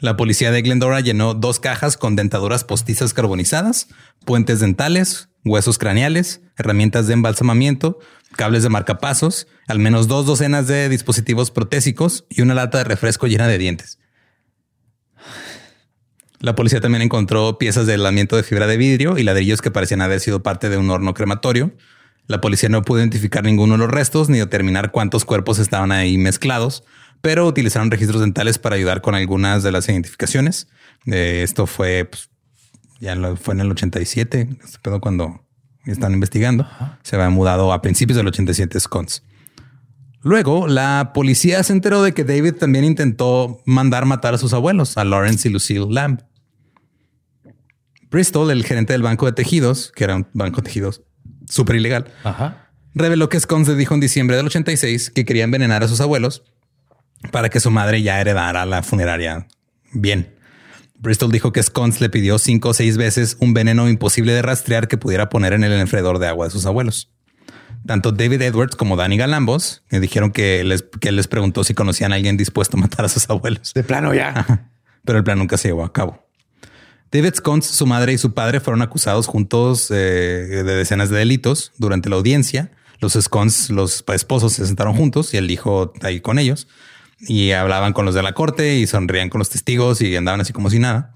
La 0.00 0.16
policía 0.16 0.52
de 0.52 0.62
Glendora 0.62 1.00
llenó 1.00 1.34
dos 1.34 1.58
cajas 1.58 1.96
con 1.96 2.14
dentaduras 2.14 2.62
postizas 2.62 3.14
carbonizadas, 3.14 3.88
puentes 4.24 4.60
dentales, 4.60 5.28
huesos 5.44 5.76
craneales, 5.76 6.40
herramientas 6.56 7.08
de 7.08 7.14
embalsamamiento, 7.14 7.98
cables 8.38 8.62
de 8.62 8.68
marcapasos, 8.68 9.48
al 9.66 9.80
menos 9.80 10.06
dos 10.06 10.24
docenas 10.24 10.68
de 10.68 10.88
dispositivos 10.88 11.50
protésicos 11.50 12.24
y 12.30 12.40
una 12.40 12.54
lata 12.54 12.78
de 12.78 12.84
refresco 12.84 13.26
llena 13.26 13.48
de 13.48 13.58
dientes. 13.58 13.98
La 16.38 16.54
policía 16.54 16.80
también 16.80 17.02
encontró 17.02 17.58
piezas 17.58 17.88
de 17.88 17.94
aislamiento 17.94 18.36
de 18.36 18.44
fibra 18.44 18.68
de 18.68 18.76
vidrio 18.76 19.18
y 19.18 19.24
ladrillos 19.24 19.60
que 19.60 19.72
parecían 19.72 20.02
haber 20.02 20.20
sido 20.20 20.44
parte 20.44 20.68
de 20.68 20.76
un 20.76 20.88
horno 20.88 21.14
crematorio. 21.14 21.72
La 22.28 22.40
policía 22.40 22.68
no 22.68 22.82
pudo 22.82 23.00
identificar 23.00 23.42
ninguno 23.42 23.72
de 23.72 23.78
los 23.78 23.90
restos 23.90 24.28
ni 24.28 24.38
determinar 24.38 24.92
cuántos 24.92 25.24
cuerpos 25.24 25.58
estaban 25.58 25.90
ahí 25.90 26.16
mezclados, 26.16 26.84
pero 27.20 27.44
utilizaron 27.44 27.90
registros 27.90 28.20
dentales 28.20 28.60
para 28.60 28.76
ayudar 28.76 29.00
con 29.00 29.16
algunas 29.16 29.64
de 29.64 29.72
las 29.72 29.88
identificaciones. 29.88 30.68
Eh, 31.06 31.40
esto 31.42 31.66
fue 31.66 32.04
pues, 32.04 32.30
ya 33.00 33.16
fue 33.34 33.54
en 33.54 33.60
el 33.60 33.72
87, 33.72 34.48
este 34.62 34.78
pedo 34.80 35.00
cuando 35.00 35.47
están 35.92 36.12
investigando. 36.12 36.66
Se 37.02 37.16
había 37.16 37.30
mudado 37.30 37.72
a 37.72 37.82
principios 37.82 38.16
del 38.16 38.28
87 38.28 38.78
Scones. 38.80 39.22
Luego, 40.22 40.66
la 40.66 41.12
policía 41.14 41.62
se 41.62 41.72
enteró 41.72 42.02
de 42.02 42.12
que 42.12 42.24
David 42.24 42.54
también 42.54 42.84
intentó 42.84 43.62
mandar 43.64 44.04
matar 44.04 44.34
a 44.34 44.38
sus 44.38 44.52
abuelos, 44.52 44.98
a 44.98 45.04
Lawrence 45.04 45.48
y 45.48 45.52
Lucille 45.52 45.86
Lamb. 45.88 46.20
Bristol, 48.10 48.50
el 48.50 48.64
gerente 48.64 48.92
del 48.92 49.02
banco 49.02 49.26
de 49.26 49.32
tejidos, 49.32 49.92
que 49.94 50.04
era 50.04 50.16
un 50.16 50.26
banco 50.32 50.56
de 50.56 50.62
tejidos 50.62 51.02
súper 51.48 51.76
ilegal, 51.76 52.06
reveló 52.94 53.28
que 53.28 53.38
Scones 53.38 53.76
dijo 53.76 53.94
en 53.94 54.00
diciembre 54.00 54.36
del 54.36 54.46
86 54.46 55.10
que 55.10 55.24
quería 55.24 55.44
envenenar 55.44 55.84
a 55.84 55.88
sus 55.88 56.00
abuelos 56.00 56.42
para 57.30 57.48
que 57.48 57.60
su 57.60 57.70
madre 57.70 58.02
ya 58.02 58.20
heredara 58.20 58.66
la 58.66 58.82
funeraria 58.82 59.46
bien. 59.92 60.37
Bristol 61.00 61.30
dijo 61.30 61.52
que 61.52 61.62
Scones 61.62 62.00
le 62.00 62.10
pidió 62.10 62.38
cinco 62.38 62.70
o 62.70 62.74
seis 62.74 62.96
veces 62.96 63.36
un 63.40 63.54
veneno 63.54 63.88
imposible 63.88 64.32
de 64.32 64.42
rastrear 64.42 64.88
que 64.88 64.98
pudiera 64.98 65.28
poner 65.28 65.52
en 65.52 65.62
el 65.62 65.72
enfriador 65.72 66.18
de 66.18 66.26
agua 66.26 66.46
de 66.46 66.50
sus 66.50 66.66
abuelos. 66.66 67.10
Tanto 67.86 68.10
David 68.12 68.42
Edwards 68.42 68.76
como 68.76 68.96
Danny 68.96 69.16
Galambos 69.16 69.84
me 69.90 70.00
dijeron 70.00 70.32
que 70.32 70.64
les, 70.64 70.84
que 71.00 71.12
les 71.12 71.28
preguntó 71.28 71.62
si 71.62 71.74
conocían 71.74 72.12
a 72.12 72.16
alguien 72.16 72.36
dispuesto 72.36 72.76
a 72.76 72.80
matar 72.80 73.04
a 73.04 73.08
sus 73.08 73.30
abuelos. 73.30 73.72
De 73.74 73.84
plano 73.84 74.12
ya. 74.12 74.68
Pero 75.04 75.18
el 75.18 75.24
plan 75.24 75.38
nunca 75.38 75.56
se 75.56 75.68
llevó 75.68 75.84
a 75.84 75.92
cabo. 75.92 76.26
David 77.10 77.34
Scones, 77.36 77.66
su 77.66 77.86
madre 77.86 78.12
y 78.12 78.18
su 78.18 78.34
padre 78.34 78.60
fueron 78.60 78.82
acusados 78.82 79.26
juntos 79.26 79.90
eh, 79.90 79.94
de 79.94 80.62
decenas 80.62 81.08
de 81.08 81.18
delitos. 81.18 81.72
Durante 81.78 82.10
la 82.10 82.16
audiencia, 82.16 82.72
los 83.00 83.14
Scones, 83.14 83.70
los 83.70 84.04
esposos, 84.12 84.52
se 84.54 84.66
sentaron 84.66 84.94
juntos 84.94 85.32
y 85.32 85.38
el 85.38 85.50
hijo 85.50 85.92
ahí 86.02 86.20
con 86.20 86.38
ellos 86.38 86.66
y 87.20 87.52
hablaban 87.52 87.92
con 87.92 88.04
los 88.04 88.14
de 88.14 88.22
la 88.22 88.32
corte 88.32 88.76
y 88.76 88.86
sonrían 88.86 89.28
con 89.28 89.38
los 89.38 89.50
testigos 89.50 90.00
y 90.00 90.14
andaban 90.16 90.40
así 90.40 90.52
como 90.52 90.70
si 90.70 90.78
nada. 90.78 91.14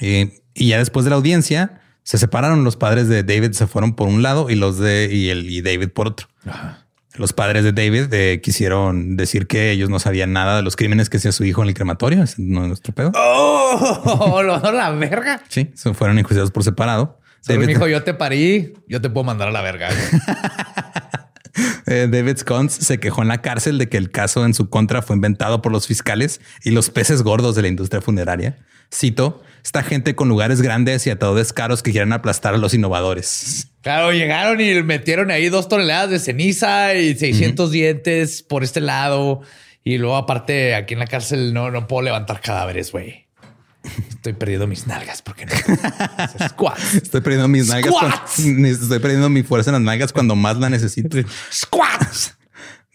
y 0.00 0.68
ya 0.68 0.78
después 0.78 1.04
de 1.04 1.10
la 1.10 1.16
audiencia, 1.16 1.80
se 2.08 2.16
separaron 2.16 2.64
los 2.64 2.76
padres 2.76 3.08
de 3.08 3.22
David, 3.22 3.52
se 3.52 3.66
fueron 3.66 3.94
por 3.94 4.08
un 4.08 4.22
lado 4.22 4.48
y 4.48 4.54
los 4.54 4.78
de 4.78 5.10
y 5.12 5.28
el 5.28 5.50
y 5.50 5.60
David 5.60 5.90
por 5.90 6.06
otro. 6.08 6.26
Los 7.16 7.34
padres 7.34 7.64
de 7.64 7.72
David 7.72 8.10
eh, 8.14 8.40
quisieron 8.42 9.18
decir 9.18 9.46
que 9.46 9.72
ellos 9.72 9.90
no 9.90 9.98
sabían 9.98 10.32
nada 10.32 10.56
de 10.56 10.62
los 10.62 10.74
crímenes 10.74 11.10
que 11.10 11.18
hacía 11.18 11.32
su 11.32 11.44
hijo 11.44 11.62
en 11.62 11.68
el 11.68 11.74
crematorio. 11.74 12.22
Es 12.22 12.38
nuestro 12.38 12.94
pedo. 12.94 13.12
Oh, 13.14 14.42
la 14.72 14.90
verga. 14.92 15.42
Sí, 15.48 15.70
se 15.74 15.92
fueron 15.92 16.18
enjuiciados 16.18 16.50
por 16.50 16.64
separado. 16.64 17.20
David 17.46 17.66
dijo: 17.66 17.86
Yo 17.86 18.02
te 18.02 18.14
parí, 18.14 18.72
yo 18.88 19.02
te 19.02 19.10
puedo 19.10 19.24
mandar 19.24 19.48
a 19.48 19.50
la 19.50 19.60
verga. 19.60 19.90
Eh, 21.90 22.06
David 22.10 22.36
Scones 22.36 22.74
se 22.74 23.00
quejó 23.00 23.22
en 23.22 23.28
la 23.28 23.40
cárcel 23.40 23.78
de 23.78 23.88
que 23.88 23.96
el 23.96 24.10
caso 24.10 24.44
en 24.44 24.52
su 24.52 24.68
contra 24.68 25.00
fue 25.00 25.16
inventado 25.16 25.62
por 25.62 25.72
los 25.72 25.86
fiscales 25.86 26.40
y 26.62 26.70
los 26.70 26.90
peces 26.90 27.22
gordos 27.22 27.54
de 27.54 27.62
la 27.62 27.68
industria 27.68 28.02
funeraria. 28.02 28.58
Cito, 28.94 29.42
esta 29.64 29.82
gente 29.82 30.14
con 30.14 30.28
lugares 30.28 30.60
grandes 30.60 31.06
y 31.06 31.10
atadores 31.10 31.52
caros 31.52 31.82
que 31.82 31.92
quieren 31.92 32.12
aplastar 32.12 32.54
a 32.54 32.58
los 32.58 32.74
innovadores. 32.74 33.70
Claro, 33.80 34.12
llegaron 34.12 34.60
y 34.60 34.82
metieron 34.82 35.30
ahí 35.30 35.48
dos 35.48 35.68
toneladas 35.68 36.10
de 36.10 36.18
ceniza 36.18 36.94
y 36.94 37.14
600 37.14 37.70
dientes 37.70 38.42
por 38.42 38.64
este 38.64 38.80
lado. 38.80 39.40
Y 39.82 39.96
luego 39.96 40.16
aparte 40.16 40.74
aquí 40.74 40.92
en 40.92 41.00
la 41.00 41.06
cárcel 41.06 41.54
no, 41.54 41.70
no 41.70 41.86
puedo 41.86 42.02
levantar 42.02 42.42
cadáveres, 42.42 42.92
güey. 42.92 43.27
Estoy 44.08 44.32
perdiendo 44.32 44.66
mis 44.66 44.86
nalgas 44.86 45.22
porque 45.22 45.46
no. 45.46 45.52
Squats. 46.48 46.94
Estoy 46.94 47.20
perdiendo 47.20 47.48
mis 47.48 47.68
nalgas. 47.68 47.94
estoy 48.38 48.98
perdiendo 48.98 49.28
mi 49.28 49.42
fuerza 49.42 49.70
en 49.70 49.74
las 49.74 49.82
nalgas 49.82 50.12
cuando 50.12 50.36
más 50.36 50.58
la 50.58 50.70
necesito. 50.70 51.18
Squats. 51.52 52.36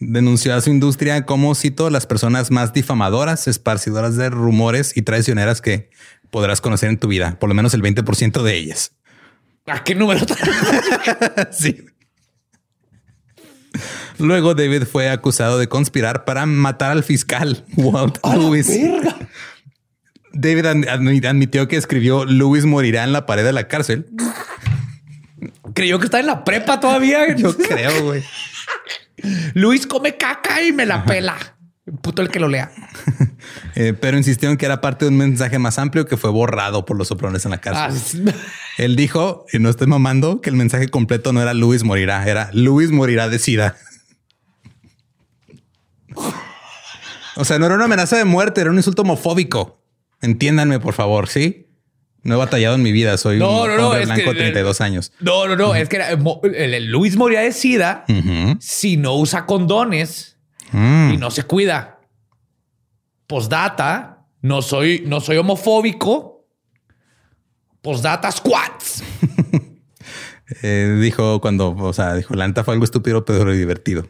Denunció 0.00 0.54
a 0.54 0.60
su 0.60 0.70
industria 0.70 1.24
como, 1.24 1.54
cito, 1.54 1.88
las 1.88 2.06
personas 2.06 2.50
más 2.50 2.72
difamadoras, 2.72 3.46
esparcidoras 3.46 4.16
de 4.16 4.28
rumores 4.28 4.96
y 4.96 5.02
traicioneras 5.02 5.60
que 5.60 5.90
podrás 6.30 6.60
conocer 6.60 6.90
en 6.90 6.98
tu 6.98 7.08
vida, 7.08 7.38
por 7.38 7.48
lo 7.48 7.54
menos 7.54 7.74
el 7.74 7.82
20% 7.82 8.42
de 8.42 8.56
ellas. 8.56 8.92
¿A 9.66 9.82
qué 9.82 9.94
número? 9.94 10.26
sí. 11.52 11.86
Luego 14.18 14.54
David 14.54 14.84
fue 14.84 15.10
acusado 15.10 15.58
de 15.58 15.68
conspirar 15.68 16.24
para 16.24 16.46
matar 16.46 16.90
al 16.90 17.02
fiscal 17.02 17.64
Walt 17.76 18.18
Lewis. 18.24 18.70
David 20.34 20.66
admitió 21.26 21.68
que 21.68 21.76
escribió 21.76 22.24
Lewis 22.24 22.64
morirá 22.64 23.04
en 23.04 23.12
la 23.12 23.26
pared 23.26 23.44
de 23.44 23.52
la 23.52 23.68
cárcel. 23.68 24.06
Creyó 25.74 25.98
que 25.98 26.06
está 26.06 26.20
en 26.20 26.26
la 26.26 26.44
prepa 26.44 26.80
todavía. 26.80 27.34
Yo 27.36 27.56
creo, 27.56 28.04
güey. 28.04 28.22
Luis 29.54 29.86
come 29.86 30.16
caca 30.16 30.62
y 30.62 30.72
me 30.72 30.86
la 30.86 31.04
pela. 31.04 31.36
Puto 32.02 32.22
el 32.22 32.28
que 32.30 32.40
lo 32.40 32.48
lea. 32.48 32.70
Eh, 33.76 33.92
pero 33.92 34.16
insistió 34.16 34.50
en 34.50 34.56
que 34.56 34.66
era 34.66 34.80
parte 34.80 35.04
de 35.04 35.10
un 35.10 35.18
mensaje 35.18 35.58
más 35.58 35.78
amplio 35.78 36.06
que 36.06 36.16
fue 36.16 36.30
borrado 36.30 36.84
por 36.86 36.96
los 36.96 37.08
soplones 37.08 37.44
en 37.44 37.50
la 37.50 37.60
cárcel. 37.60 38.28
Ah, 38.28 38.32
Él 38.78 38.94
dijo, 38.94 39.44
y 39.52 39.58
no 39.58 39.68
estoy 39.68 39.88
mamando, 39.88 40.40
que 40.40 40.48
el 40.48 40.56
mensaje 40.56 40.88
completo 40.88 41.32
no 41.32 41.42
era 41.42 41.54
Luis 41.54 41.82
morirá, 41.82 42.24
era 42.26 42.50
Luis 42.52 42.90
morirá 42.90 43.28
de 43.28 43.38
sida. 43.40 43.76
O 47.36 47.44
sea, 47.44 47.58
no 47.58 47.66
era 47.66 47.74
una 47.74 47.84
amenaza 47.86 48.16
de 48.16 48.24
muerte, 48.24 48.60
era 48.60 48.70
un 48.70 48.76
insulto 48.76 49.02
homofóbico. 49.02 49.83
Entiéndanme, 50.22 50.80
por 50.80 50.94
favor, 50.94 51.28
¿sí? 51.28 51.66
No 52.22 52.36
he 52.36 52.38
batallado 52.38 52.74
en 52.74 52.82
mi 52.82 52.90
vida, 52.90 53.18
soy 53.18 53.36
un 53.36 53.42
hombre 53.42 54.06
blanco 54.06 54.30
de 54.30 54.36
32 54.36 54.80
años. 54.80 55.12
No, 55.20 55.46
no, 55.46 55.56
no, 55.56 55.74
es 55.74 55.90
que 55.90 55.98
el, 55.98 56.86
Luis 56.86 57.16
morirá 57.16 57.42
de 57.42 57.52
sida 57.52 58.06
si 58.60 58.96
no 58.96 59.14
usa 59.16 59.44
condones 59.44 60.38
mm. 60.72 61.12
y 61.12 61.16
no 61.18 61.30
se 61.30 61.42
cuida. 61.42 62.00
Postdata, 63.26 64.26
no 64.40 64.62
soy, 64.62 65.04
no 65.06 65.20
soy 65.20 65.36
homofóbico. 65.36 66.46
Postdata 67.82 68.32
squats. 68.32 69.02
Eh, 70.62 70.98
dijo 71.00 71.40
cuando, 71.40 71.74
o 71.74 71.92
sea, 71.94 72.14
dijo, 72.14 72.34
la 72.34 72.46
neta 72.46 72.64
fue 72.64 72.74
algo 72.74 72.84
estúpido, 72.84 73.24
pero 73.24 73.50
divertido. 73.50 74.06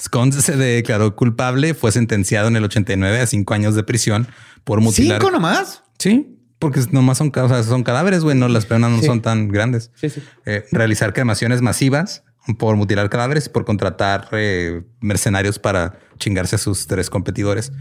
Scones 0.00 0.36
se 0.36 0.56
declaró 0.56 1.16
culpable, 1.16 1.74
fue 1.74 1.92
sentenciado 1.92 2.48
en 2.48 2.56
el 2.56 2.64
89 2.64 3.20
a 3.20 3.26
cinco 3.26 3.54
años 3.54 3.74
de 3.74 3.82
prisión 3.82 4.28
por 4.64 4.80
mutilar. 4.80 5.20
¿Cinco 5.20 5.30
nomás? 5.30 5.82
Sí, 5.98 6.36
porque 6.58 6.80
nomás 6.90 7.18
son, 7.18 7.32
son 7.64 7.82
cadáveres, 7.82 8.22
güey, 8.22 8.36
no 8.36 8.48
las 8.48 8.66
penas 8.66 8.90
no 8.90 9.02
son 9.02 9.22
tan 9.22 9.48
grandes. 9.48 9.90
Sí, 9.94 10.08
sí. 10.08 10.22
Eh, 10.44 10.64
realizar 10.72 11.12
cremaciones 11.12 11.62
masivas 11.62 12.24
por 12.58 12.76
mutilar 12.76 13.10
cadáveres 13.10 13.46
y 13.46 13.48
por 13.50 13.64
contratar 13.64 14.28
eh, 14.32 14.82
mercenarios 15.00 15.58
para 15.58 15.98
chingarse 16.18 16.56
a 16.56 16.58
sus 16.58 16.86
tres 16.86 17.10
competidores. 17.10 17.72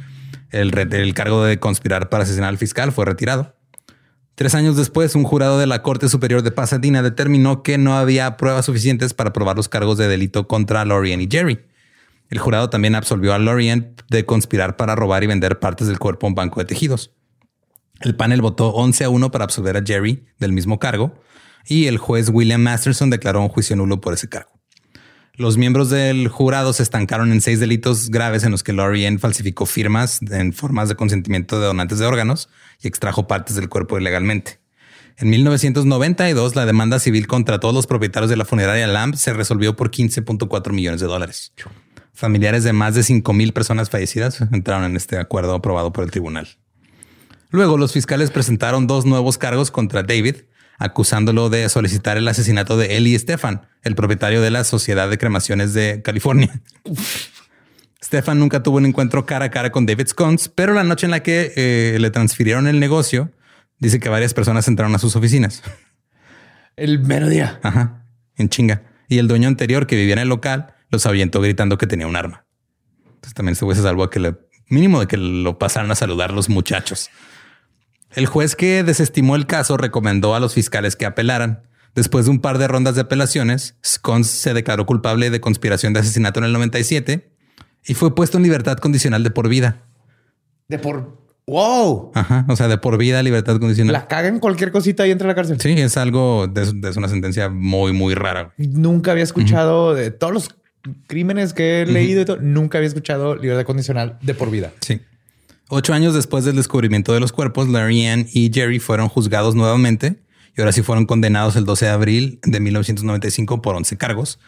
El, 0.50 0.78
el 0.78 1.14
cargo 1.14 1.44
de 1.44 1.60
conspirar 1.60 2.10
para 2.10 2.24
asesinar 2.24 2.50
al 2.50 2.58
fiscal 2.58 2.92
fue 2.92 3.06
retirado. 3.06 3.56
Tres 4.36 4.54
años 4.54 4.76
después, 4.76 5.16
un 5.16 5.24
jurado 5.24 5.60
de 5.60 5.66
la 5.66 5.82
Corte 5.82 6.10
Superior 6.10 6.42
de 6.42 6.52
Pasadena 6.52 7.02
determinó 7.02 7.64
que 7.64 7.78
no 7.78 7.98
había 7.98 8.36
pruebas 8.36 8.66
suficientes 8.66 9.14
para 9.14 9.32
probar 9.32 9.56
los 9.56 9.70
cargos 9.70 9.98
de 9.98 10.10
delito 10.10 10.48
contra 10.48 10.84
Lorien 10.84 11.22
y 11.22 11.30
Jerry. 11.32 11.62
El 12.30 12.40
jurado 12.40 12.70
también 12.70 12.96
absolvió 12.96 13.34
a 13.34 13.40
Lorien 13.40 13.96
de 14.10 14.26
conspirar 14.26 14.78
para 14.78 14.96
robar 14.96 15.24
y 15.24 15.28
vender 15.28 15.60
partes 15.60 15.88
del 15.88 16.00
cuerpo 16.00 16.26
a 16.26 16.30
un 16.30 16.36
banco 16.36 16.60
de 16.60 16.66
tejidos. 16.66 17.12
El 18.02 18.16
panel 18.16 18.42
votó 18.42 18.70
11 18.70 19.06
a 19.06 19.10
1 19.10 19.32
para 19.32 19.46
absolver 19.46 19.78
a 19.78 19.84
Jerry 19.86 20.26
del 20.40 20.52
mismo 20.52 20.80
cargo 20.80 21.14
y 21.68 21.88
el 21.88 21.98
juez 21.98 22.30
William 22.30 22.62
Masterson 22.62 23.10
declaró 23.10 23.42
un 23.42 23.50
juicio 23.50 23.76
nulo 23.76 24.02
por 24.02 24.14
ese 24.14 24.30
cargo. 24.30 24.52
Los 25.38 25.58
miembros 25.58 25.90
del 25.90 26.30
jurado 26.30 26.72
se 26.72 26.84
estancaron 26.84 27.32
en 27.34 27.42
seis 27.42 27.60
delitos 27.60 28.10
graves 28.10 28.46
en 28.46 28.52
los 28.52 28.64
que 28.64 28.72
Lorien 28.72 29.20
falsificó 29.20 29.66
firmas 29.66 30.22
en 30.22 30.54
formas 30.54 30.88
de 30.88 30.96
consentimiento 30.96 31.60
de 31.60 31.68
donantes 31.68 32.00
de 32.00 32.06
órganos 32.06 32.48
y 32.82 32.88
extrajo 32.88 33.28
partes 33.28 33.58
del 33.58 33.68
cuerpo 33.68 33.98
ilegalmente. 33.98 34.60
En 35.18 35.30
1992, 35.30 36.56
la 36.56 36.66
demanda 36.66 37.00
civil 37.00 37.28
contra 37.28 37.60
todos 37.60 37.74
los 37.74 37.88
propietarios 37.88 38.30
de 38.30 38.38
la 38.38 38.46
funeraria 38.46 38.88
Lamb 38.88 39.16
se 39.16 39.34
resolvió 39.34 39.76
por 39.76 39.92
15.4 39.92 40.72
millones 40.72 41.02
de 41.02 41.08
dólares. 41.08 41.54
Familiares 42.16 42.64
de 42.64 42.72
más 42.72 42.96
de 42.96 43.04
5 43.04 43.34
mil 43.34 43.52
personas 43.52 43.90
fallecidas 43.90 44.40
entraron 44.54 44.86
en 44.86 44.96
este 44.96 45.18
acuerdo 45.18 45.54
aprobado 45.54 45.92
por 45.92 46.06
el 46.06 46.12
tribunal. 46.12 46.48
Luego, 47.50 47.78
los 47.78 47.92
fiscales 47.92 48.32
presentaron 48.32 48.88
dos 48.88 49.06
nuevos 49.06 49.38
cargos 49.38 49.70
contra 49.70 50.02
David, 50.02 50.38
acusándolo 50.78 51.50
de 51.50 51.68
solicitar 51.68 52.16
el 52.16 52.28
asesinato 52.30 52.78
de 52.78 52.96
Eli 52.96 53.20
Stefan, 53.20 53.68
el 53.84 53.96
propietario 53.96 54.42
de 54.42 54.50
la 54.50 54.64
Sociedad 54.64 55.10
de 55.10 55.18
Cremaciones 55.18 55.74
de 55.74 56.02
California. 56.04 56.62
Stefan 58.02 58.40
nunca 58.40 58.64
tuvo 58.64 58.78
un 58.78 58.86
encuentro 58.86 59.26
cara 59.26 59.46
a 59.46 59.52
cara 59.52 59.72
con 59.72 59.86
David 59.86 60.08
Scones, 60.08 60.48
pero 60.48 60.74
la 60.74 60.86
noche 60.86 61.08
en 61.08 61.12
la 61.12 61.22
que 61.22 61.52
eh, 61.58 61.98
le 62.00 62.12
transfirieron 62.12 62.68
el 62.68 62.80
negocio, 62.80 63.32
dice 63.80 64.00
que 64.00 64.08
varias 64.08 64.34
personas 64.34 64.70
entraron 64.70 64.96
a 64.96 65.00
sus 65.00 65.18
oficinas. 65.18 65.64
El 66.78 67.00
mero 67.00 67.28
día. 67.28 67.60
Ajá, 67.62 68.06
en 68.38 68.48
chinga. 68.48 68.84
Y 69.10 69.18
el 69.18 69.28
dueño 69.28 69.50
anterior 69.50 69.86
que 69.86 69.98
vivía 69.98 70.14
en 70.14 70.20
el 70.20 70.30
local 70.30 70.75
los 70.96 71.06
ahuyentó 71.06 71.42
gritando 71.42 71.78
que 71.78 71.88
tenía 71.88 72.08
un 72.08 72.16
arma. 72.16 72.46
Entonces 73.06 73.34
también 73.34 73.56
se 73.56 73.66
fue 73.66 73.76
algo 73.88 74.04
a 74.04 74.10
que 74.10 74.20
le 74.20 74.36
mínimo 74.68 75.00
de 75.00 75.08
que 75.08 75.18
lo 75.18 75.58
pasaran 75.60 75.92
a 75.92 75.96
saludar 75.96 76.32
los 76.32 76.50
muchachos. 76.50 77.10
El 78.14 78.28
juez 78.28 78.56
que 78.56 78.84
desestimó 78.84 79.36
el 79.36 79.46
caso 79.46 79.78
recomendó 79.78 80.36
a 80.36 80.40
los 80.40 80.54
fiscales 80.54 80.96
que 80.96 81.06
apelaran. 81.06 81.64
Después 81.94 82.26
de 82.26 82.32
un 82.32 82.40
par 82.40 82.58
de 82.58 82.68
rondas 82.68 82.96
de 82.96 83.02
apelaciones, 83.02 83.78
Scones 83.86 84.28
se 84.28 84.54
declaró 84.54 84.86
culpable 84.86 85.30
de 85.30 85.40
conspiración 85.40 85.94
de 85.94 86.02
asesinato 86.02 86.40
en 86.40 86.46
el 86.46 86.54
97 86.54 87.32
y 87.86 87.94
fue 87.94 88.16
puesto 88.16 88.38
en 88.38 88.44
libertad 88.44 88.78
condicional 88.78 89.24
de 89.24 89.32
por 89.32 89.48
vida. 89.48 89.84
De 90.68 90.80
por 90.80 91.26
wow. 91.48 92.12
Ajá. 92.16 92.46
O 92.50 92.56
sea, 92.56 92.68
de 92.68 92.78
por 92.78 92.98
vida, 92.98 93.22
libertad 93.22 93.60
condicional. 93.60 93.94
La 93.94 94.08
cagan 94.08 94.40
cualquier 94.40 94.72
cosita 94.72 95.06
y 95.08 95.12
entra 95.12 95.28
a 95.28 95.30
la 95.30 95.36
cárcel. 95.36 95.60
Sí, 95.60 95.72
es 95.72 95.96
algo 95.98 96.48
de, 96.48 96.64
es 96.90 96.98
una 96.98 97.08
sentencia 97.08 97.50
muy, 97.50 97.94
muy 97.94 98.16
rara. 98.16 98.54
Nunca 98.58 99.12
había 99.12 99.24
escuchado 99.24 99.94
de 99.94 100.12
todos 100.12 100.34
los 100.34 100.56
crímenes 101.08 101.54
que 101.54 101.82
he 101.82 101.86
leído 101.86 102.22
y 102.22 102.26
todo, 102.26 102.38
nunca 102.38 102.78
había 102.78 102.88
escuchado 102.88 103.36
libertad 103.36 103.66
condicional 103.66 104.18
de 104.22 104.34
por 104.34 104.52
vida. 104.52 104.72
Sí. 104.82 105.02
Ocho 105.68 105.94
años 105.94 106.14
después 106.14 106.46
del 106.46 106.56
descubrimiento 106.56 107.14
de 107.14 107.20
los 107.20 107.32
cuerpos, 107.32 107.68
Larry 107.68 108.06
Ann 108.06 108.28
y 108.32 108.52
Jerry 108.54 108.80
fueron 108.80 109.10
juzgados 109.10 109.56
nuevamente 109.56 110.18
y 110.56 110.62
ahora 110.62 110.72
sí 110.72 110.84
fueron 110.84 111.06
condenados 111.06 111.56
el 111.56 111.66
12 111.66 111.86
de 111.86 111.92
abril 111.92 112.40
de 112.44 112.60
1995 112.60 113.62
por 113.62 113.76
11 113.76 113.98
cargos. 113.98 114.40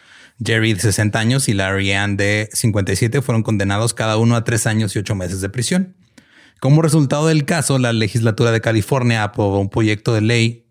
Jerry 0.43 0.73
de 0.73 0.79
60 0.79 1.17
años 1.17 1.49
y 1.49 1.53
Larry 1.53 1.91
Ann 1.93 2.17
de 2.17 2.49
57 2.53 3.21
fueron 3.21 3.41
condenados 3.41 3.93
cada 3.93 4.17
uno 4.17 4.35
a 4.35 4.43
tres 4.43 4.67
años 4.67 4.95
y 4.95 4.99
ocho 4.99 5.15
meses 5.15 5.41
de 5.41 5.49
prisión. 5.49 5.95
Como 6.59 6.81
resultado 6.81 7.27
del 7.27 7.45
caso, 7.45 7.79
la 7.79 7.93
legislatura 7.93 8.51
de 8.51 8.61
California 8.61 9.23
aprobó 9.23 9.59
un 9.59 9.69
proyecto 9.69 10.13
de 10.13 10.21
ley 10.21 10.65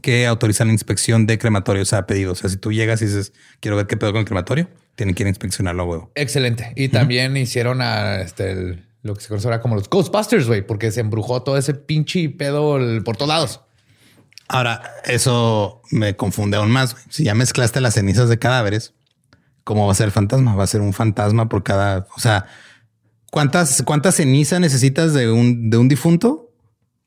que 0.00 0.26
autoriza 0.26 0.64
la 0.64 0.72
inspección 0.72 1.26
de 1.26 1.38
crematorios 1.38 1.92
a 1.92 2.06
pedido. 2.06 2.32
O 2.32 2.34
sea, 2.34 2.50
si 2.50 2.56
tú 2.56 2.72
llegas 2.72 3.02
y 3.02 3.06
dices, 3.06 3.32
quiero 3.60 3.76
ver 3.76 3.86
qué 3.86 3.96
pedo 3.96 4.12
con 4.12 4.20
el 4.20 4.24
crematorio, 4.24 4.68
tienen 4.94 5.14
que 5.14 5.22
ir 5.22 5.26
a 5.26 5.30
inspeccionarlo 5.30 5.84
huevo. 5.84 6.12
Excelente. 6.14 6.72
Y 6.76 6.88
también 6.88 7.36
hicieron 7.36 7.80
a 7.80 8.20
este, 8.20 8.84
lo 9.02 9.14
que 9.14 9.20
se 9.20 9.28
conoce 9.28 9.46
ahora 9.46 9.60
como 9.60 9.74
los 9.74 9.88
Ghostbusters, 9.88 10.46
güey, 10.46 10.66
porque 10.66 10.90
se 10.90 11.00
embrujó 11.00 11.42
todo 11.42 11.56
ese 11.56 11.74
pinche 11.74 12.28
pedo 12.30 12.78
por 13.04 13.16
todos 13.16 13.28
lados. 13.28 13.60
Ahora, 14.48 14.82
eso 15.04 15.80
me 15.90 16.14
confunde 16.14 16.56
aún 16.56 16.70
más. 16.70 16.96
Si 17.08 17.24
ya 17.24 17.34
mezclaste 17.34 17.80
las 17.80 17.94
cenizas 17.94 18.28
de 18.28 18.38
cadáveres, 18.38 18.94
¿cómo 19.64 19.86
va 19.86 19.92
a 19.92 19.94
ser 19.94 20.06
el 20.06 20.12
fantasma? 20.12 20.54
Va 20.54 20.64
a 20.64 20.66
ser 20.66 20.80
un 20.80 20.92
fantasma 20.92 21.48
por 21.48 21.62
cada, 21.62 22.06
o 22.14 22.20
sea, 22.20 22.46
¿cuántas, 23.30 23.82
cuántas 23.82 24.16
cenizas 24.16 24.60
necesitas 24.60 25.14
de 25.14 25.30
un, 25.30 25.70
de 25.70 25.78
un 25.78 25.88
difunto 25.88 26.52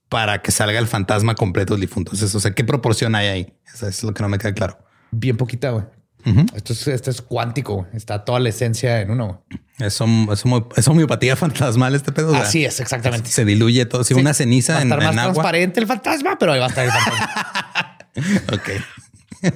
para 0.10 0.42
que 0.42 0.52
salga 0.52 0.80
el 0.80 0.88
fantasma 0.88 1.36
completo 1.36 1.76
del 1.76 1.82
difunto? 1.82 2.14
o 2.14 2.40
sea, 2.40 2.52
¿qué 2.52 2.64
proporción 2.64 3.16
hay 3.16 3.28
ahí? 3.28 3.54
Eso 3.72 3.88
es 3.88 4.04
lo 4.04 4.14
que 4.14 4.24
no 4.24 4.30
me 4.30 4.38
queda 4.38 4.54
claro. 4.54 4.80
Bien 5.12 5.38
poquita, 5.38 5.70
güey. 5.70 5.86
Esto, 6.56 6.74
es, 6.74 6.88
esto 6.88 7.12
es 7.12 7.22
cuántico. 7.22 7.88
Está 7.94 8.26
toda 8.26 8.40
la 8.40 8.50
esencia 8.50 9.02
en 9.02 9.12
uno. 9.12 9.44
Es, 9.80 10.00
es, 10.02 10.88
homeopatía 10.88 11.36
fantasmal 11.36 11.96
este 11.96 12.12
pedo. 12.12 12.36
Así 12.36 12.66
es, 12.66 12.80
exactamente. 12.80 13.30
Se 13.30 13.46
diluye 13.46 13.86
todo. 13.86 14.04
Si 14.04 14.14
una 14.14 14.34
ceniza 14.34 14.74
va 14.74 14.80
a 14.80 14.84
estar 14.84 15.04
más 15.04 15.16
transparente 15.16 15.80
el 15.80 15.88
fantasma, 15.88 16.38
pero 16.40 16.54
ahí 16.54 16.60
va 16.60 16.66
a 16.66 16.70
estar 16.70 16.86
el 16.86 16.92
fantasma. 16.92 17.98
ok. 18.54 18.70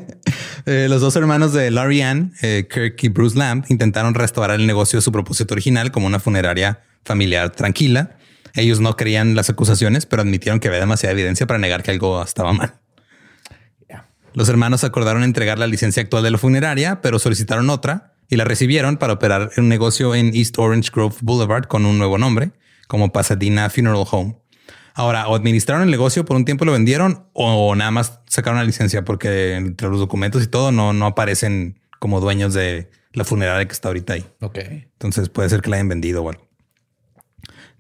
Eh, 0.65 0.87
los 0.87 1.01
dos 1.01 1.15
hermanos 1.15 1.53
de 1.53 1.71
Laurie 1.71 2.03
Ann, 2.03 2.33
eh, 2.41 2.67
Kirk 2.71 3.01
y 3.01 3.07
Bruce 3.07 3.35
Lamb, 3.35 3.65
intentaron 3.69 4.13
restaurar 4.13 4.59
el 4.59 4.67
negocio 4.67 4.97
de 4.97 5.01
su 5.01 5.11
propósito 5.11 5.55
original 5.55 5.89
como 5.91 6.05
una 6.05 6.19
funeraria 6.19 6.81
familiar 7.03 7.49
tranquila. 7.49 8.17
Ellos 8.53 8.79
no 8.79 8.95
creían 8.95 9.35
las 9.35 9.49
acusaciones, 9.49 10.05
pero 10.05 10.21
admitieron 10.21 10.59
que 10.59 10.67
había 10.67 10.81
demasiada 10.81 11.13
evidencia 11.13 11.47
para 11.47 11.57
negar 11.57 11.81
que 11.81 11.89
algo 11.91 12.21
estaba 12.21 12.53
mal. 12.53 12.73
Los 14.33 14.49
hermanos 14.49 14.83
acordaron 14.83 15.23
entregar 15.23 15.59
la 15.59 15.67
licencia 15.67 16.03
actual 16.03 16.23
de 16.23 16.31
la 16.31 16.37
funeraria, 16.37 17.01
pero 17.01 17.19
solicitaron 17.19 17.69
otra 17.69 18.13
y 18.29 18.35
la 18.35 18.43
recibieron 18.43 18.97
para 18.97 19.13
operar 19.13 19.51
un 19.57 19.69
negocio 19.69 20.15
en 20.15 20.35
East 20.35 20.57
Orange 20.59 20.91
Grove 20.93 21.15
Boulevard 21.21 21.65
con 21.65 21.85
un 21.85 21.97
nuevo 21.97 22.17
nombre, 22.17 22.51
como 22.87 23.11
Pasadena 23.11 23.69
Funeral 23.69 24.05
Home. 24.11 24.37
Ahora, 24.93 25.27
o 25.27 25.35
administraron 25.35 25.83
el 25.83 25.91
negocio 25.91 26.25
por 26.25 26.35
un 26.35 26.45
tiempo 26.45 26.65
lo 26.65 26.73
vendieron 26.73 27.25
o 27.33 27.73
nada 27.75 27.91
más 27.91 28.19
sacaron 28.27 28.59
la 28.59 28.65
licencia 28.65 29.05
porque 29.05 29.55
entre 29.55 29.87
los 29.87 29.99
documentos 29.99 30.43
y 30.43 30.47
todo 30.47 30.71
no, 30.71 30.93
no 30.93 31.05
aparecen 31.05 31.79
como 31.99 32.19
dueños 32.19 32.53
de 32.53 32.89
la 33.13 33.23
funeraria 33.23 33.65
que 33.65 33.73
está 33.73 33.89
ahorita 33.89 34.13
ahí. 34.13 34.25
Ok. 34.41 34.57
Entonces 34.57 35.29
puede 35.29 35.49
ser 35.49 35.61
que 35.61 35.69
la 35.69 35.77
hayan 35.77 35.89
vendido 35.89 36.23
o 36.23 36.29
algo. 36.29 36.47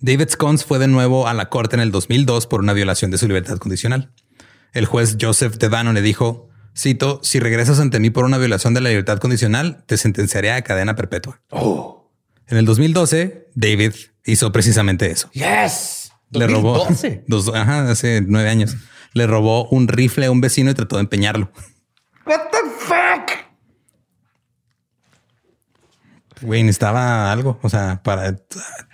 David 0.01 0.29
Scones 0.29 0.63
fue 0.63 0.79
de 0.79 0.87
nuevo 0.87 1.27
a 1.27 1.33
la 1.33 1.49
corte 1.49 1.75
en 1.75 1.81
el 1.81 1.91
2002 1.91 2.47
por 2.47 2.61
una 2.61 2.73
violación 2.73 3.11
de 3.11 3.17
su 3.17 3.27
libertad 3.27 3.57
condicional. 3.57 4.11
El 4.73 4.85
juez 4.85 5.17
Joseph 5.19 5.55
Devano 5.55 5.93
le 5.93 6.01
dijo, 6.01 6.49
cito, 6.75 7.19
si 7.23 7.39
regresas 7.39 7.79
ante 7.79 7.99
mí 7.99 8.09
por 8.09 8.25
una 8.25 8.37
violación 8.37 8.73
de 8.73 8.81
la 8.81 8.89
libertad 8.89 9.17
condicional, 9.17 9.83
te 9.85 9.97
sentenciaré 9.97 10.51
a 10.51 10.61
cadena 10.61 10.95
perpetua. 10.95 11.41
Oh. 11.49 12.11
En 12.47 12.57
el 12.57 12.65
2012, 12.65 13.49
David 13.55 13.93
hizo 14.25 14.51
precisamente 14.51 15.11
eso. 15.11 15.29
Yes. 15.31 16.11
Le 16.31 16.47
robó 16.47 16.87
dos, 17.27 17.51
ajá, 17.53 17.89
hace 17.89 18.23
nueve 18.25 18.49
años. 18.49 18.75
Le 19.13 19.27
robó 19.27 19.67
un 19.69 19.87
rifle 19.87 20.27
a 20.27 20.31
un 20.31 20.41
vecino 20.41 20.71
y 20.71 20.73
trató 20.73 20.97
de 20.97 21.01
empeñarlo. 21.01 21.51
What 22.25 22.49
the 22.51 22.69
fuck? 22.79 23.48
Güey, 26.41 26.63
necesitaba 26.63 27.31
algo. 27.31 27.59
O 27.61 27.69
sea, 27.69 28.01
para 28.03 28.35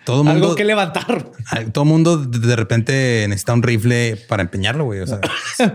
todo 0.05 0.23
mundo. 0.23 0.45
Algo 0.45 0.55
que 0.55 0.65
levantar. 0.65 1.31
Todo 1.71 1.85
mundo 1.85 2.17
de 2.17 2.55
repente 2.55 3.25
necesita 3.27 3.53
un 3.53 3.63
rifle 3.63 4.17
para 4.27 4.43
empeñarlo, 4.43 4.85
güey. 4.85 5.01
O 5.01 5.07
sea, 5.07 5.19
¿qué 5.57 5.71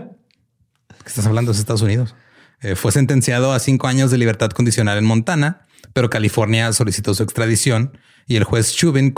estás 1.05 1.25
hablando? 1.25 1.51
de 1.53 1.59
Estados 1.59 1.81
Unidos. 1.81 2.15
Eh, 2.61 2.75
fue 2.75 2.91
sentenciado 2.91 3.53
a 3.53 3.59
cinco 3.59 3.87
años 3.87 4.11
de 4.11 4.17
libertad 4.17 4.49
condicional 4.51 4.97
en 4.97 5.05
Montana, 5.05 5.65
pero 5.93 6.09
California 6.09 6.71
solicitó 6.73 7.13
su 7.13 7.23
extradición 7.23 7.97
y 8.27 8.35
el 8.35 8.43
juez 8.43 8.73
Chubin 8.73 9.13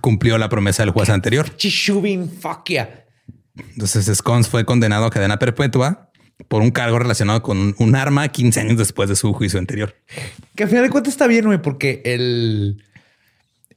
cumplió 0.00 0.38
la 0.38 0.48
promesa 0.48 0.82
del 0.82 0.90
juez 0.90 1.08
anterior. 1.08 1.54
Chishubin, 1.56 2.30
fuck 2.30 2.68
yeah. 2.68 3.04
Entonces 3.54 4.06
Scones 4.16 4.48
fue 4.48 4.64
condenado 4.64 5.04
a 5.04 5.10
cadena 5.10 5.38
perpetua 5.38 6.09
por 6.48 6.62
un 6.62 6.70
cargo 6.70 6.98
relacionado 6.98 7.42
con 7.42 7.74
un, 7.78 7.96
arma 7.96 8.28
15 8.28 8.60
años 8.60 8.78
después 8.78 9.08
de 9.08 9.16
su 9.16 9.32
juicio 9.32 9.58
anterior. 9.58 9.94
Que 10.54 10.64
a 10.64 10.68
final 10.68 10.84
de 10.84 10.90
cuentas 10.90 11.12
está 11.12 11.26
bien, 11.26 11.44
güey, 11.46 11.60
porque 11.60 12.02
el, 12.04 12.82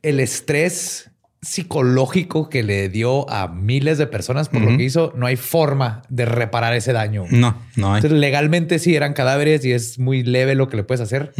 el 0.01 0.19
estrés 0.19 1.09
psicológico 1.41 2.49
que 2.49 2.63
le 2.63 2.87
dio 2.89 3.29
a 3.29 3.49
miles 3.49 3.97
de 3.97 4.07
personas 4.07 4.47
por 4.47 4.61
lo 4.61 4.77
que 4.77 4.83
hizo, 4.83 5.11
no 5.15 5.25
hay 5.25 5.35
forma 5.35 6.01
de 6.07 6.25
reparar 6.25 6.73
ese 6.73 6.93
daño. 6.93 7.25
No, 7.29 7.57
no 7.75 7.93
hay. 7.93 7.97
Entonces, 7.97 8.19
legalmente 8.19 8.79
sí 8.79 8.95
eran 8.95 9.13
cadáveres 9.13 9.65
y 9.65 9.73
es 9.73 9.99
muy 9.99 10.23
leve 10.23 10.55
lo 10.55 10.69
que 10.69 10.77
le 10.77 10.83
puedes 10.83 11.01
hacer 11.01 11.33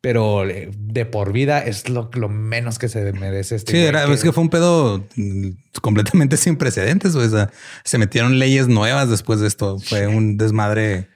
pero 0.00 0.48
eh, 0.48 0.70
de 0.76 1.06
por 1.06 1.32
vida 1.32 1.58
es 1.58 1.88
lo, 1.88 2.10
lo 2.14 2.28
menos 2.28 2.78
que 2.78 2.88
se 2.88 3.12
merece. 3.12 3.56
Este 3.56 3.72
sí, 3.72 3.78
era, 3.78 4.04
es 4.12 4.22
que 4.22 4.32
fue 4.32 4.42
un 4.42 4.50
pedo 4.50 5.04
mm, 5.16 5.50
completamente 5.80 6.36
sin 6.38 6.56
precedentes. 6.56 7.14
O 7.14 7.28
sea, 7.28 7.50
se 7.84 7.98
metieron 7.98 8.38
leyes 8.38 8.68
nuevas 8.68 9.10
después 9.10 9.40
de 9.40 9.48
esto. 9.48 9.78
Fue 9.78 10.06
un 10.06 10.36
desmadre. 10.36 11.08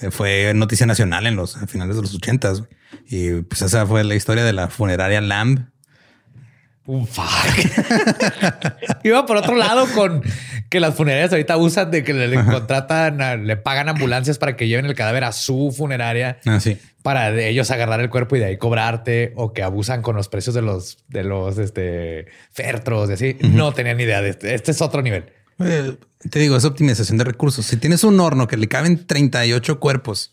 Eh, 0.00 0.10
fue 0.10 0.52
noticia 0.54 0.86
nacional 0.86 1.26
en 1.26 1.36
los 1.36 1.56
finales 1.68 1.96
de 1.96 2.02
los 2.02 2.14
ochentas. 2.14 2.64
Y 3.08 3.42
pues 3.42 3.62
esa 3.62 3.86
fue 3.86 4.02
la 4.02 4.14
historia 4.14 4.44
de 4.44 4.52
la 4.52 4.68
funeraria 4.68 5.20
Lamb. 5.20 5.68
Un 6.86 7.06
fuck. 7.06 7.24
Iba 9.04 9.24
por 9.24 9.38
otro 9.38 9.56
lado 9.56 9.86
con 9.94 10.22
que 10.68 10.80
las 10.80 10.94
funerarias 10.94 11.32
ahorita 11.32 11.56
usan 11.56 11.90
de 11.90 12.04
que 12.04 12.12
le, 12.12 12.34
contratan, 12.44 13.46
le 13.46 13.56
pagan 13.56 13.88
ambulancias 13.88 14.38
para 14.38 14.56
que 14.56 14.68
lleven 14.68 14.84
el 14.86 14.94
cadáver 14.94 15.24
a 15.24 15.32
su 15.32 15.74
funeraria. 15.76 16.38
Ah, 16.44 16.60
sí 16.60 16.78
para 17.04 17.38
ellos 17.38 17.70
agarrar 17.70 18.00
el 18.00 18.08
cuerpo 18.08 18.34
y 18.34 18.38
de 18.38 18.46
ahí 18.46 18.56
cobrarte 18.56 19.34
o 19.36 19.52
que 19.52 19.62
abusan 19.62 20.00
con 20.00 20.16
los 20.16 20.30
precios 20.30 20.54
de 20.54 20.62
los 20.62 21.04
de 21.08 21.22
los 21.22 21.58
este 21.58 22.28
fertros 22.50 23.10
y 23.10 23.12
así. 23.12 23.36
No 23.42 23.74
tenían 23.74 23.98
ni 23.98 24.04
idea 24.04 24.22
de 24.22 24.30
este. 24.30 24.54
Este 24.54 24.70
es 24.70 24.80
otro 24.80 25.02
nivel. 25.02 25.26
Eh, 25.58 25.98
te 26.30 26.38
digo, 26.38 26.56
es 26.56 26.64
optimización 26.64 27.18
de 27.18 27.24
recursos. 27.24 27.66
Si 27.66 27.76
tienes 27.76 28.04
un 28.04 28.18
horno 28.20 28.48
que 28.48 28.56
le 28.56 28.68
caben 28.68 29.06
38 29.06 29.80
cuerpos, 29.80 30.32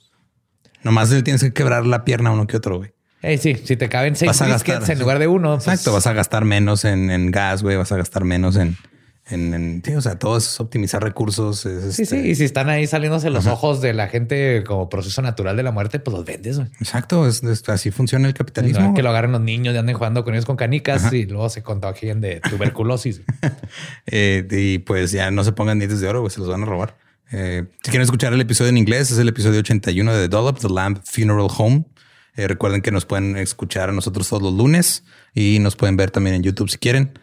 nomás 0.82 1.10
le 1.10 1.24
tienes 1.24 1.43
que 1.43 1.52
quebrar 1.52 1.86
la 1.86 2.06
pierna 2.06 2.30
a 2.30 2.34
uno 2.34 2.47
que 2.47 2.56
otro, 2.56 2.78
güey. 2.78 2.93
Sí, 3.39 3.55
si 3.55 3.78
te 3.78 3.89
caben 3.89 4.15
seis 4.15 4.39
briskets 4.39 4.89
en 4.89 4.99
lugar 4.99 5.19
de 5.19 5.28
uno. 5.28 5.55
Pues 5.55 5.67
Exacto, 5.67 5.93
vas 5.93 6.07
a 6.07 6.13
gastar 6.13 6.45
menos 6.45 6.86
en, 6.86 7.09
en 7.11 7.32
gas, 7.32 7.63
güey, 7.63 7.78
vas 7.78 7.91
a 7.91 7.97
gastar 7.97 8.24
menos 8.24 8.55
en, 8.55 8.78
en, 9.30 9.84
o 9.95 10.01
sea, 10.01 10.17
todo 10.17 10.38
es 10.38 10.59
optimizar 10.59 11.01
recursos. 11.03 11.59
sí, 11.59 11.91
sí. 11.91 12.01
Este 12.03 12.28
y 12.28 12.36
si 12.36 12.43
están 12.43 12.69
ahí 12.69 12.88
saliéndose 12.88 13.30
los 13.30 13.47
ojos 13.47 13.82
de 13.82 13.93
la 13.93 14.07
gente 14.07 14.63
como 14.65 14.89
proceso 14.89 15.22
natural 15.22 15.55
de 15.55 15.63
la 15.63 15.72
muerte, 15.72 15.99
pues 15.99 16.15
los 16.15 16.26
vendes. 16.26 16.59
Exacto. 16.80 17.28
Es, 17.28 17.43
así 17.69 17.91
funciona 17.91 18.28
el 18.28 18.34
capitalismo. 18.34 18.93
que 18.93 19.03
lo 19.03 19.09
agarren 19.09 19.32
los 19.32 19.41
niños 19.41 19.74
y 19.74 19.78
anden 19.78 19.95
jugando 19.95 20.24
con 20.24 20.34
ellos 20.34 20.45
con 20.45 20.57
canicas 20.57 21.11
y 21.13 21.26
luego 21.26 21.49
se 21.49 21.63
contagian 21.63 22.22
de 22.22 22.41
tuberculosis. 22.41 23.22
Eh, 24.07 24.45
y 24.51 24.80
pues 24.80 25.11
ya 25.11 25.32
no 25.32 25.43
se 25.43 25.51
pongan 25.53 25.80
dientes 25.80 26.01
de 26.01 26.07
oro, 26.07 26.30
se 26.30 26.39
los 26.39 26.49
van 26.49 26.63
a 26.63 26.65
robar. 26.65 26.97
Eh, 27.32 27.63
si 27.84 27.91
quieren 27.91 28.03
escuchar 28.03 28.34
el 28.34 28.41
episodio 28.41 28.69
en 28.69 28.78
inglés, 28.78 29.11
es 29.11 29.17
el 29.17 29.30
episodio 29.30 29.59
81 29.59 30.13
de 30.13 30.28
Dollop, 30.28 30.59
The 30.59 30.69
Lamb 30.69 30.99
Funeral 31.03 31.47
Home. 31.57 31.86
Eh, 32.36 32.47
recuerden 32.47 32.82
que 32.82 32.91
nos 32.91 33.05
pueden 33.05 33.36
escuchar 33.38 33.89
a 33.89 33.91
nosotros 33.91 34.29
todos 34.29 34.41
los 34.41 34.53
lunes 34.53 35.03
y 35.34 35.59
nos 35.59 35.75
pueden 35.75 35.97
ver 35.97 36.11
también 36.11 36.36
en 36.36 36.43
YouTube 36.43 36.69
si 36.69 36.77
quieren. 36.77 37.19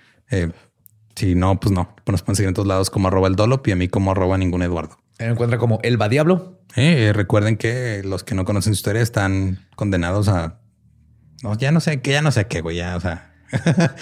Si 1.19 1.35
no, 1.35 1.59
pues 1.59 1.73
no. 1.73 1.97
Nos 2.07 2.23
pueden 2.23 2.37
seguir 2.37 2.49
en 2.49 2.55
todos 2.55 2.69
lados 2.69 2.91
como 2.91 3.09
arroba 3.09 3.27
el 3.27 3.35
Dolop 3.35 3.67
y 3.67 3.73
a 3.73 3.77
mí 3.77 3.89
como 3.89 4.13
arroba 4.13 4.39
ningún 4.39 4.63
Eduardo. 4.63 4.99
Me 5.19 5.27
encuentra 5.27 5.59
como 5.59 5.81
Elba 5.83 6.09
Diablo. 6.09 6.61
Eh, 6.77 7.13
recuerden 7.13 7.57
que 7.57 8.03
los 8.05 8.23
que 8.23 8.37
no 8.37 8.45
conocen 8.45 8.75
su 8.75 8.79
historia 8.79 9.03
están 9.03 9.67
condenados 9.75 10.29
a. 10.29 10.61
No, 11.43 11.57
ya 11.57 11.73
no 11.73 11.81
sé, 11.81 12.01
que 12.01 12.13
ya 12.13 12.23
no 12.23 12.31
sé 12.31 12.47
qué, 12.47 12.61
güey. 12.61 12.77
Ya, 12.77 12.97
o 12.97 13.01
sea. 13.01 13.35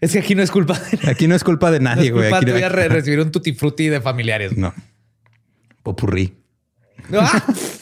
es 0.00 0.12
que 0.12 0.20
aquí 0.20 0.34
no 0.34 0.42
es 0.42 0.50
culpa. 0.50 0.80
De 1.02 1.10
aquí 1.10 1.28
no 1.28 1.34
es 1.34 1.44
culpa 1.44 1.70
de 1.70 1.80
nadie, 1.80 2.10
güey. 2.10 2.32
Aquí 2.32 2.50
voy 2.50 2.62
a 2.62 2.70
recibir 2.70 3.20
un 3.20 3.30
tutti 3.30 3.52
frutti 3.52 3.88
de 3.88 4.00
familiares. 4.00 4.52
No. 4.56 4.72
Popurrí. 5.82 6.38